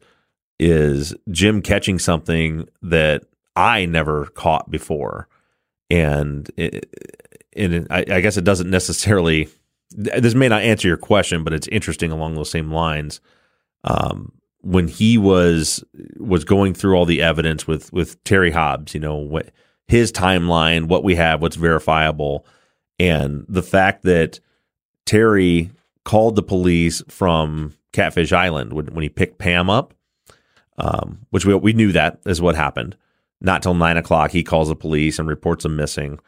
is 0.59 1.15
Jim 1.31 1.63
catching 1.63 1.99
something 1.99 2.69
that 2.83 3.25
I 3.57 3.87
never 3.87 4.27
caught 4.27 4.71
before, 4.71 5.27
and 5.89 6.51
it, 6.59 6.87
and 7.57 7.87
I, 7.89 8.05
I 8.11 8.21
guess 8.21 8.37
it 8.37 8.45
doesn't 8.45 8.69
necessarily. 8.69 9.49
This 9.91 10.35
may 10.35 10.49
not 10.49 10.63
answer 10.63 10.89
your 10.89 10.97
question, 10.97 11.45
but 11.45 11.53
it's 11.53 11.69
interesting 11.69 12.11
along 12.11 12.35
those 12.35 12.51
same 12.51 12.73
lines. 12.73 13.21
Um, 13.85 14.33
when 14.65 14.89
he 14.89 15.19
was 15.19 15.85
was 16.17 16.45
going 16.45 16.75
through 16.75 16.97
all 16.97 17.05
the 17.05 17.23
evidence 17.23 17.67
with 17.67 17.93
with 17.93 18.23
Terry 18.25 18.51
Hobbs, 18.51 18.95
you 18.95 19.01
know 19.01 19.17
what 19.17 19.51
his 19.87 20.11
timeline, 20.11 20.89
what 20.89 21.05
we 21.05 21.15
have, 21.17 21.43
what's 21.43 21.57
verifiable, 21.57 22.47
and 22.99 23.45
the 23.49 23.63
fact 23.63 24.03
that 24.05 24.41
Terry 25.05 25.71
called 26.05 26.37
the 26.37 26.43
police 26.43 27.03
from 27.09 27.75
Catfish 27.93 28.33
Island 28.33 28.73
when, 28.73 28.87
when 28.87 29.03
he 29.03 29.09
picked 29.09 29.39
Pam 29.39 29.69
up, 29.69 29.95
um, 30.79 31.27
which 31.31 31.45
we 31.45 31.55
we 31.55 31.73
knew 31.73 31.93
that 31.93 32.21
is 32.25 32.41
what 32.41 32.57
happened. 32.57 32.97
Not 33.41 33.63
till 33.63 33.75
nine 33.75 33.99
o'clock, 33.99 34.31
he 34.31 34.43
calls 34.43 34.69
the 34.69 34.77
police 34.77 35.19
and 35.19 35.29
reports 35.29 35.65
him 35.65 35.77
missing, 35.77 36.19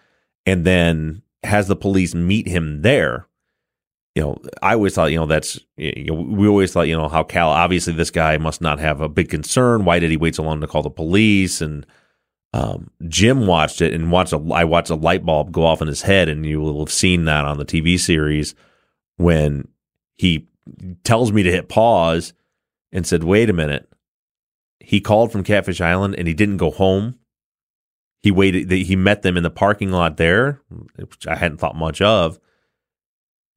and 0.44 0.64
then 0.64 1.22
has 1.42 1.68
the 1.68 1.76
police 1.76 2.14
meet 2.14 2.46
him 2.46 2.82
there. 2.82 3.26
You 4.16 4.22
know, 4.22 4.38
I 4.62 4.72
always 4.72 4.94
thought, 4.94 5.12
you 5.12 5.18
know, 5.18 5.26
that's 5.26 5.60
you 5.76 6.04
know, 6.04 6.14
we 6.14 6.48
always 6.48 6.72
thought, 6.72 6.88
you 6.88 6.96
know, 6.96 7.06
how 7.06 7.22
Cal 7.22 7.50
obviously 7.50 7.92
this 7.92 8.10
guy 8.10 8.38
must 8.38 8.62
not 8.62 8.78
have 8.78 9.02
a 9.02 9.10
big 9.10 9.28
concern. 9.28 9.84
Why 9.84 9.98
did 9.98 10.10
he 10.10 10.16
wait 10.16 10.34
so 10.34 10.42
long 10.42 10.62
to 10.62 10.66
call 10.66 10.82
the 10.82 10.88
police? 10.88 11.60
And 11.60 11.84
um, 12.54 12.90
Jim 13.08 13.46
watched 13.46 13.82
it 13.82 13.92
and 13.92 14.10
watched 14.10 14.32
a 14.32 14.38
I 14.54 14.64
watched 14.64 14.88
a 14.88 14.94
light 14.94 15.26
bulb 15.26 15.52
go 15.52 15.66
off 15.66 15.82
in 15.82 15.88
his 15.88 16.00
head, 16.00 16.30
and 16.30 16.46
you 16.46 16.60
will 16.62 16.78
have 16.78 16.90
seen 16.90 17.26
that 17.26 17.44
on 17.44 17.58
the 17.58 17.66
TV 17.66 18.00
series 18.00 18.54
when 19.18 19.68
he 20.14 20.48
tells 21.04 21.30
me 21.30 21.42
to 21.42 21.52
hit 21.52 21.68
pause 21.68 22.32
and 22.92 23.06
said, 23.06 23.22
"Wait 23.22 23.50
a 23.50 23.52
minute." 23.52 23.86
He 24.80 24.98
called 24.98 25.30
from 25.30 25.44
Catfish 25.44 25.82
Island 25.82 26.14
and 26.16 26.26
he 26.26 26.32
didn't 26.32 26.56
go 26.56 26.70
home. 26.70 27.18
He 28.22 28.30
waited. 28.30 28.70
He 28.70 28.96
met 28.96 29.20
them 29.20 29.36
in 29.36 29.42
the 29.42 29.50
parking 29.50 29.90
lot 29.90 30.16
there, 30.16 30.62
which 30.94 31.26
I 31.26 31.36
hadn't 31.36 31.58
thought 31.58 31.76
much 31.76 32.00
of. 32.00 32.40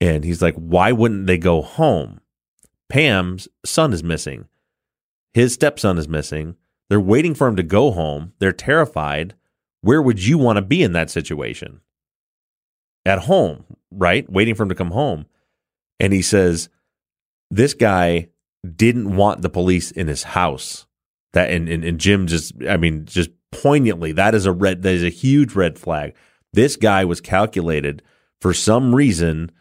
And 0.01 0.23
he's 0.23 0.41
like, 0.41 0.55
"Why 0.55 0.91
wouldn't 0.91 1.27
they 1.27 1.37
go 1.37 1.61
home?" 1.61 2.21
Pam's 2.89 3.47
son 3.65 3.93
is 3.93 4.03
missing. 4.03 4.47
His 5.33 5.53
stepson 5.53 5.97
is 5.97 6.07
missing. 6.07 6.55
They're 6.89 6.99
waiting 6.99 7.35
for 7.35 7.47
him 7.47 7.55
to 7.55 7.63
go 7.63 7.91
home. 7.91 8.33
They're 8.39 8.51
terrified. 8.51 9.35
Where 9.81 10.01
would 10.01 10.25
you 10.25 10.37
want 10.37 10.57
to 10.57 10.61
be 10.61 10.81
in 10.81 10.93
that 10.93 11.11
situation? 11.11 11.81
At 13.05 13.19
home, 13.19 13.65
right? 13.91 14.29
Waiting 14.29 14.55
for 14.55 14.63
him 14.63 14.69
to 14.69 14.75
come 14.75 14.91
home. 14.91 15.27
And 15.99 16.11
he 16.11 16.21
says, 16.21 16.69
this 17.51 17.73
guy 17.73 18.29
didn't 18.75 19.15
want 19.15 19.41
the 19.41 19.49
police 19.49 19.91
in 19.91 20.07
his 20.07 20.23
house. 20.23 20.85
That 21.33 21.51
and, 21.51 21.69
and, 21.69 21.83
and 21.83 21.99
Jim 21.99 22.27
just 22.27 22.53
I 22.67 22.77
mean 22.77 23.05
just 23.05 23.29
poignantly 23.51 24.11
that 24.13 24.35
is 24.35 24.45
a 24.45 24.51
red 24.51 24.81
that 24.83 24.93
is 24.93 25.03
a 25.03 25.09
huge 25.09 25.53
red 25.53 25.77
flag. 25.77 26.15
This 26.53 26.75
guy 26.75 27.05
was 27.05 27.21
calculated 27.21 28.01
for 28.41 28.53
some 28.53 28.95
reason. 28.95 29.51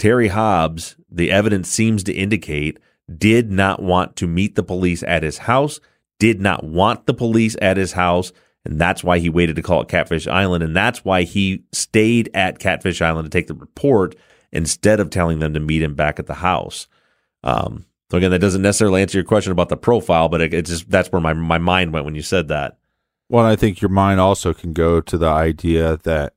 Terry 0.00 0.28
Hobbs, 0.28 0.96
the 1.10 1.30
evidence 1.30 1.68
seems 1.68 2.02
to 2.04 2.12
indicate, 2.14 2.78
did 3.18 3.52
not 3.52 3.82
want 3.82 4.16
to 4.16 4.26
meet 4.26 4.54
the 4.54 4.62
police 4.62 5.02
at 5.02 5.22
his 5.22 5.36
house, 5.38 5.78
did 6.18 6.40
not 6.40 6.64
want 6.64 7.04
the 7.04 7.12
police 7.12 7.54
at 7.60 7.76
his 7.76 7.92
house, 7.92 8.32
and 8.64 8.80
that's 8.80 9.04
why 9.04 9.18
he 9.18 9.28
waited 9.28 9.56
to 9.56 9.62
call 9.62 9.82
it 9.82 9.88
Catfish 9.88 10.26
Island, 10.26 10.64
and 10.64 10.74
that's 10.74 11.04
why 11.04 11.24
he 11.24 11.64
stayed 11.72 12.30
at 12.32 12.58
Catfish 12.58 13.02
Island 13.02 13.26
to 13.26 13.30
take 13.30 13.46
the 13.46 13.54
report 13.54 14.16
instead 14.52 15.00
of 15.00 15.10
telling 15.10 15.38
them 15.38 15.52
to 15.52 15.60
meet 15.60 15.82
him 15.82 15.94
back 15.94 16.18
at 16.18 16.26
the 16.26 16.34
house. 16.34 16.88
Um, 17.44 17.84
so 18.10 18.16
again, 18.16 18.30
that 18.30 18.38
doesn't 18.38 18.62
necessarily 18.62 19.02
answer 19.02 19.18
your 19.18 19.24
question 19.26 19.52
about 19.52 19.68
the 19.68 19.76
profile, 19.76 20.30
but 20.30 20.40
it, 20.40 20.54
it 20.54 20.64
just 20.64 20.90
that's 20.90 21.12
where 21.12 21.20
my 21.20 21.34
my 21.34 21.58
mind 21.58 21.92
went 21.92 22.06
when 22.06 22.14
you 22.14 22.22
said 22.22 22.48
that. 22.48 22.78
Well, 23.28 23.44
I 23.44 23.54
think 23.54 23.82
your 23.82 23.90
mind 23.90 24.18
also 24.18 24.54
can 24.54 24.72
go 24.72 25.00
to 25.02 25.18
the 25.18 25.28
idea 25.28 25.98
that 25.98 26.34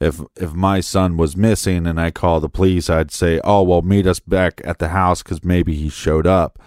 if 0.00 0.20
if 0.36 0.52
my 0.52 0.80
son 0.80 1.16
was 1.16 1.36
missing 1.36 1.86
and 1.86 2.00
I 2.00 2.10
call 2.10 2.40
the 2.40 2.48
police, 2.48 2.88
I'd 2.88 3.10
say, 3.10 3.40
"Oh, 3.44 3.62
well, 3.62 3.82
meet 3.82 4.06
us 4.06 4.20
back 4.20 4.60
at 4.64 4.78
the 4.78 4.88
house 4.88 5.22
because 5.22 5.44
maybe 5.44 5.74
he 5.74 5.88
showed 5.88 6.26
up." 6.26 6.58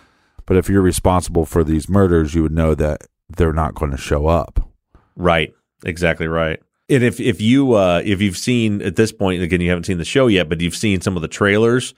But 0.46 0.58
if 0.58 0.70
you're 0.70 0.82
responsible 0.82 1.46
for 1.46 1.64
these 1.64 1.88
murders, 1.88 2.36
you 2.36 2.44
would 2.44 2.52
know 2.52 2.76
that 2.76 3.08
they're 3.30 3.54
not 3.54 3.76
going 3.76 3.92
to 3.92 3.98
show 3.98 4.28
up. 4.28 4.70
Right. 5.16 5.54
Exactly 5.86 6.28
right. 6.28 6.62
And 6.90 7.04
if 7.04 7.20
if 7.20 7.40
you 7.40 7.74
uh, 7.74 8.02
if 8.04 8.22
you've 8.22 8.38
seen 8.38 8.82
at 8.82 8.96
this 8.96 9.12
point, 9.12 9.42
again, 9.42 9.62
you 9.62 9.70
haven't 9.70 9.86
seen 9.86 9.98
the 9.98 10.06
show 10.06 10.28
yet, 10.28 10.50
but 10.50 10.60
you've 10.60 10.76
seen 10.76 11.02
some 11.02 11.16
of 11.16 11.22
the 11.22 11.28
trailers 11.28 11.94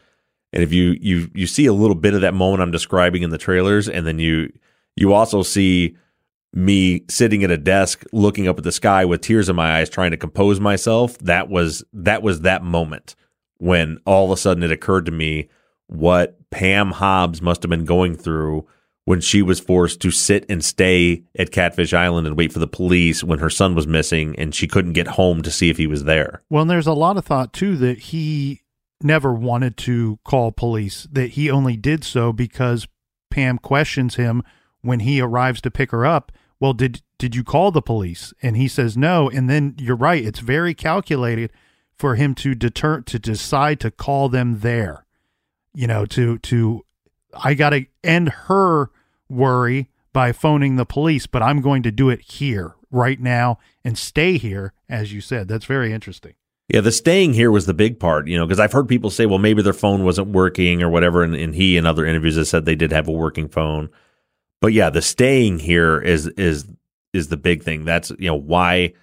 and 0.53 0.61
if 0.61 0.71
you 0.71 0.95
you 1.01 1.29
you 1.34 1.47
see 1.47 1.65
a 1.65 1.73
little 1.73 1.95
bit 1.95 2.13
of 2.13 2.21
that 2.21 2.36
moment 2.36 2.61
I'm 2.61 2.71
describing 2.71 3.23
in 3.23 3.31
the 3.31 3.38
trailers, 3.39 3.89
and 3.89 4.05
then 4.05 4.19
you 4.19 4.53
you 4.95 5.11
also 5.11 5.41
see 5.41 5.97
me 6.54 7.04
sitting 7.10 7.43
at 7.43 7.51
a 7.51 7.58
desk 7.58 8.04
looking 8.12 8.47
up 8.47 8.58
at 8.58 8.64
the 8.64 8.72
sky 8.72 9.04
with 9.06 9.22
tears 9.22 9.49
in 9.49 9.56
my 9.56 9.80
eyes 9.80 9.89
trying 9.89 10.12
to 10.12 10.18
compose 10.18 10.60
myself 10.60 11.18
that 11.18 11.49
was 11.49 11.84
that 11.91 12.22
was 12.22 12.41
that 12.41 12.64
moment 12.64 13.16
when 13.58 13.97
all 14.06 14.26
of 14.26 14.32
a 14.32 14.38
sudden 14.38 14.62
it 14.62 14.72
occurred 14.72 15.06
to 15.06 15.12
me 15.12 15.49
what 15.88 16.38
Pam 16.51 16.91
Hobbs 16.91 17.41
must 17.41 17.64
have 17.64 17.70
been 17.70 17.86
going 17.86 18.16
through 18.16 18.68
when 19.06 19.20
she 19.20 19.41
was 19.41 19.60
forced 19.60 19.99
to 20.01 20.12
sit 20.12 20.45
and 20.49 20.64
stay 20.64 21.24
at 21.38 21.51
Catfish 21.51 21.93
Island 21.93 22.26
and 22.26 22.38
wait 22.38 22.54
for 22.54 22.60
the 22.60 22.68
police 22.68 23.24
when 23.24 23.39
her 23.39 23.49
son 23.49 23.76
was 23.76 23.86
missing 23.88 24.36
and 24.38 24.56
she 24.56 24.68
couldn't 24.68 24.93
get 24.93 25.08
home 25.08 25.41
to 25.41 25.51
see 25.51 25.70
if 25.70 25.78
he 25.78 25.88
was 25.88 26.06
there. 26.06 26.41
Well, 26.49 26.62
and 26.62 26.72
there's 26.72 26.88
a 26.88 26.93
lot 26.93 27.18
of 27.18 27.26
thought 27.26 27.51
too 27.51 27.76
that 27.78 27.99
he 27.99 28.62
never 29.01 29.34
wanted 29.34 29.76
to 29.78 30.20
call 30.24 30.51
police, 30.51 31.08
that 31.12 31.32
he 31.32 31.51
only 31.51 31.76
did 31.76 32.04
so 32.04 32.32
because 32.32 32.88
Pam 33.30 33.58
questions 33.58 34.16
him 34.16 34.43
when 34.82 35.01
he 35.01 35.20
arrives 35.20 35.60
to 35.62 35.72
pick 35.72 35.91
her 35.91 36.06
up. 36.06 36.32
Well, 36.64 36.72
did 36.74 37.01
did 37.18 37.36
you 37.36 37.43
call 37.43 37.72
the 37.72 37.82
police? 37.82 38.34
And 38.41 38.55
he 38.55 38.70
says 38.70 38.95
no. 38.95 39.30
And 39.30 39.49
then 39.49 39.76
you're 39.78 39.97
right; 39.97 40.24
it's 40.24 40.39
very 40.39 40.74
calculated 40.74 41.51
for 41.97 42.16
him 42.16 42.34
to 42.36 42.55
deter 42.55 43.01
to 43.01 43.20
decide 43.20 43.82
to 43.82 43.91
call 43.91 44.30
them 44.30 44.61
there. 44.61 45.05
You 45.74 45.88
know, 45.88 46.05
to 46.05 46.38
to 46.38 46.86
I 47.34 47.53
got 47.53 47.72
to 47.72 47.86
end 48.01 48.30
her 48.47 48.91
worry 49.28 49.89
by 50.14 50.32
phoning 50.32 50.78
the 50.78 50.86
police, 50.86 51.28
but 51.28 51.43
I'm 51.43 51.59
going 51.59 51.84
to 51.84 51.91
do 51.91 52.09
it 52.09 52.22
here 52.22 52.76
right 52.89 53.20
now 53.20 53.59
and 53.84 53.97
stay 53.97 54.38
here, 54.38 54.72
as 54.88 55.11
you 55.11 55.20
said. 55.20 55.49
That's 55.49 55.66
very 55.66 55.91
interesting. 55.91 56.36
Yeah, 56.70 56.80
the 56.80 56.93
staying 56.93 57.34
here 57.34 57.51
was 57.51 57.66
the 57.66 57.74
big 57.74 57.99
part, 57.99 58.30
you 58.30 58.38
know, 58.38 58.45
because 58.45 58.61
I've 58.61 58.72
heard 58.72 58.88
people 58.88 59.09
say, 59.09 59.26
well, 59.26 59.38
maybe 59.38 59.61
their 59.61 59.74
phone 59.74 60.05
wasn't 60.05 60.30
working 60.30 60.82
or 60.82 60.88
whatever. 60.88 61.24
And, 61.24 61.36
and 61.36 61.53
he 61.53 61.76
in 61.76 61.86
other 61.86 62.05
interviews 62.05 62.38
has 62.38 62.49
said 62.49 62.64
they 62.64 62.78
did 62.78 62.93
have 62.93 63.09
a 63.09 63.11
working 63.11 63.49
phone. 63.49 63.89
But 64.64 64.72
yeah, 64.72 64.89
the 64.89 65.01
staying 65.01 65.59
here 65.59 65.99
is 65.99 66.28
is 66.38 66.66
is 67.11 67.28
the 67.28 67.36
big 67.36 67.64
thing. 67.64 67.84
That's 67.84 68.11
you 68.11 68.28
know 68.28 68.36
why 68.36 68.93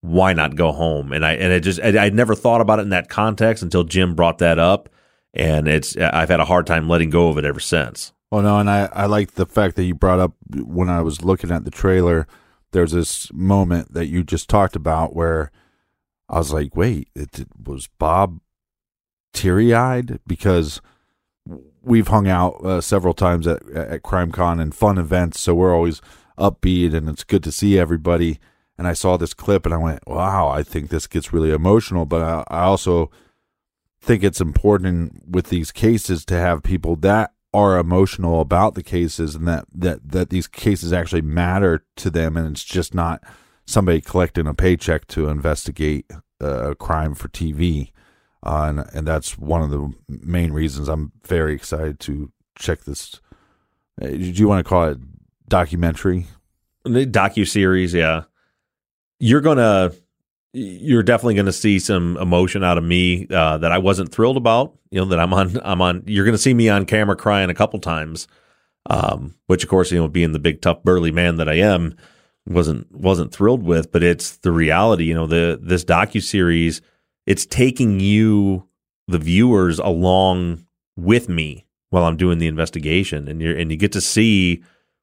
why 0.00 0.32
not 0.32 0.56
go 0.56 0.72
home? 0.72 1.12
And 1.12 1.24
I 1.24 1.34
and 1.34 1.52
it 1.52 1.60
just 1.60 1.80
I, 1.80 2.06
I 2.06 2.08
never 2.08 2.34
thought 2.34 2.60
about 2.60 2.80
it 2.80 2.82
in 2.82 2.88
that 2.88 3.08
context 3.08 3.62
until 3.62 3.84
Jim 3.84 4.16
brought 4.16 4.38
that 4.38 4.58
up, 4.58 4.88
and 5.32 5.68
it's 5.68 5.96
I've 5.96 6.28
had 6.28 6.40
a 6.40 6.44
hard 6.44 6.66
time 6.66 6.88
letting 6.88 7.10
go 7.10 7.28
of 7.28 7.38
it 7.38 7.44
ever 7.44 7.60
since. 7.60 8.14
Well, 8.32 8.42
no, 8.42 8.58
and 8.58 8.68
I 8.68 8.88
I 8.92 9.06
like 9.06 9.34
the 9.34 9.46
fact 9.46 9.76
that 9.76 9.84
you 9.84 9.94
brought 9.94 10.18
up 10.18 10.32
when 10.52 10.88
I 10.88 11.02
was 11.02 11.22
looking 11.22 11.52
at 11.52 11.64
the 11.64 11.70
trailer. 11.70 12.26
There's 12.72 12.90
this 12.90 13.32
moment 13.32 13.94
that 13.94 14.06
you 14.06 14.24
just 14.24 14.50
talked 14.50 14.74
about 14.74 15.14
where 15.14 15.52
I 16.28 16.38
was 16.38 16.52
like, 16.52 16.74
wait, 16.74 17.10
it, 17.14 17.46
was 17.64 17.86
Bob 18.00 18.40
teary 19.32 19.72
eyed 19.72 20.18
because 20.26 20.80
we've 21.82 22.08
hung 22.08 22.28
out 22.28 22.64
uh, 22.64 22.80
several 22.80 23.14
times 23.14 23.46
at 23.46 23.68
at 23.70 24.02
CrimeCon 24.02 24.60
and 24.60 24.74
fun 24.74 24.98
events, 24.98 25.40
so 25.40 25.54
we're 25.54 25.74
always 25.74 26.00
upbeat 26.38 26.94
and 26.94 27.08
it's 27.08 27.24
good 27.24 27.42
to 27.44 27.52
see 27.52 27.78
everybody. 27.78 28.38
And 28.78 28.86
I 28.86 28.92
saw 28.92 29.16
this 29.16 29.32
clip 29.32 29.64
and 29.64 29.74
I 29.74 29.78
went, 29.78 30.06
wow, 30.06 30.48
I 30.48 30.62
think 30.62 30.90
this 30.90 31.06
gets 31.06 31.32
really 31.32 31.50
emotional. 31.50 32.04
But 32.04 32.22
I, 32.22 32.44
I 32.48 32.62
also 32.64 33.10
think 34.00 34.22
it's 34.22 34.40
important 34.40 35.28
with 35.28 35.46
these 35.48 35.72
cases 35.72 36.24
to 36.26 36.34
have 36.34 36.62
people 36.62 36.96
that 36.96 37.32
are 37.54 37.78
emotional 37.78 38.40
about 38.40 38.74
the 38.74 38.82
cases 38.82 39.34
and 39.34 39.48
that 39.48 39.64
that 39.72 40.10
that 40.10 40.30
these 40.30 40.46
cases 40.46 40.92
actually 40.92 41.22
matter 41.22 41.84
to 41.96 42.10
them 42.10 42.36
and 42.36 42.48
it's 42.50 42.64
just 42.64 42.94
not 42.94 43.22
somebody 43.64 44.00
collecting 44.00 44.46
a 44.46 44.54
paycheck 44.54 45.06
to 45.06 45.28
investigate 45.28 46.10
a 46.40 46.74
crime 46.74 47.14
for 47.14 47.28
TV. 47.28 47.92
Uh, 48.46 48.66
and 48.68 48.84
and 48.94 49.06
that's 49.08 49.36
one 49.36 49.60
of 49.60 49.70
the 49.70 49.92
main 50.08 50.52
reasons 50.52 50.88
I'm 50.88 51.10
very 51.26 51.52
excited 51.52 51.98
to 52.00 52.30
check 52.56 52.84
this. 52.84 53.20
Uh, 54.00 54.06
do 54.06 54.16
you 54.18 54.46
want 54.46 54.64
to 54.64 54.68
call 54.68 54.88
it 54.88 54.98
documentary? 55.48 56.26
The 56.84 57.04
docu 57.04 57.46
series, 57.46 57.92
yeah. 57.92 58.22
You're 59.18 59.40
gonna, 59.40 59.90
you're 60.52 61.02
definitely 61.02 61.34
gonna 61.34 61.52
see 61.52 61.80
some 61.80 62.16
emotion 62.18 62.62
out 62.62 62.78
of 62.78 62.84
me 62.84 63.26
uh, 63.30 63.58
that 63.58 63.72
I 63.72 63.78
wasn't 63.78 64.12
thrilled 64.12 64.36
about. 64.36 64.78
You 64.90 65.00
know 65.00 65.06
that 65.06 65.18
I'm 65.18 65.34
on, 65.34 65.58
I'm 65.64 65.82
on. 65.82 66.04
You're 66.06 66.24
gonna 66.24 66.38
see 66.38 66.54
me 66.54 66.68
on 66.68 66.86
camera 66.86 67.16
crying 67.16 67.50
a 67.50 67.54
couple 67.54 67.80
times, 67.80 68.28
um, 68.88 69.34
which 69.48 69.64
of 69.64 69.68
course, 69.68 69.90
you 69.90 69.98
know, 69.98 70.06
being 70.06 70.30
the 70.30 70.38
big 70.38 70.62
tough 70.62 70.84
burly 70.84 71.10
man 71.10 71.36
that 71.36 71.48
I 71.48 71.54
am, 71.54 71.96
wasn't 72.46 72.92
wasn't 72.92 73.32
thrilled 73.32 73.64
with. 73.64 73.90
But 73.90 74.04
it's 74.04 74.36
the 74.36 74.52
reality. 74.52 75.06
You 75.06 75.14
know, 75.14 75.26
the 75.26 75.58
this 75.60 75.84
docu 75.84 76.22
series, 76.22 76.80
it's 77.26 77.44
taking 77.46 78.00
you, 78.00 78.68
the 79.08 79.18
viewers, 79.18 79.78
along 79.78 80.64
with 80.96 81.28
me 81.28 81.66
while 81.90 82.04
I'm 82.04 82.16
doing 82.16 82.38
the 82.38 82.46
investigation, 82.46 83.28
and 83.28 83.40
you 83.40 83.56
and 83.56 83.70
you 83.70 83.76
get 83.76 83.92
to 83.92 84.00
see 84.00 84.62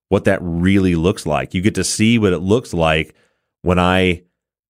what 0.10 0.26
that 0.26 0.40
really 0.42 0.96
looks 0.96 1.26
like. 1.26 1.54
You 1.54 1.62
get 1.62 1.76
to 1.76 1.84
see 1.84 2.18
what 2.18 2.34
it 2.34 2.40
looks 2.40 2.74
like 2.74 3.16
when 3.62 3.80
I 3.80 4.24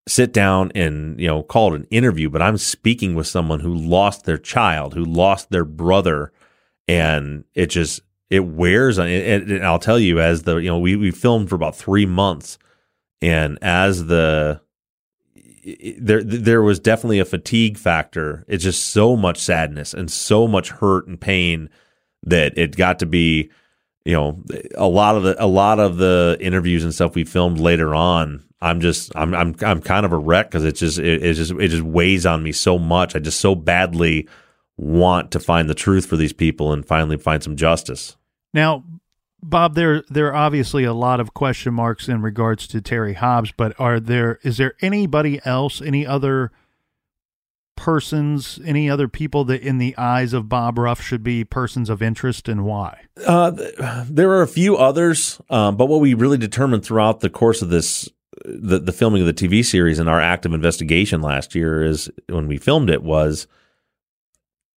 sit 0.08 0.34
down 0.34 0.72
and 0.76 1.20
you 1.20 1.28
know 1.28 1.44
call 1.44 1.74
it 1.74 1.82
an 1.82 1.88
interview, 1.90 2.30
but 2.30 2.42
I'm 2.42 2.58
speaking 2.58 3.16
with 3.16 3.28
someone 3.28 3.60
who 3.60 3.74
lost 3.74 4.26
their 4.26 4.38
child, 4.38 4.94
who 4.94 5.06
lost 5.06 5.50
their 5.50 5.66
brother, 5.66 6.32
and 6.88 7.46
it 7.54 7.68
just 7.68 8.02
it 8.30 8.46
wears 8.46 8.98
on. 9.00 9.08
And, 9.08 9.52
and 9.52 9.66
I'll 9.66 9.80
tell 9.80 10.00
you, 10.00 10.20
as 10.20 10.44
the 10.44 10.58
you 10.58 10.70
know 10.70 10.80
we 10.80 10.96
we 10.96 11.12
filmed 11.12 11.50
for 11.50 11.56
about 11.56 11.76
three 11.76 12.06
months, 12.06 12.58
and 13.22 13.58
as 13.62 14.06
the 14.08 14.62
there 16.00 16.24
there 16.24 16.62
was 16.62 16.80
definitely 16.80 17.20
a 17.20 17.26
fatigue 17.26 17.78
factor. 17.78 18.46
It's 18.48 18.64
just 18.64 18.90
so 18.90 19.16
much 19.16 19.38
sadness 19.38 19.94
and 19.94 20.12
so 20.12 20.48
much 20.48 20.70
hurt 20.70 21.08
and 21.08 21.20
pain 21.20 21.70
that 22.24 22.58
it 22.58 22.76
got 22.76 23.00
to 23.00 23.06
be 23.06 23.50
you 24.06 24.14
know 24.14 24.42
a 24.76 24.88
lot 24.88 25.16
of 25.16 25.24
the 25.24 25.44
a 25.44 25.48
lot 25.48 25.80
of 25.80 25.98
the 25.98 26.38
interviews 26.40 26.84
and 26.84 26.94
stuff 26.94 27.16
we 27.16 27.24
filmed 27.24 27.60
later 27.60 27.96
on 27.96 28.44
i'm 28.62 28.82
just 28.82 29.12
i'm 29.16 29.34
i'm 29.34 29.56
i'm 29.62 29.82
kind 29.82 30.06
of 30.06 30.12
a 30.12 30.18
wreck 30.18 30.50
because 30.50 30.66
it's 30.66 30.80
just 30.80 31.00
it, 31.00 31.24
it 31.24 31.34
just 31.34 31.52
it 31.52 31.70
just 31.70 31.84
weighs 31.84 32.26
on 32.26 32.44
me 32.44 32.52
so 32.52 32.78
much 32.78 33.16
i 33.16 33.20
just 33.20 33.40
so 33.40 33.56
badly 33.56 34.28
want 34.78 35.32
to 35.32 35.40
find 35.40 35.70
the 35.70 35.76
truth 35.76 36.06
for 36.06 36.18
these 36.18 36.34
people 36.34 36.74
and 36.74 36.86
finally 36.86 37.18
find 37.18 37.44
some 37.44 37.56
justice 37.56 38.18
now 38.54 38.84
bob 39.44 39.76
there 39.76 40.04
there 40.10 40.28
are 40.28 40.36
obviously 40.36 40.84
a 40.84 40.94
lot 40.94 41.20
of 41.20 41.34
question 41.34 41.74
marks 41.74 42.08
in 42.08 42.22
regards 42.22 42.68
to 42.68 42.82
terry 42.82 43.14
hobbs 43.14 43.52
but 43.56 43.78
are 43.80 44.00
there 44.00 44.40
is 44.44 44.58
there 44.58 44.74
anybody 44.82 45.40
else 45.46 45.82
any 45.82 46.06
other 46.06 46.52
persons, 47.76 48.60
any 48.66 48.90
other 48.90 49.08
people 49.08 49.44
that 49.46 49.62
in 49.62 49.78
the 49.78 49.96
eyes 49.98 50.34
of 50.34 50.50
Bob 50.50 50.78
Ruff 50.78 51.02
should 51.02 51.24
be 51.24 51.44
persons 51.44 51.90
of 51.90 52.02
interest 52.02 52.48
and 52.48 52.66
why? 52.66 53.02
Uh, 53.26 53.52
there 54.10 54.30
are 54.32 54.42
a 54.42 54.48
few 54.48 54.78
others, 54.78 55.42
um, 55.50 55.76
but 55.76 55.88
what 55.88 56.02
we 56.02 56.14
really 56.14 56.38
determined 56.38 56.86
throughout 56.86 57.20
the 57.20 57.30
course 57.30 57.62
of 57.62 57.70
this, 57.70 58.10
the, 58.46 58.80
the 58.80 58.92
filming 58.92 59.22
of 59.22 59.28
the 59.28 59.34
TV 59.34 59.66
series 59.66 60.00
and 60.00 60.10
our 60.10 60.22
active 60.22 60.54
investigation 60.54 61.22
last 61.22 61.56
year 61.56 61.84
is 61.84 62.10
when 62.30 62.48
we 62.48 62.58
filmed 62.58 62.90
it 62.90 63.04
was 63.04 63.48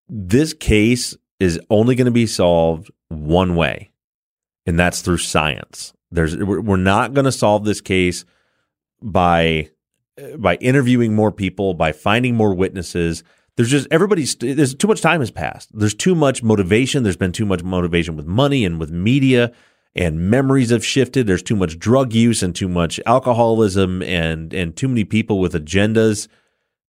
this 0.08 0.52
case 0.52 1.16
is 1.38 1.60
only 1.70 1.94
going 1.94 2.06
to 2.06 2.10
be 2.10 2.26
solved 2.26 2.90
one 3.08 3.56
way, 3.56 3.90
and 4.66 4.78
that's 4.78 5.00
through 5.00 5.18
science. 5.18 5.92
There's 6.10 6.36
we're 6.36 6.76
not 6.76 7.14
going 7.14 7.24
to 7.24 7.32
solve 7.32 7.64
this 7.64 7.80
case 7.80 8.24
by 9.02 9.70
by 10.36 10.56
interviewing 10.56 11.14
more 11.14 11.32
people, 11.32 11.74
by 11.74 11.92
finding 11.92 12.34
more 12.34 12.54
witnesses. 12.54 13.22
There's 13.56 13.70
just 13.70 13.88
everybody's 13.90 14.34
there's 14.36 14.74
too 14.74 14.88
much 14.88 15.00
time 15.00 15.20
has 15.20 15.30
passed. 15.30 15.70
There's 15.72 15.94
too 15.94 16.14
much 16.14 16.42
motivation. 16.42 17.02
There's 17.02 17.16
been 17.16 17.32
too 17.32 17.46
much 17.46 17.62
motivation 17.62 18.16
with 18.16 18.26
money 18.26 18.64
and 18.64 18.78
with 18.78 18.90
media 18.90 19.52
and 19.94 20.30
memories 20.30 20.70
have 20.70 20.84
shifted. 20.84 21.26
There's 21.26 21.42
too 21.42 21.56
much 21.56 21.78
drug 21.78 22.12
use 22.12 22.42
and 22.42 22.54
too 22.54 22.68
much 22.68 23.00
alcoholism 23.06 24.02
and 24.02 24.52
and 24.52 24.76
too 24.76 24.88
many 24.88 25.04
people 25.04 25.40
with 25.40 25.54
agendas. 25.54 26.28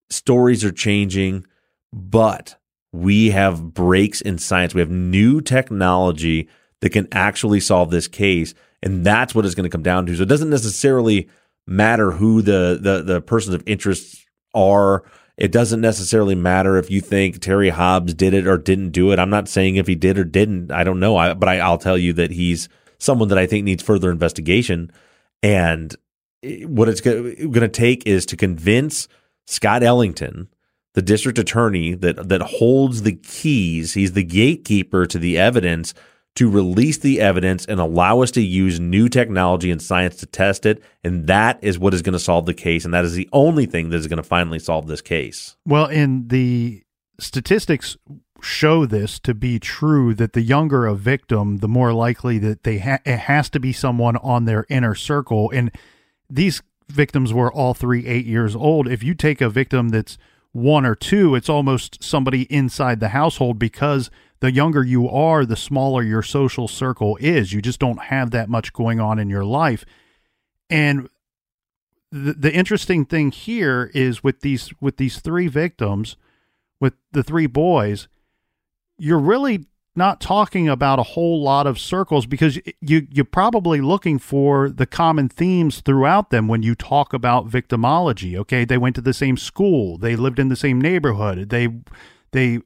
Stories 0.09 0.63
are 0.63 0.71
changing, 0.71 1.45
but 1.91 2.57
we 2.91 3.31
have 3.31 3.73
breaks 3.73 4.21
in 4.21 4.37
science. 4.37 4.73
We 4.73 4.81
have 4.81 4.89
new 4.89 5.41
technology 5.41 6.49
that 6.81 6.91
can 6.91 7.07
actually 7.11 7.59
solve 7.59 7.89
this 7.89 8.07
case, 8.07 8.53
and 8.83 9.05
that's 9.05 9.33
what 9.33 9.45
it's 9.45 9.55
going 9.55 9.63
to 9.63 9.69
come 9.69 9.83
down 9.83 10.05
to. 10.05 10.15
So 10.15 10.23
it 10.23 10.29
doesn't 10.29 10.49
necessarily 10.49 11.29
matter 11.65 12.11
who 12.11 12.41
the, 12.41 12.79
the, 12.81 13.01
the 13.01 13.21
persons 13.21 13.55
of 13.55 13.63
interest 13.65 14.25
are. 14.53 15.03
It 15.37 15.51
doesn't 15.51 15.81
necessarily 15.81 16.35
matter 16.35 16.77
if 16.77 16.89
you 16.89 17.01
think 17.01 17.39
Terry 17.39 17.69
Hobbs 17.69 18.13
did 18.13 18.33
it 18.33 18.47
or 18.47 18.57
didn't 18.57 18.91
do 18.91 19.11
it. 19.11 19.19
I'm 19.19 19.29
not 19.29 19.47
saying 19.47 19.75
if 19.75 19.87
he 19.87 19.95
did 19.95 20.17
or 20.17 20.23
didn't. 20.23 20.71
I 20.71 20.83
don't 20.83 20.99
know. 20.99 21.17
I, 21.17 21.33
but 21.33 21.49
I, 21.49 21.59
I'll 21.59 21.77
tell 21.77 21.97
you 21.97 22.13
that 22.13 22.31
he's 22.31 22.69
someone 22.97 23.27
that 23.29 23.37
I 23.37 23.45
think 23.45 23.63
needs 23.65 23.83
further 23.83 24.09
investigation. 24.09 24.91
And 25.43 25.95
what 26.63 26.89
it's 26.89 27.01
going 27.01 27.53
to 27.53 27.67
take 27.67 28.07
is 28.07 28.25
to 28.27 28.37
convince 28.37 29.07
Scott 29.45 29.83
Ellington, 29.83 30.47
the 30.93 31.01
district 31.01 31.37
attorney 31.37 31.93
that 31.95 32.29
that 32.29 32.41
holds 32.41 33.03
the 33.03 33.13
keys. 33.13 33.93
He's 33.93 34.13
the 34.13 34.23
gatekeeper 34.23 35.05
to 35.05 35.19
the 35.19 35.37
evidence 35.37 35.93
to 36.37 36.47
release 36.49 36.99
the 36.99 37.19
evidence 37.19 37.65
and 37.65 37.79
allow 37.79 38.21
us 38.21 38.29
to 38.29 38.41
use 38.41 38.79
new 38.79 39.09
technology 39.09 39.71
and 39.71 39.81
science 39.81 40.17
to 40.17 40.27
test 40.27 40.67
it. 40.67 40.83
And 41.03 41.25
that 41.25 41.57
is 41.63 41.79
what 41.79 41.95
is 41.95 42.03
going 42.03 42.13
to 42.13 42.19
solve 42.19 42.45
the 42.45 42.53
case. 42.53 42.85
And 42.85 42.93
that 42.93 43.03
is 43.05 43.13
the 43.13 43.27
only 43.33 43.65
thing 43.65 43.89
that 43.89 43.97
is 43.97 44.05
going 44.05 44.17
to 44.17 44.23
finally 44.23 44.59
solve 44.59 44.85
this 44.85 45.01
case. 45.01 45.55
Well, 45.65 45.85
and 45.85 46.29
the 46.29 46.83
statistics 47.19 47.97
show 48.39 48.85
this 48.85 49.19
to 49.21 49.33
be 49.33 49.59
true 49.59 50.13
that 50.13 50.33
the 50.33 50.41
younger 50.41 50.85
a 50.85 50.93
victim, 50.93 51.57
the 51.57 51.67
more 51.67 51.91
likely 51.91 52.37
that 52.37 52.61
they 52.63 52.77
ha- 52.77 52.99
it 53.03 53.17
has 53.17 53.49
to 53.49 53.59
be 53.59 53.73
someone 53.73 54.17
on 54.17 54.45
their 54.45 54.67
inner 54.69 54.93
circle. 54.93 55.49
And 55.49 55.71
these 56.29 56.61
victims 56.87 57.33
were 57.33 57.51
all 57.51 57.73
three 57.73 58.05
eight 58.05 58.27
years 58.27 58.55
old. 58.55 58.87
If 58.87 59.01
you 59.01 59.15
take 59.15 59.41
a 59.41 59.49
victim 59.49 59.89
that's 59.89 60.19
one 60.57 60.85
or 60.85 60.95
two, 60.95 61.35
it's 61.35 61.49
almost 61.49 62.03
somebody 62.03 62.43
inside 62.43 62.99
the 62.99 63.09
household 63.09 63.59
because– 63.59 64.09
the 64.39 64.51
younger 64.51 64.83
you 64.83 65.09
are, 65.09 65.45
the 65.45 65.55
smaller 65.55 66.03
your 66.03 66.21
social 66.21 66.67
circle 66.67 67.17
is. 67.19 67.53
You 67.53 67.61
just 67.61 67.79
don't 67.79 68.03
have 68.03 68.31
that 68.31 68.49
much 68.49 68.73
going 68.73 68.99
on 68.99 69.19
in 69.19 69.29
your 69.29 69.45
life. 69.45 69.83
And 70.69 71.09
the, 72.11 72.33
the 72.33 72.53
interesting 72.53 73.05
thing 73.05 73.31
here 73.31 73.89
is 73.93 74.23
with 74.23 74.41
these 74.41 74.71
with 74.79 74.97
these 74.97 75.19
three 75.19 75.47
victims, 75.47 76.17
with 76.79 76.93
the 77.11 77.23
three 77.23 77.47
boys, 77.47 78.07
you're 78.97 79.19
really 79.19 79.65
not 79.97 80.21
talking 80.21 80.69
about 80.69 80.99
a 80.99 81.03
whole 81.03 81.41
lot 81.41 81.67
of 81.67 81.79
circles 81.79 82.25
because 82.25 82.59
you 82.79 83.07
you're 83.11 83.25
probably 83.25 83.81
looking 83.81 84.19
for 84.19 84.69
the 84.69 84.85
common 84.85 85.27
themes 85.27 85.81
throughout 85.81 86.29
them 86.29 86.47
when 86.47 86.63
you 86.63 86.75
talk 86.75 87.13
about 87.13 87.49
victimology 87.49 88.37
okay 88.37 88.63
they 88.63 88.77
went 88.77 88.95
to 88.95 89.01
the 89.01 89.13
same 89.13 89.35
school 89.35 89.97
they 89.97 90.15
lived 90.15 90.39
in 90.39 90.49
the 90.49 90.55
same 90.55 90.79
neighborhood 90.79 91.49
they 91.49 91.67
they 92.31 92.59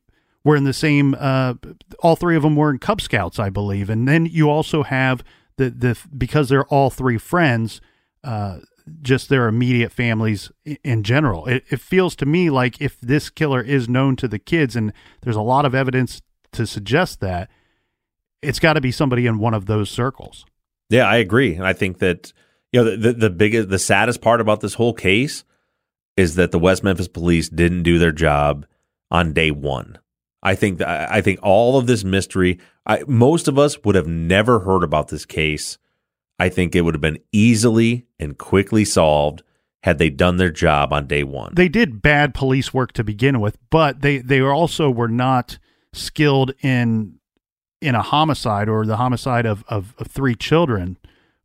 were 0.44 0.56
in 0.56 0.64
the 0.64 0.74
same. 0.74 1.16
Uh, 1.20 1.56
all 2.00 2.16
three 2.16 2.36
of 2.36 2.44
them 2.44 2.56
were 2.56 2.70
in 2.70 2.80
Cub 2.80 3.02
Scouts, 3.02 3.40
I 3.40 3.50
believe, 3.50 3.90
and 3.90 4.08
then 4.08 4.26
you 4.26 4.50
also 4.50 4.84
have 4.84 5.24
the 5.58 5.70
the 5.70 5.98
because 6.18 6.50
they're 6.50 6.66
all 6.66 6.90
three 6.90 7.18
friends. 7.18 7.82
Uh, 8.24 8.60
just 9.02 9.30
their 9.30 9.48
immediate 9.48 9.92
families 9.92 10.52
in 10.84 11.04
general. 11.04 11.46
It, 11.46 11.64
it 11.70 11.80
feels 11.80 12.16
to 12.18 12.26
me 12.26 12.50
like 12.50 12.82
if 12.82 13.00
this 13.00 13.30
killer 13.30 13.62
is 13.62 13.88
known 13.88 14.16
to 14.18 14.28
the 14.28 14.40
kids, 14.40 14.76
and 14.76 14.92
there's 15.22 15.36
a 15.36 15.42
lot 15.42 15.66
of 15.66 15.76
evidence 15.76 16.22
to 16.54 16.66
suggest 16.66 17.20
that, 17.22 17.50
it's 18.42 18.60
got 18.60 18.74
to 18.74 18.82
be 18.82 18.92
somebody 18.92 19.28
in 19.28 19.40
one 19.40 19.54
of 19.54 19.66
those 19.66 19.90
circles. 19.90 20.46
Yeah, 20.90 21.08
I 21.08 21.18
agree, 21.18 21.56
and 21.56 21.66
I 21.66 21.74
think 21.74 22.00
that 22.00 22.34
you 22.72 22.84
know 22.84 22.92
the 22.92 22.98
the, 22.98 23.14
the 23.14 23.30
biggest, 23.30 23.70
the 23.70 23.80
saddest 23.80 24.22
part 24.22 24.42
about 24.42 24.62
this 24.62 24.74
whole 24.74 24.94
case 24.94 25.44
is 26.18 26.36
that 26.36 26.52
the 26.52 26.60
West 26.60 26.84
Memphis 26.84 27.08
police 27.08 27.50
didn't 27.50 27.84
do 27.84 27.98
their 27.98 28.12
job 28.12 28.66
on 29.10 29.34
day 29.34 29.52
one. 29.52 29.98
I 30.44 30.56
think 30.56 30.80
that, 30.80 31.12
I 31.12 31.22
think 31.22 31.40
all 31.44 31.78
of 31.78 31.88
this 31.88 32.04
mystery, 32.04 32.60
I, 32.86 33.04
most 33.08 33.48
of 33.48 33.60
us 33.60 33.78
would 33.84 33.96
have 33.96 34.08
never 34.08 34.60
heard 34.60 34.84
about 34.84 35.10
this 35.10 35.26
case. 35.26 35.78
I 36.40 36.50
think 36.50 36.76
it 36.76 36.82
would 36.82 36.96
have 36.96 37.02
been 37.02 37.20
easily 37.32 38.08
and 38.20 38.38
quickly 38.38 38.84
solved 38.84 39.44
had 39.84 39.98
they 39.98 40.10
done 40.10 40.38
their 40.38 40.52
job 40.52 40.92
on 40.92 41.08
day 41.08 41.24
one. 41.24 41.54
They 41.56 41.70
did 41.70 42.02
bad 42.02 42.34
police 42.34 42.74
work 42.74 42.92
to 42.94 43.04
begin 43.04 43.40
with, 43.40 43.58
but 43.70 44.02
they 44.02 44.20
they 44.20 44.42
also 44.42 44.90
were 44.90 45.08
not 45.08 45.60
skilled 45.94 46.54
in 46.62 47.20
in 47.82 47.96
a 47.96 48.02
homicide 48.02 48.70
or 48.70 48.86
the 48.86 48.98
homicide 48.98 49.46
of 49.46 49.64
of, 49.68 49.96
of 49.98 50.08
three 50.08 50.36
children. 50.36 50.98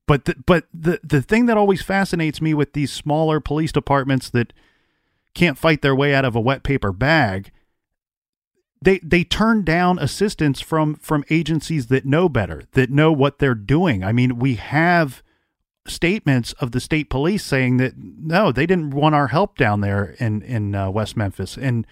But 0.06 0.26
the, 0.26 0.36
but 0.46 0.66
the 0.72 1.00
the 1.02 1.22
thing 1.22 1.46
that 1.46 1.56
always 1.56 1.82
fascinates 1.82 2.40
me 2.40 2.54
with 2.54 2.72
these 2.72 2.92
smaller 2.92 3.40
police 3.40 3.72
departments 3.72 4.30
that 4.30 4.52
can't 5.34 5.58
fight 5.58 5.82
their 5.82 5.94
way 5.94 6.14
out 6.14 6.24
of 6.24 6.36
a 6.36 6.40
wet 6.40 6.62
paper 6.62 6.92
bag 6.92 7.50
they 8.80 8.98
they 8.98 9.24
turn 9.24 9.64
down 9.64 9.98
assistance 9.98 10.60
from 10.60 10.94
from 10.96 11.24
agencies 11.30 11.86
that 11.86 12.04
know 12.04 12.28
better, 12.28 12.62
that 12.72 12.90
know 12.90 13.12
what 13.12 13.38
they're 13.38 13.54
doing. 13.54 14.04
I 14.04 14.12
mean, 14.12 14.38
we 14.38 14.54
have 14.54 15.22
statements 15.86 16.52
of 16.54 16.72
the 16.72 16.80
state 16.80 17.08
police 17.08 17.44
saying 17.44 17.78
that 17.78 17.94
no, 17.96 18.52
they 18.52 18.66
didn't 18.66 18.90
want 18.90 19.14
our 19.14 19.28
help 19.28 19.56
down 19.56 19.80
there 19.80 20.14
in 20.18 20.42
in 20.42 20.74
uh, 20.74 20.90
West 20.90 21.16
Memphis, 21.16 21.56
and 21.56 21.86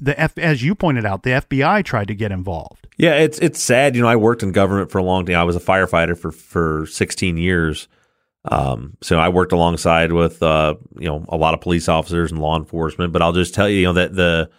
the 0.00 0.18
F, 0.18 0.36
as 0.38 0.62
you 0.62 0.74
pointed 0.74 1.06
out, 1.06 1.22
the 1.22 1.30
FBI 1.30 1.84
tried 1.84 2.08
to 2.08 2.14
get 2.14 2.32
involved. 2.32 2.88
Yeah, 2.96 3.14
it's 3.14 3.38
it's 3.38 3.62
sad. 3.62 3.94
You 3.94 4.02
know, 4.02 4.08
I 4.08 4.16
worked 4.16 4.42
in 4.42 4.52
government 4.52 4.90
for 4.90 4.98
a 4.98 5.04
long 5.04 5.26
time. 5.26 5.36
I 5.36 5.44
was 5.44 5.56
a 5.56 5.60
firefighter 5.60 6.18
for 6.18 6.32
for 6.32 6.86
16 6.86 7.36
years. 7.36 7.88
Um, 8.44 8.96
so 9.02 9.18
I 9.18 9.28
worked 9.28 9.52
alongside 9.52 10.12
with 10.12 10.42
uh, 10.42 10.74
you 10.98 11.06
know 11.06 11.24
a 11.28 11.36
lot 11.36 11.54
of 11.54 11.60
police 11.60 11.88
officers 11.88 12.32
and 12.32 12.40
law 12.40 12.56
enforcement. 12.56 13.12
But 13.12 13.22
I'll 13.22 13.32
just 13.32 13.54
tell 13.54 13.68
you, 13.68 13.78
you 13.78 13.86
know 13.86 13.92
that 13.94 14.14
the 14.14 14.50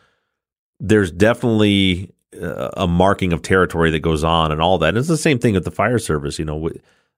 there's 0.80 1.12
definitely 1.12 2.14
uh, 2.42 2.70
a 2.78 2.88
marking 2.88 3.34
of 3.34 3.42
territory 3.42 3.92
that 3.92 4.00
goes 4.00 4.24
on 4.24 4.52
and 4.52 4.62
all 4.62 4.78
that. 4.78 4.90
And 4.90 4.98
it's 4.98 5.08
the 5.08 5.18
same 5.18 5.40
thing 5.40 5.56
with 5.56 5.66
the 5.66 5.72
fire 5.72 6.00
service. 6.00 6.40
You 6.40 6.46
know, 6.46 6.70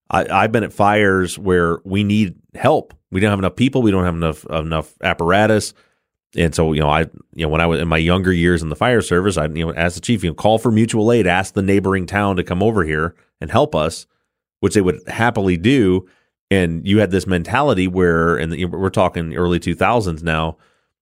I, 0.10 0.26
I've 0.26 0.52
been 0.52 0.64
at 0.64 0.74
fires 0.74 1.38
where 1.38 1.80
we 1.84 2.04
need 2.04 2.36
help. 2.56 2.94
We 3.12 3.20
don't 3.20 3.30
have 3.30 3.40
enough 3.40 3.56
people. 3.56 3.82
We 3.82 3.92
don't 3.92 4.06
have 4.06 4.16
enough 4.16 4.46
enough 4.46 4.94
apparatus. 5.02 5.74
And 6.36 6.56
so, 6.56 6.72
you 6.74 6.80
know, 6.80 6.90
I, 6.90 7.02
you 7.34 7.46
know, 7.46 7.50
when 7.50 7.62
I 7.62 7.66
was 7.66 7.82
in 7.82 7.88
my 7.88 7.98
younger 7.98 8.32
years 8.32 8.62
in 8.62 8.70
the 8.70 8.76
fire 8.76 9.02
service, 9.02 9.38
I, 9.38 9.48
you 9.48 9.66
know, 9.66 9.74
as 9.74 9.96
the 9.96 10.02
chief, 10.02 10.24
you 10.24 10.30
know, 10.30 10.34
call 10.34 10.58
for 10.58 10.72
mutual 10.72 11.12
aid, 11.12 11.28
ask 11.28 11.54
the 11.54 11.62
neighboring 11.62 12.06
town 12.06 12.38
to 12.38 12.44
come 12.44 12.64
over 12.64 12.84
here 12.84 13.16
and 13.42 13.52
help 13.52 13.76
us, 13.76 14.08
which 14.62 14.74
they 14.74 14.82
would 14.82 15.02
happily 15.08 15.58
do. 15.58 16.08
And 16.50 16.88
you 16.88 17.00
had 17.00 17.12
this 17.12 17.28
mentality 17.28 17.88
where, 17.88 18.38
and 18.38 18.72
we're 18.72 18.90
talking 18.90 19.36
early 19.36 19.60
2000s 19.60 20.24
now, 20.24 20.58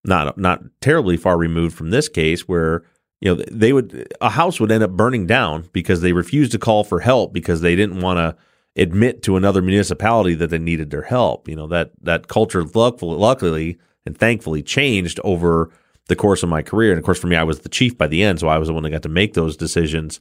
not 0.05 0.38
not 0.38 0.61
terribly 0.82 1.17
far 1.17 1.38
removed 1.38 1.75
from 1.75 1.89
this 1.89 2.07
case, 2.07 2.47
where 2.47 2.84
you 3.19 3.36
know 3.36 3.43
they 3.51 3.73
would 3.73 4.07
a 4.21 4.30
house 4.30 4.59
would 4.59 4.71
end 4.71 4.84
up 4.84 4.91
burning 4.91 5.27
down 5.27 5.69
because 5.73 6.01
they 6.01 6.13
refused 6.13 6.51
to 6.53 6.59
call 6.59 6.84
for 6.84 7.01
help 7.01 7.34
because 7.34 7.61
they 7.61 7.75
didn't 7.75 7.99
want 7.99 8.17
to 8.17 8.82
admit 8.82 9.21
to 9.23 9.36
another 9.36 9.61
municipality 9.61 10.36
that 10.36 10.51
they 10.51 10.57
needed 10.57 10.89
their 10.89 11.01
help. 11.01 11.49
You 11.49 11.55
know 11.55 11.67
that 11.67 11.91
that 12.01 12.27
culture 12.27 12.63
luckily, 12.63 13.17
luckily 13.17 13.77
and 14.05 14.17
thankfully 14.17 14.61
changed 14.61 15.19
over 15.23 15.71
the 16.07 16.15
course 16.15 16.43
of 16.43 16.49
my 16.49 16.61
career. 16.61 16.91
And 16.91 16.99
of 16.99 17.05
course, 17.05 17.19
for 17.19 17.27
me, 17.27 17.35
I 17.35 17.43
was 17.43 17.59
the 17.59 17.69
chief 17.69 17.97
by 17.97 18.07
the 18.07 18.23
end, 18.23 18.39
so 18.39 18.47
I 18.47 18.57
was 18.57 18.67
the 18.67 18.73
one 18.73 18.83
that 18.83 18.89
got 18.89 19.03
to 19.03 19.09
make 19.09 19.33
those 19.33 19.55
decisions. 19.55 20.19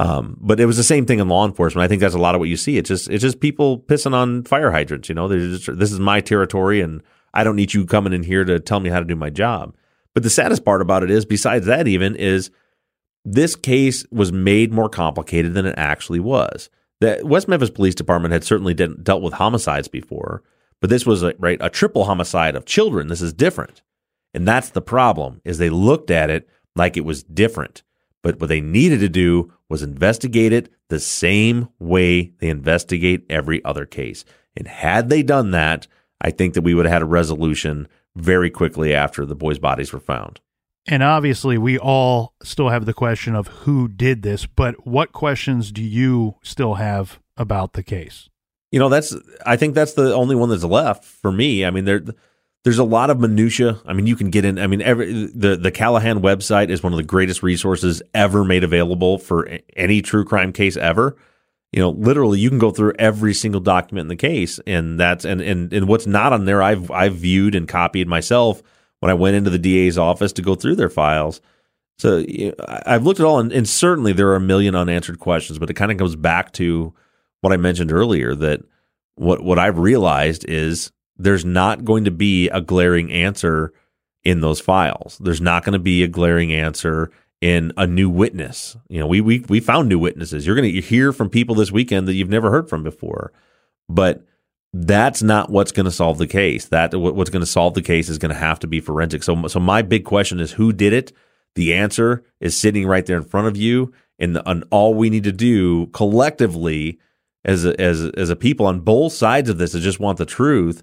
Um, 0.00 0.38
but 0.40 0.60
it 0.60 0.66
was 0.66 0.76
the 0.76 0.82
same 0.82 1.04
thing 1.04 1.18
in 1.18 1.28
law 1.28 1.46
enforcement. 1.46 1.84
I 1.84 1.88
think 1.88 2.00
that's 2.00 2.14
a 2.14 2.18
lot 2.18 2.34
of 2.34 2.38
what 2.38 2.48
you 2.48 2.56
see. 2.56 2.78
It's 2.78 2.88
just 2.88 3.10
it's 3.10 3.22
just 3.22 3.40
people 3.40 3.78
pissing 3.78 4.14
on 4.14 4.44
fire 4.44 4.70
hydrants. 4.70 5.08
You 5.08 5.14
know, 5.14 5.28
just, 5.28 5.78
this 5.78 5.92
is 5.92 6.00
my 6.00 6.20
territory, 6.20 6.80
and 6.80 7.02
I 7.34 7.44
don't 7.44 7.56
need 7.56 7.74
you 7.74 7.84
coming 7.84 8.12
in 8.12 8.22
here 8.22 8.44
to 8.44 8.58
tell 8.58 8.80
me 8.80 8.90
how 8.90 9.00
to 9.00 9.04
do 9.04 9.16
my 9.16 9.30
job. 9.30 9.74
But 10.14 10.22
the 10.22 10.30
saddest 10.30 10.64
part 10.64 10.82
about 10.82 11.02
it 11.02 11.10
is, 11.10 11.24
besides 11.24 11.66
that, 11.66 11.86
even 11.88 12.16
is 12.16 12.50
this 13.24 13.54
case 13.54 14.04
was 14.10 14.32
made 14.32 14.72
more 14.72 14.88
complicated 14.88 15.54
than 15.54 15.66
it 15.66 15.74
actually 15.76 16.20
was. 16.20 16.70
The 17.00 17.20
West 17.24 17.48
Memphis 17.48 17.70
Police 17.70 17.94
Department 17.94 18.32
had 18.32 18.44
certainly 18.44 18.74
dealt 18.74 19.22
with 19.22 19.34
homicides 19.34 19.88
before, 19.88 20.42
but 20.82 20.90
this 20.90 21.06
was 21.06 21.22
a, 21.22 21.32
right 21.38 21.58
a 21.62 21.70
triple 21.70 22.04
homicide 22.04 22.56
of 22.56 22.66
children. 22.66 23.06
This 23.06 23.22
is 23.22 23.32
different, 23.32 23.80
and 24.34 24.46
that's 24.46 24.68
the 24.68 24.82
problem. 24.82 25.40
Is 25.44 25.56
they 25.56 25.70
looked 25.70 26.10
at 26.10 26.28
it 26.28 26.46
like 26.76 26.96
it 26.96 27.04
was 27.04 27.22
different, 27.22 27.84
but 28.20 28.40
what 28.40 28.48
they 28.48 28.60
needed 28.60 28.98
to 29.00 29.08
do 29.08 29.52
was 29.70 29.82
investigate 29.82 30.52
it 30.52 30.70
the 30.88 30.98
same 30.98 31.68
way 31.78 32.32
they 32.40 32.48
investigate 32.48 33.24
every 33.30 33.64
other 33.64 33.86
case. 33.86 34.24
And 34.56 34.66
had 34.66 35.08
they 35.08 35.22
done 35.22 35.52
that, 35.52 35.86
I 36.20 36.30
think 36.30 36.54
that 36.54 36.62
we 36.62 36.74
would 36.74 36.84
have 36.84 36.92
had 36.92 37.02
a 37.02 37.06
resolution 37.06 37.86
very 38.16 38.50
quickly 38.50 38.92
after 38.92 39.24
the 39.24 39.36
boys' 39.36 39.60
bodies 39.60 39.92
were 39.92 40.00
found. 40.00 40.40
And 40.86 41.04
obviously, 41.04 41.56
we 41.58 41.78
all 41.78 42.34
still 42.42 42.70
have 42.70 42.86
the 42.86 42.92
question 42.92 43.36
of 43.36 43.46
who 43.46 43.86
did 43.86 44.22
this, 44.22 44.46
but 44.46 44.84
what 44.84 45.12
questions 45.12 45.70
do 45.70 45.82
you 45.82 46.34
still 46.42 46.74
have 46.74 47.20
about 47.36 47.74
the 47.74 47.84
case? 47.84 48.28
You 48.72 48.80
know, 48.80 48.88
that's 48.88 49.14
I 49.46 49.56
think 49.56 49.74
that's 49.74 49.92
the 49.92 50.14
only 50.14 50.34
one 50.34 50.48
that's 50.48 50.64
left 50.64 51.04
for 51.04 51.30
me. 51.30 51.64
I 51.64 51.70
mean, 51.70 51.84
there 51.84 52.02
there's 52.64 52.78
a 52.78 52.84
lot 52.84 53.10
of 53.10 53.20
minutia. 53.20 53.80
I 53.84 53.92
mean, 53.92 54.06
you 54.06 54.16
can 54.16 54.30
get 54.30 54.44
in. 54.44 54.58
I 54.58 54.66
mean, 54.66 54.82
every 54.82 55.26
the 55.26 55.56
the 55.56 55.70
Callahan 55.70 56.20
website 56.20 56.70
is 56.70 56.82
one 56.82 56.92
of 56.92 56.96
the 56.96 57.02
greatest 57.02 57.42
resources 57.42 58.02
ever 58.14 58.44
made 58.44 58.64
available 58.64 59.18
for 59.18 59.58
any 59.76 60.00
true 60.00 60.24
crime 60.24 60.52
case 60.52 60.76
ever. 60.76 61.16
You 61.72 61.80
know, 61.80 61.90
literally, 61.90 62.38
you 62.38 62.48
can 62.48 62.58
go 62.58 62.70
through 62.70 62.94
every 62.98 63.34
single 63.34 63.60
document 63.60 64.04
in 64.04 64.08
the 64.08 64.16
case, 64.16 64.58
and 64.66 64.98
that's 64.98 65.24
and 65.24 65.40
and 65.40 65.72
and 65.72 65.86
what's 65.86 66.06
not 66.06 66.32
on 66.32 66.44
there, 66.44 66.62
I've 66.62 66.90
I've 66.90 67.16
viewed 67.16 67.54
and 67.54 67.68
copied 67.68 68.08
myself 68.08 68.62
when 69.00 69.10
I 69.10 69.14
went 69.14 69.36
into 69.36 69.50
the 69.50 69.58
DA's 69.58 69.98
office 69.98 70.32
to 70.34 70.42
go 70.42 70.54
through 70.54 70.76
their 70.76 70.90
files. 70.90 71.40
So 71.98 72.18
you 72.18 72.48
know, 72.48 72.64
I've 72.86 73.04
looked 73.04 73.20
at 73.20 73.26
all, 73.26 73.38
and, 73.38 73.52
and 73.52 73.68
certainly 73.68 74.12
there 74.12 74.28
are 74.28 74.36
a 74.36 74.40
million 74.40 74.74
unanswered 74.74 75.18
questions, 75.18 75.58
but 75.58 75.68
it 75.68 75.74
kind 75.74 75.90
of 75.90 75.98
goes 75.98 76.14
back 76.14 76.52
to 76.52 76.94
what 77.42 77.52
I 77.52 77.58
mentioned 77.58 77.92
earlier 77.92 78.34
that 78.34 78.62
what 79.16 79.42
what 79.42 79.58
I've 79.58 79.78
realized 79.78 80.48
is 80.48 80.90
there's 81.16 81.44
not 81.44 81.84
going 81.84 82.04
to 82.04 82.10
be 82.10 82.48
a 82.48 82.60
glaring 82.60 83.12
answer 83.12 83.72
in 84.24 84.40
those 84.40 84.60
files. 84.60 85.18
There's 85.20 85.40
not 85.40 85.64
going 85.64 85.74
to 85.74 85.78
be 85.78 86.02
a 86.02 86.08
glaring 86.08 86.52
answer 86.52 87.10
in 87.40 87.72
a 87.76 87.86
new 87.86 88.08
witness. 88.08 88.76
You 88.88 89.00
know, 89.00 89.06
we 89.06 89.20
we 89.20 89.40
we 89.48 89.60
found 89.60 89.88
new 89.88 89.98
witnesses. 89.98 90.46
You're 90.46 90.56
going 90.56 90.72
to 90.72 90.80
hear 90.80 91.12
from 91.12 91.28
people 91.28 91.54
this 91.54 91.72
weekend 91.72 92.08
that 92.08 92.14
you've 92.14 92.30
never 92.30 92.50
heard 92.50 92.68
from 92.68 92.82
before. 92.82 93.32
But 93.88 94.24
that's 94.72 95.22
not 95.22 95.50
what's 95.50 95.72
going 95.72 95.84
to 95.84 95.90
solve 95.90 96.18
the 96.18 96.26
case. 96.26 96.66
That 96.66 96.94
what's 96.94 97.30
going 97.30 97.40
to 97.40 97.46
solve 97.46 97.74
the 97.74 97.82
case 97.82 98.08
is 98.08 98.18
going 98.18 98.32
to 98.32 98.38
have 98.38 98.60
to 98.60 98.66
be 98.66 98.80
forensic. 98.80 99.24
So 99.24 99.48
so 99.48 99.60
my 99.60 99.82
big 99.82 100.04
question 100.04 100.40
is 100.40 100.52
who 100.52 100.72
did 100.72 100.92
it? 100.92 101.12
The 101.56 101.74
answer 101.74 102.24
is 102.40 102.56
sitting 102.56 102.86
right 102.86 103.04
there 103.04 103.18
in 103.18 103.24
front 103.24 103.48
of 103.48 103.56
you 103.56 103.92
and, 104.18 104.36
the, 104.36 104.48
and 104.48 104.64
all 104.70 104.94
we 104.94 105.10
need 105.10 105.24
to 105.24 105.32
do 105.32 105.88
collectively 105.88 106.98
as 107.44 107.64
a, 107.64 107.80
as 107.80 108.04
as 108.16 108.30
a 108.30 108.36
people 108.36 108.66
on 108.66 108.80
both 108.80 109.12
sides 109.12 109.48
of 109.48 109.58
this 109.58 109.72
that 109.72 109.80
just 109.80 110.00
want 110.00 110.18
the 110.18 110.26
truth 110.26 110.82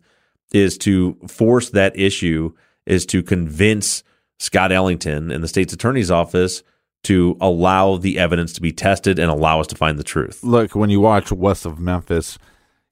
is 0.52 0.78
to 0.80 1.18
force 1.28 1.70
that 1.70 1.98
issue 1.98 2.52
is 2.86 3.06
to 3.06 3.22
convince 3.22 4.04
Scott 4.40 4.72
Ellington 4.72 5.32
and 5.32 5.44
the 5.44 5.48
state's 5.48 5.74
attorney's 5.74 6.10
office 6.10 6.64
to 7.04 7.38
allow 7.40 7.98
the 7.98 8.20
evidence 8.20 8.54
to 8.54 8.62
be 8.62 8.72
tested 8.72 9.20
and 9.20 9.32
allow 9.32 9.60
us 9.60 9.68
to 9.68 9.76
find 9.76 9.98
the 9.98 10.04
truth. 10.04 10.44
Look, 10.44 10.76
when 10.76 10.90
you 10.90 11.00
watch 11.00 11.32
West 11.32 11.66
of 11.66 11.80
Memphis, 11.80 12.38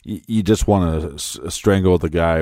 you, 0.04 0.22
you 0.28 0.44
just 0.44 0.68
want 0.68 1.20
to 1.20 1.52
strangle 1.52 1.98
the 1.98 2.10
guy. 2.10 2.42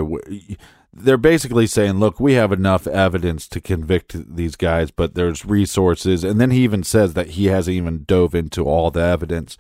They're 0.93 1.17
basically 1.17 1.67
saying, 1.67 1.93
"Look, 1.93 2.19
we 2.19 2.34
have 2.34 2.51
enough 2.51 2.88
evidence 2.88 3.47
to 3.49 3.59
convict 3.59 4.36
these 4.36 4.55
guys, 4.55 4.91
but 4.91 5.15
there's 5.15 5.45
resources." 5.45 6.23
And 6.23 6.39
then 6.39 6.51
he 6.51 6.63
even 6.63 6.84
says 6.84 7.13
that 7.15 7.32
he 7.32 7.45
hasn't 7.45 7.76
even 7.76 8.03
dove 8.05 8.36
into 8.36 8.63
all 8.63 8.91
the 8.91 9.01
evidence. 9.01 9.57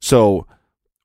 So 0.00 0.46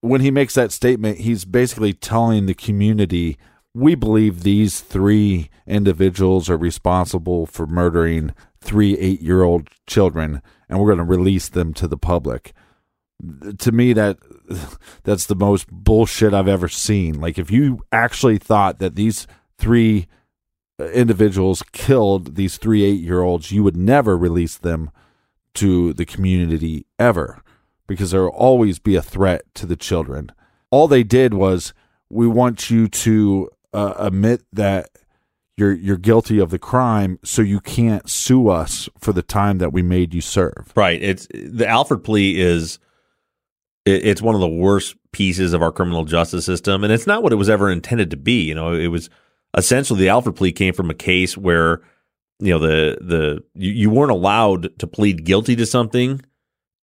when 0.01 0.21
he 0.21 0.31
makes 0.31 0.53
that 0.55 0.71
statement, 0.71 1.19
he's 1.19 1.45
basically 1.45 1.93
telling 1.93 2.45
the 2.45 2.53
community, 2.53 3.37
we 3.73 3.95
believe 3.95 4.43
these 4.43 4.79
three 4.81 5.49
individuals 5.65 6.49
are 6.49 6.57
responsible 6.57 7.45
for 7.45 7.67
murdering 7.67 8.33
three 8.61 8.97
eight 8.97 9.21
year 9.21 9.43
old 9.43 9.69
children, 9.85 10.41
and 10.69 10.79
we're 10.79 10.87
going 10.87 10.97
to 10.97 11.03
release 11.03 11.49
them 11.49 11.73
to 11.75 11.87
the 11.87 11.97
public. 11.97 12.53
To 13.57 13.71
me, 13.71 13.93
that 13.93 14.17
that's 15.03 15.25
the 15.25 15.35
most 15.35 15.67
bullshit 15.71 16.33
I've 16.33 16.47
ever 16.47 16.67
seen. 16.67 17.19
Like, 17.19 17.37
if 17.37 17.49
you 17.49 17.81
actually 17.91 18.37
thought 18.37 18.79
that 18.79 18.95
these 18.95 19.27
three 19.57 20.07
uh, 20.79 20.85
individuals 20.89 21.63
killed 21.71 22.35
these 22.35 22.57
three 22.57 22.83
eight 22.83 23.01
year 23.01 23.21
olds, 23.21 23.51
you 23.51 23.63
would 23.63 23.77
never 23.77 24.15
release 24.17 24.57
them 24.57 24.91
to 25.55 25.93
the 25.93 26.05
community 26.05 26.85
ever 26.99 27.41
because 27.87 28.11
there 28.11 28.23
will 28.23 28.29
always 28.29 28.79
be 28.79 28.95
a 28.95 29.01
threat 29.01 29.43
to 29.55 29.65
the 29.65 29.75
children. 29.75 30.31
All 30.69 30.87
they 30.87 31.03
did 31.03 31.33
was 31.33 31.73
we 32.09 32.27
want 32.27 32.69
you 32.69 32.87
to 32.87 33.49
uh, 33.73 33.93
admit 33.97 34.43
that 34.53 34.89
you're 35.57 35.73
you're 35.73 35.97
guilty 35.97 36.39
of 36.39 36.51
the 36.51 36.59
crime, 36.59 37.17
so 37.23 37.41
you 37.41 37.59
can't 37.59 38.07
sue 38.09 38.49
us 38.49 38.87
for 38.99 39.11
the 39.11 39.23
time 39.23 39.57
that 39.57 39.73
we 39.73 39.81
made 39.81 40.13
you 40.13 40.21
serve. 40.21 40.71
Right. 40.75 41.01
It's 41.01 41.27
the 41.33 41.67
Alford 41.67 42.03
plea 42.03 42.39
is 42.39 42.77
it, 43.85 44.05
it's 44.05 44.21
one 44.21 44.35
of 44.35 44.41
the 44.41 44.47
worst 44.47 44.95
pieces 45.11 45.53
of 45.53 45.63
our 45.63 45.71
criminal 45.71 46.05
justice 46.05 46.45
system, 46.45 46.83
and 46.83 46.93
it's 46.93 47.07
not 47.07 47.23
what 47.23 47.33
it 47.33 47.37
was 47.37 47.49
ever 47.49 47.71
intended 47.71 48.11
to 48.11 48.17
be. 48.17 48.43
You 48.43 48.53
know, 48.53 48.73
it 48.73 48.87
was 48.87 49.09
essentially 49.55 49.99
the 49.99 50.09
Alford 50.09 50.35
plea 50.35 50.51
came 50.51 50.73
from 50.73 50.91
a 50.91 50.95
case 50.95 51.35
where 51.35 51.81
you 52.39 52.51
know 52.51 52.59
the 52.59 52.97
the 53.01 53.43
you 53.55 53.89
weren't 53.89 54.11
allowed 54.11 54.77
to 54.77 54.85
plead 54.85 55.25
guilty 55.25 55.55
to 55.55 55.65
something 55.65 56.21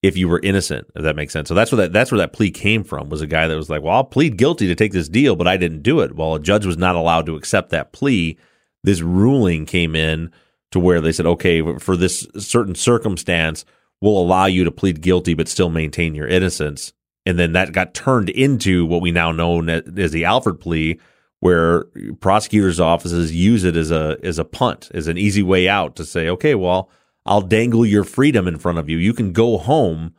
if 0.05 0.19
you 0.19 0.29
were 0.29 0.41
innocent, 0.43 0.87
if 0.95 1.03
that 1.03 1.17
makes 1.17 1.33
sense. 1.33 1.49
So 1.49 1.55
that's 1.55 1.73
where 1.73 1.79
that 1.79 1.93
that's 1.95 2.13
where 2.13 2.19
that 2.19 2.35
plea 2.35 2.51
came 2.51 2.85
from. 2.85 3.09
Was 3.09 3.23
a 3.23 3.27
guy 3.27 3.49
that 3.49 3.57
was 3.57 3.71
like, 3.71 3.83
"Well, 3.83 3.95
I'll 3.95 4.05
plead 4.05 4.37
guilty 4.37 4.67
to 4.67 4.75
take 4.75 4.93
this 4.93 5.09
deal, 5.09 5.35
but 5.35 5.49
I 5.49 5.57
didn't 5.57 5.83
do 5.83 6.01
it." 6.01 6.15
Well, 6.15 6.35
a 6.35 6.41
judge 6.41 6.67
was 6.67 6.77
not 6.77 6.95
allowed 6.95 7.25
to 7.27 7.37
accept 7.37 7.71
that 7.71 7.93
plea. 7.93 8.37
This 8.83 9.01
ruling 9.01 9.65
came 9.65 9.97
in 9.97 10.31
to 10.73 10.79
where 10.79 11.01
they 11.01 11.11
said, 11.11 11.25
"Okay, 11.25 11.63
for 11.79 11.97
this 11.97 12.29
certain 12.37 12.75
circumstance, 12.75 13.65
we'll 14.03 14.19
allow 14.19 14.45
you 14.45 14.63
to 14.65 14.71
plead 14.71 15.01
guilty 15.01 15.33
but 15.33 15.49
still 15.49 15.71
maintain 15.71 16.15
your 16.15 16.29
innocence." 16.29 16.93
And 17.25 17.39
then 17.39 17.53
that 17.53 17.73
got 17.73 17.95
turned 17.95 18.29
into 18.29 18.85
what 18.85 19.01
we 19.01 19.11
now 19.11 19.33
know 19.33 19.63
as 19.97 20.13
the 20.13 20.27
Alford 20.27 20.61
plea, 20.61 20.99
where 21.41 21.87
prosecutors' 22.21 22.79
offices 22.79 23.35
use 23.35 23.65
it 23.65 23.75
as 23.75 23.91
a 23.91 24.19
as 24.23 24.39
a 24.39 24.45
punt, 24.45 24.91
as 24.93 25.07
an 25.07 25.17
easy 25.17 25.43
way 25.43 25.67
out 25.67 25.97
to 25.97 26.05
say, 26.05 26.29
"Okay, 26.29 26.55
well." 26.55 26.91
I'll 27.27 27.41
dangle 27.41 27.87
your 27.87 28.05
freedom 28.05 28.47
in 28.47 28.59
front 28.59 28.79
of 28.79 28.89
you. 28.89 28.99
You 28.99 29.14
can 29.14 29.33
go 29.33 29.59
home 29.59 30.14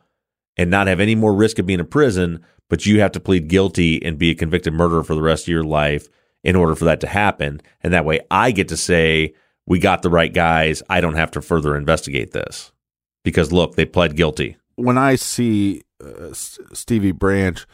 and 0.56 0.70
not 0.70 0.86
have 0.86 1.00
any 1.00 1.14
more 1.14 1.34
risk 1.34 1.58
of 1.58 1.66
being 1.66 1.80
in 1.80 1.86
prison, 1.86 2.44
but 2.68 2.86
you 2.86 3.00
have 3.00 3.12
to 3.12 3.20
plead 3.20 3.48
guilty 3.48 4.04
and 4.04 4.18
be 4.18 4.30
a 4.30 4.34
convicted 4.34 4.72
murderer 4.72 5.04
for 5.04 5.14
the 5.14 5.22
rest 5.22 5.44
of 5.44 5.48
your 5.48 5.64
life 5.64 6.08
in 6.42 6.56
order 6.56 6.74
for 6.74 6.84
that 6.84 7.00
to 7.00 7.06
happen. 7.06 7.60
And 7.82 7.92
that 7.92 8.04
way 8.04 8.20
I 8.30 8.50
get 8.50 8.68
to 8.68 8.76
say, 8.76 9.34
we 9.66 9.78
got 9.78 10.02
the 10.02 10.10
right 10.10 10.32
guys. 10.32 10.82
I 10.88 11.00
don't 11.00 11.16
have 11.16 11.30
to 11.32 11.42
further 11.42 11.76
investigate 11.76 12.32
this 12.32 12.72
because 13.24 13.52
look, 13.52 13.74
they 13.74 13.84
pled 13.84 14.16
guilty. 14.16 14.56
When 14.76 14.98
I 14.98 15.16
see 15.16 15.82
uh, 16.04 16.32
Stevie 16.32 17.12
Branch, 17.12 17.66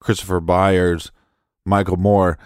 Christopher 0.00 0.40
Byers, 0.40 1.12
Michael 1.64 1.96
Moore, 1.96 2.38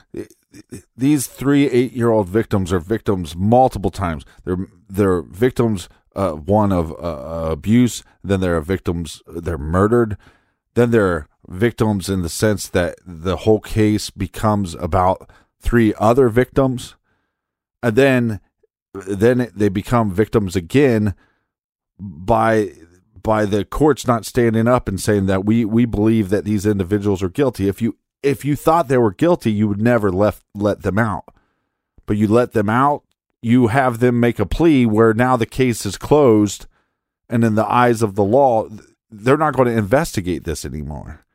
these 0.96 1.26
three 1.26 1.68
eight-year-old 1.68 2.28
victims 2.28 2.72
are 2.72 2.78
victims 2.78 3.34
multiple 3.34 3.90
times. 3.90 4.24
They're 4.44 4.68
they're 4.88 5.22
victims 5.22 5.88
uh, 6.14 6.32
one 6.32 6.72
of 6.72 6.92
uh, 6.92 7.50
abuse, 7.50 8.02
then 8.22 8.40
there 8.40 8.56
are 8.56 8.60
victims 8.60 9.22
they're 9.26 9.58
murdered, 9.58 10.16
then 10.74 10.90
there 10.90 11.06
are 11.06 11.28
victims 11.48 12.08
in 12.08 12.22
the 12.22 12.28
sense 12.28 12.68
that 12.68 12.96
the 13.04 13.38
whole 13.38 13.60
case 13.60 14.10
becomes 14.10 14.74
about 14.74 15.28
three 15.60 15.94
other 15.98 16.28
victims, 16.28 16.96
and 17.82 17.96
then 17.96 18.40
then 18.94 19.50
they 19.54 19.68
become 19.68 20.10
victims 20.10 20.54
again 20.54 21.14
by 21.98 22.72
by 23.22 23.44
the 23.44 23.64
courts 23.64 24.06
not 24.06 24.24
standing 24.24 24.68
up 24.68 24.88
and 24.88 25.00
saying 25.00 25.26
that 25.26 25.44
we 25.44 25.64
we 25.64 25.84
believe 25.84 26.28
that 26.28 26.44
these 26.44 26.66
individuals 26.66 27.22
are 27.22 27.28
guilty. 27.28 27.68
If 27.68 27.82
you 27.82 27.96
if 28.22 28.44
you 28.44 28.56
thought 28.56 28.88
they 28.88 28.98
were 28.98 29.12
guilty, 29.12 29.52
you 29.52 29.68
would 29.68 29.80
never 29.80 30.12
left 30.12 30.44
let 30.54 30.82
them 30.82 30.98
out. 30.98 31.24
But 32.06 32.16
you 32.16 32.28
let 32.28 32.52
them 32.52 32.68
out, 32.68 33.02
you 33.44 33.66
have 33.66 33.98
them 33.98 34.20
make 34.20 34.38
a 34.38 34.46
plea 34.46 34.86
where 34.86 35.12
now 35.12 35.36
the 35.36 35.44
case 35.44 35.84
is 35.84 35.98
closed, 35.98 36.66
and 37.28 37.44
in 37.44 37.56
the 37.56 37.70
eyes 37.70 38.00
of 38.00 38.14
the 38.14 38.24
law, 38.24 38.66
they're 39.10 39.36
not 39.36 39.54
going 39.54 39.68
to 39.68 39.76
investigate 39.76 40.44
this 40.44 40.64
anymore. 40.64 41.26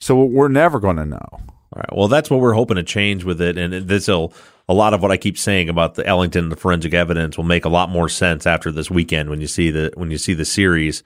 So 0.00 0.24
we're 0.24 0.48
never 0.48 0.80
going 0.80 0.96
to 0.96 1.04
know. 1.04 1.28
All 1.30 1.76
right. 1.76 1.94
Well, 1.96 2.08
that's 2.08 2.30
what 2.30 2.40
we're 2.40 2.54
hoping 2.54 2.76
to 2.76 2.82
change 2.82 3.24
with 3.24 3.40
it, 3.40 3.58
and 3.58 3.86
this 3.86 4.08
will 4.08 4.32
a 4.66 4.72
lot 4.72 4.94
of 4.94 5.02
what 5.02 5.10
I 5.10 5.18
keep 5.18 5.36
saying 5.36 5.68
about 5.68 5.94
the 5.94 6.06
Ellington 6.06 6.48
the 6.48 6.56
forensic 6.56 6.94
evidence 6.94 7.36
will 7.36 7.44
make 7.44 7.66
a 7.66 7.70
lot 7.70 7.90
more 7.90 8.08
sense 8.08 8.46
after 8.46 8.72
this 8.72 8.90
weekend 8.90 9.28
when 9.28 9.42
you 9.42 9.46
see 9.46 9.70
the 9.70 9.92
when 9.94 10.10
you 10.10 10.18
see 10.18 10.34
the 10.34 10.46
series. 10.46 11.02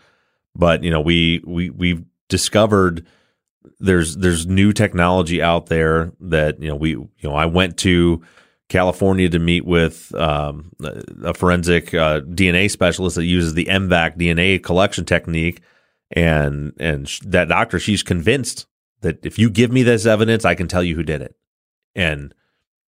But 0.54 0.84
you 0.84 0.90
know, 0.90 1.00
we 1.00 1.42
we 1.44 1.70
we've 1.70 2.04
discovered 2.28 3.04
there's 3.80 4.16
there's 4.16 4.46
new 4.46 4.72
technology 4.72 5.42
out 5.42 5.66
there 5.66 6.12
that 6.20 6.62
you 6.62 6.68
know 6.68 6.76
we 6.76 6.90
you 6.90 7.10
know 7.22 7.34
I 7.34 7.46
went 7.46 7.78
to 7.78 8.22
California 8.68 9.28
to 9.28 9.38
meet 9.38 9.64
with 9.64 10.14
um, 10.14 10.72
a 11.22 11.34
forensic 11.34 11.94
uh, 11.94 12.20
DNA 12.22 12.70
specialist 12.70 13.16
that 13.16 13.24
uses 13.24 13.54
the 13.54 13.66
MVAC 13.66 14.18
DNA 14.18 14.62
collection 14.62 15.04
technique, 15.04 15.62
and 16.10 16.72
and 16.78 17.06
that 17.24 17.48
doctor 17.48 17.78
she's 17.78 18.02
convinced 18.02 18.66
that 19.02 19.24
if 19.24 19.38
you 19.38 19.50
give 19.50 19.70
me 19.70 19.82
this 19.82 20.06
evidence, 20.06 20.44
I 20.44 20.54
can 20.54 20.66
tell 20.66 20.82
you 20.82 20.96
who 20.96 21.04
did 21.04 21.22
it, 21.22 21.36
and 21.94 22.34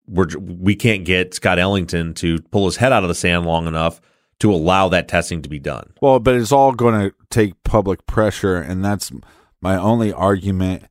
we're 0.07 0.27
we 0.39 0.75
can't 0.75 1.05
get 1.05 1.35
Scott 1.35 1.59
Ellington 1.59 2.13
to 2.15 2.41
pull 2.51 2.65
his 2.65 2.77
head 2.77 2.91
out 2.91 3.03
of 3.03 3.09
the 3.09 3.15
sand 3.15 3.45
long 3.45 3.67
enough 3.67 4.01
to 4.39 4.51
allow 4.51 4.89
that 4.89 5.07
testing 5.07 5.41
to 5.43 5.49
be 5.49 5.59
done. 5.59 5.93
Well, 6.01 6.19
but 6.19 6.35
it's 6.35 6.51
all 6.51 6.71
going 6.71 7.09
to 7.09 7.15
take 7.29 7.61
public 7.63 8.05
pressure, 8.07 8.57
and 8.57 8.83
that's 8.83 9.11
my 9.61 9.75
only 9.75 10.11
argument 10.11 10.85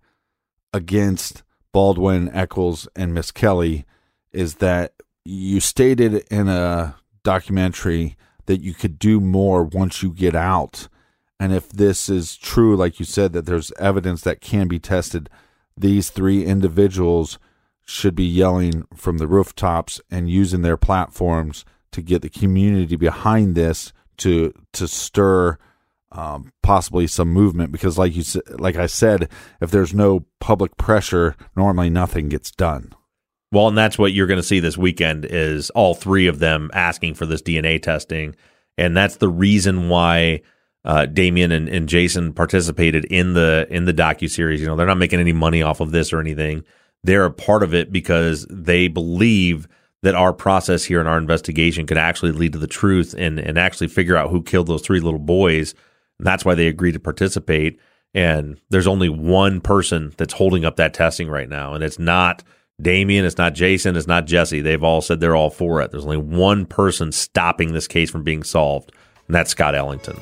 against 0.73 1.43
Baldwin, 1.73 2.31
Echols, 2.33 2.89
and 2.95 3.15
Misskelley 3.15 3.85
is 4.33 4.57
that 4.57 4.95
you 5.25 5.61
stated 5.61 6.25
in 6.31 6.49
a 6.49 6.97
documentary 7.23 8.17
that 8.47 8.61
you 8.61 8.75
could 8.75 8.99
do 8.99 9.21
more 9.21 9.65
once 9.65 10.03
you 10.03 10.13
get 10.13 10.35
out. 10.35 10.89
And 11.39 11.53
if 11.53 11.69
this 11.69 12.09
is 12.09 12.37
true, 12.37 12.77
like 12.77 12.99
you 12.99 13.05
said, 13.05 13.33
that 13.33 13.47
there's 13.47 13.73
evidence 13.73 14.23
that 14.23 14.41
can 14.41 14.69
be 14.69 14.79
tested, 14.79 15.29
these 15.77 16.11
three 16.11 16.45
individuals 16.45 17.39
should 17.85 18.15
be 18.15 18.25
yelling 18.25 18.87
from 18.95 19.19
the 19.19 19.27
rooftops 19.27 20.01
and 20.11 20.31
using 20.31 20.63
their 20.63 20.77
platforms 20.77 21.65
to 21.93 22.03
get 22.03 22.23
the 22.23 22.29
community 22.29 22.97
behind 22.97 23.55
this 23.55 23.93
to 24.19 24.53
to 24.73 24.89
stir 24.89 25.57
um, 26.13 26.53
possibly 26.63 27.07
some 27.07 27.33
movement 27.33 27.71
because 27.71 27.97
like 27.97 28.17
you 28.17 28.25
like 28.59 28.77
I 28.77 28.87
said 28.87 29.29
if 29.61 29.71
there's 29.71 29.95
no 29.95 30.27
public 30.41 30.77
pressure 30.77 31.37
normally 31.55 31.91
nothing 31.91 32.29
gets 32.29 32.51
done. 32.51 32.93
Well, 33.53 33.69
and 33.69 33.79
that's 33.79 33.99
what 33.99 34.13
you're 34.13 34.27
going 34.27 34.41
to 34.41 34.47
see 34.47 34.61
this 34.61 34.77
weekend 34.77 35.25
is 35.25 35.71
all 35.71 35.95
three 35.95 36.27
of 36.27 36.41
them 36.41 36.71
asking 36.75 37.15
for 37.15 37.27
this 37.27 37.43
DNA 37.43 37.81
testing, 37.81 38.35
and 38.77 38.97
that's 38.97 39.17
the 39.17 39.29
reason 39.29 39.89
why 39.89 40.43
uh, 40.85 41.07
Damien 41.07 41.53
and, 41.53 41.69
and 41.69 41.89
Jason 41.89 42.33
participated 42.33 43.05
in 43.07 43.35
the 43.35 43.67
in 43.71 43.85
the 43.85 43.95
docu 43.95 44.29
series. 44.29 44.61
You 44.61 44.67
know, 44.67 44.77
they're 44.77 44.87
not 44.87 44.99
making 44.99 45.21
any 45.21 45.33
money 45.33 45.63
off 45.63 45.81
of 45.81 45.93
this 45.93 46.13
or 46.13 46.21
anything. 46.21 46.65
They're 47.05 47.25
a 47.25 47.31
part 47.31 47.63
of 47.63 47.73
it 47.73 47.93
because 47.93 48.47
they 48.51 48.89
believe 48.89 49.69
that 50.03 50.15
our 50.15 50.33
process 50.33 50.85
here 50.85 51.01
in 51.01 51.07
our 51.07 51.19
investigation 51.19 51.87
could 51.87 51.99
actually 51.99 52.33
lead 52.33 52.53
to 52.53 52.59
the 52.59 52.67
truth 52.67 53.15
and 53.17 53.39
and 53.39 53.59
actually 53.59 53.89
figure 53.89 54.17
out 54.17 54.31
who 54.31 54.43
killed 54.43 54.67
those 54.67 54.83
three 54.83 55.01
little 55.01 55.21
boys 55.21 55.75
and 56.19 56.27
that's 56.27 56.45
why 56.45 56.55
they 56.55 56.69
agreed 56.69 56.93
to 56.93 57.01
participate. 57.01 57.79
And 58.15 58.59
there's 58.71 58.87
only 58.87 59.09
one 59.09 59.61
person 59.61 60.15
that's 60.17 60.33
holding 60.33 60.65
up 60.65 60.77
that 60.77 60.95
testing 60.95 61.29
right 61.29 61.49
now, 61.49 61.75
and 61.75 61.85
it's 61.85 61.99
not 61.99 62.43
Damien, 62.83 63.25
it's 63.25 63.39
not 63.39 63.55
Jason, 63.55 63.97
it's 63.97 64.07
not 64.07 64.27
Jesse. 64.27 64.61
They've 64.61 64.83
all 64.83 65.01
said 65.01 65.19
they're 65.19 65.35
all 65.35 65.49
for 65.49 65.81
it. 65.81 65.91
There's 65.91 66.05
only 66.05 66.19
one 66.19 66.67
person 66.67 67.11
stopping 67.11 67.73
this 67.73 67.89
case 67.89 68.11
from 68.11 68.23
being 68.23 68.43
solved, 68.43 68.93
and 69.27 69.35
that's 69.35 69.51
Scott 69.51 69.75
Ellington. 69.75 70.21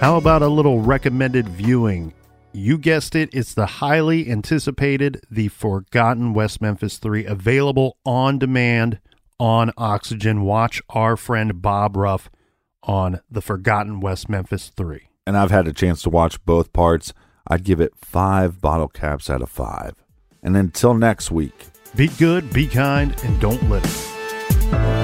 How 0.00 0.18
about 0.18 0.42
a 0.42 0.48
little 0.48 0.80
recommended 0.80 1.48
viewing? 1.48 2.12
You 2.52 2.76
guessed 2.76 3.16
it, 3.16 3.30
it's 3.32 3.54
the 3.54 3.64
highly 3.64 4.30
anticipated 4.30 5.22
The 5.30 5.48
Forgotten 5.48 6.34
West 6.34 6.60
Memphis 6.60 6.98
3 6.98 7.24
available 7.24 7.96
on 8.04 8.38
demand 8.38 9.00
on 9.38 9.72
Oxygen. 9.76 10.42
Watch 10.42 10.82
our 10.90 11.16
friend 11.16 11.60
Bob 11.60 11.96
Ruff 11.96 12.30
on 12.82 13.20
The 13.30 13.42
Forgotten 13.42 14.00
West 14.00 14.28
Memphis 14.28 14.70
3. 14.76 15.08
And 15.26 15.36
I've 15.36 15.50
had 15.50 15.66
a 15.66 15.72
chance 15.72 16.02
to 16.02 16.10
watch 16.10 16.44
both 16.44 16.72
parts. 16.72 17.12
I'd 17.46 17.64
give 17.64 17.80
it 17.80 17.92
five 17.96 18.60
bottle 18.60 18.88
caps 18.88 19.28
out 19.30 19.42
of 19.42 19.50
five. 19.50 19.94
And 20.42 20.56
until 20.56 20.94
next 20.94 21.30
week, 21.30 21.66
be 21.96 22.08
good, 22.08 22.52
be 22.52 22.66
kind, 22.66 23.14
and 23.24 23.40
don't 23.40 23.62
litter. 23.70 25.03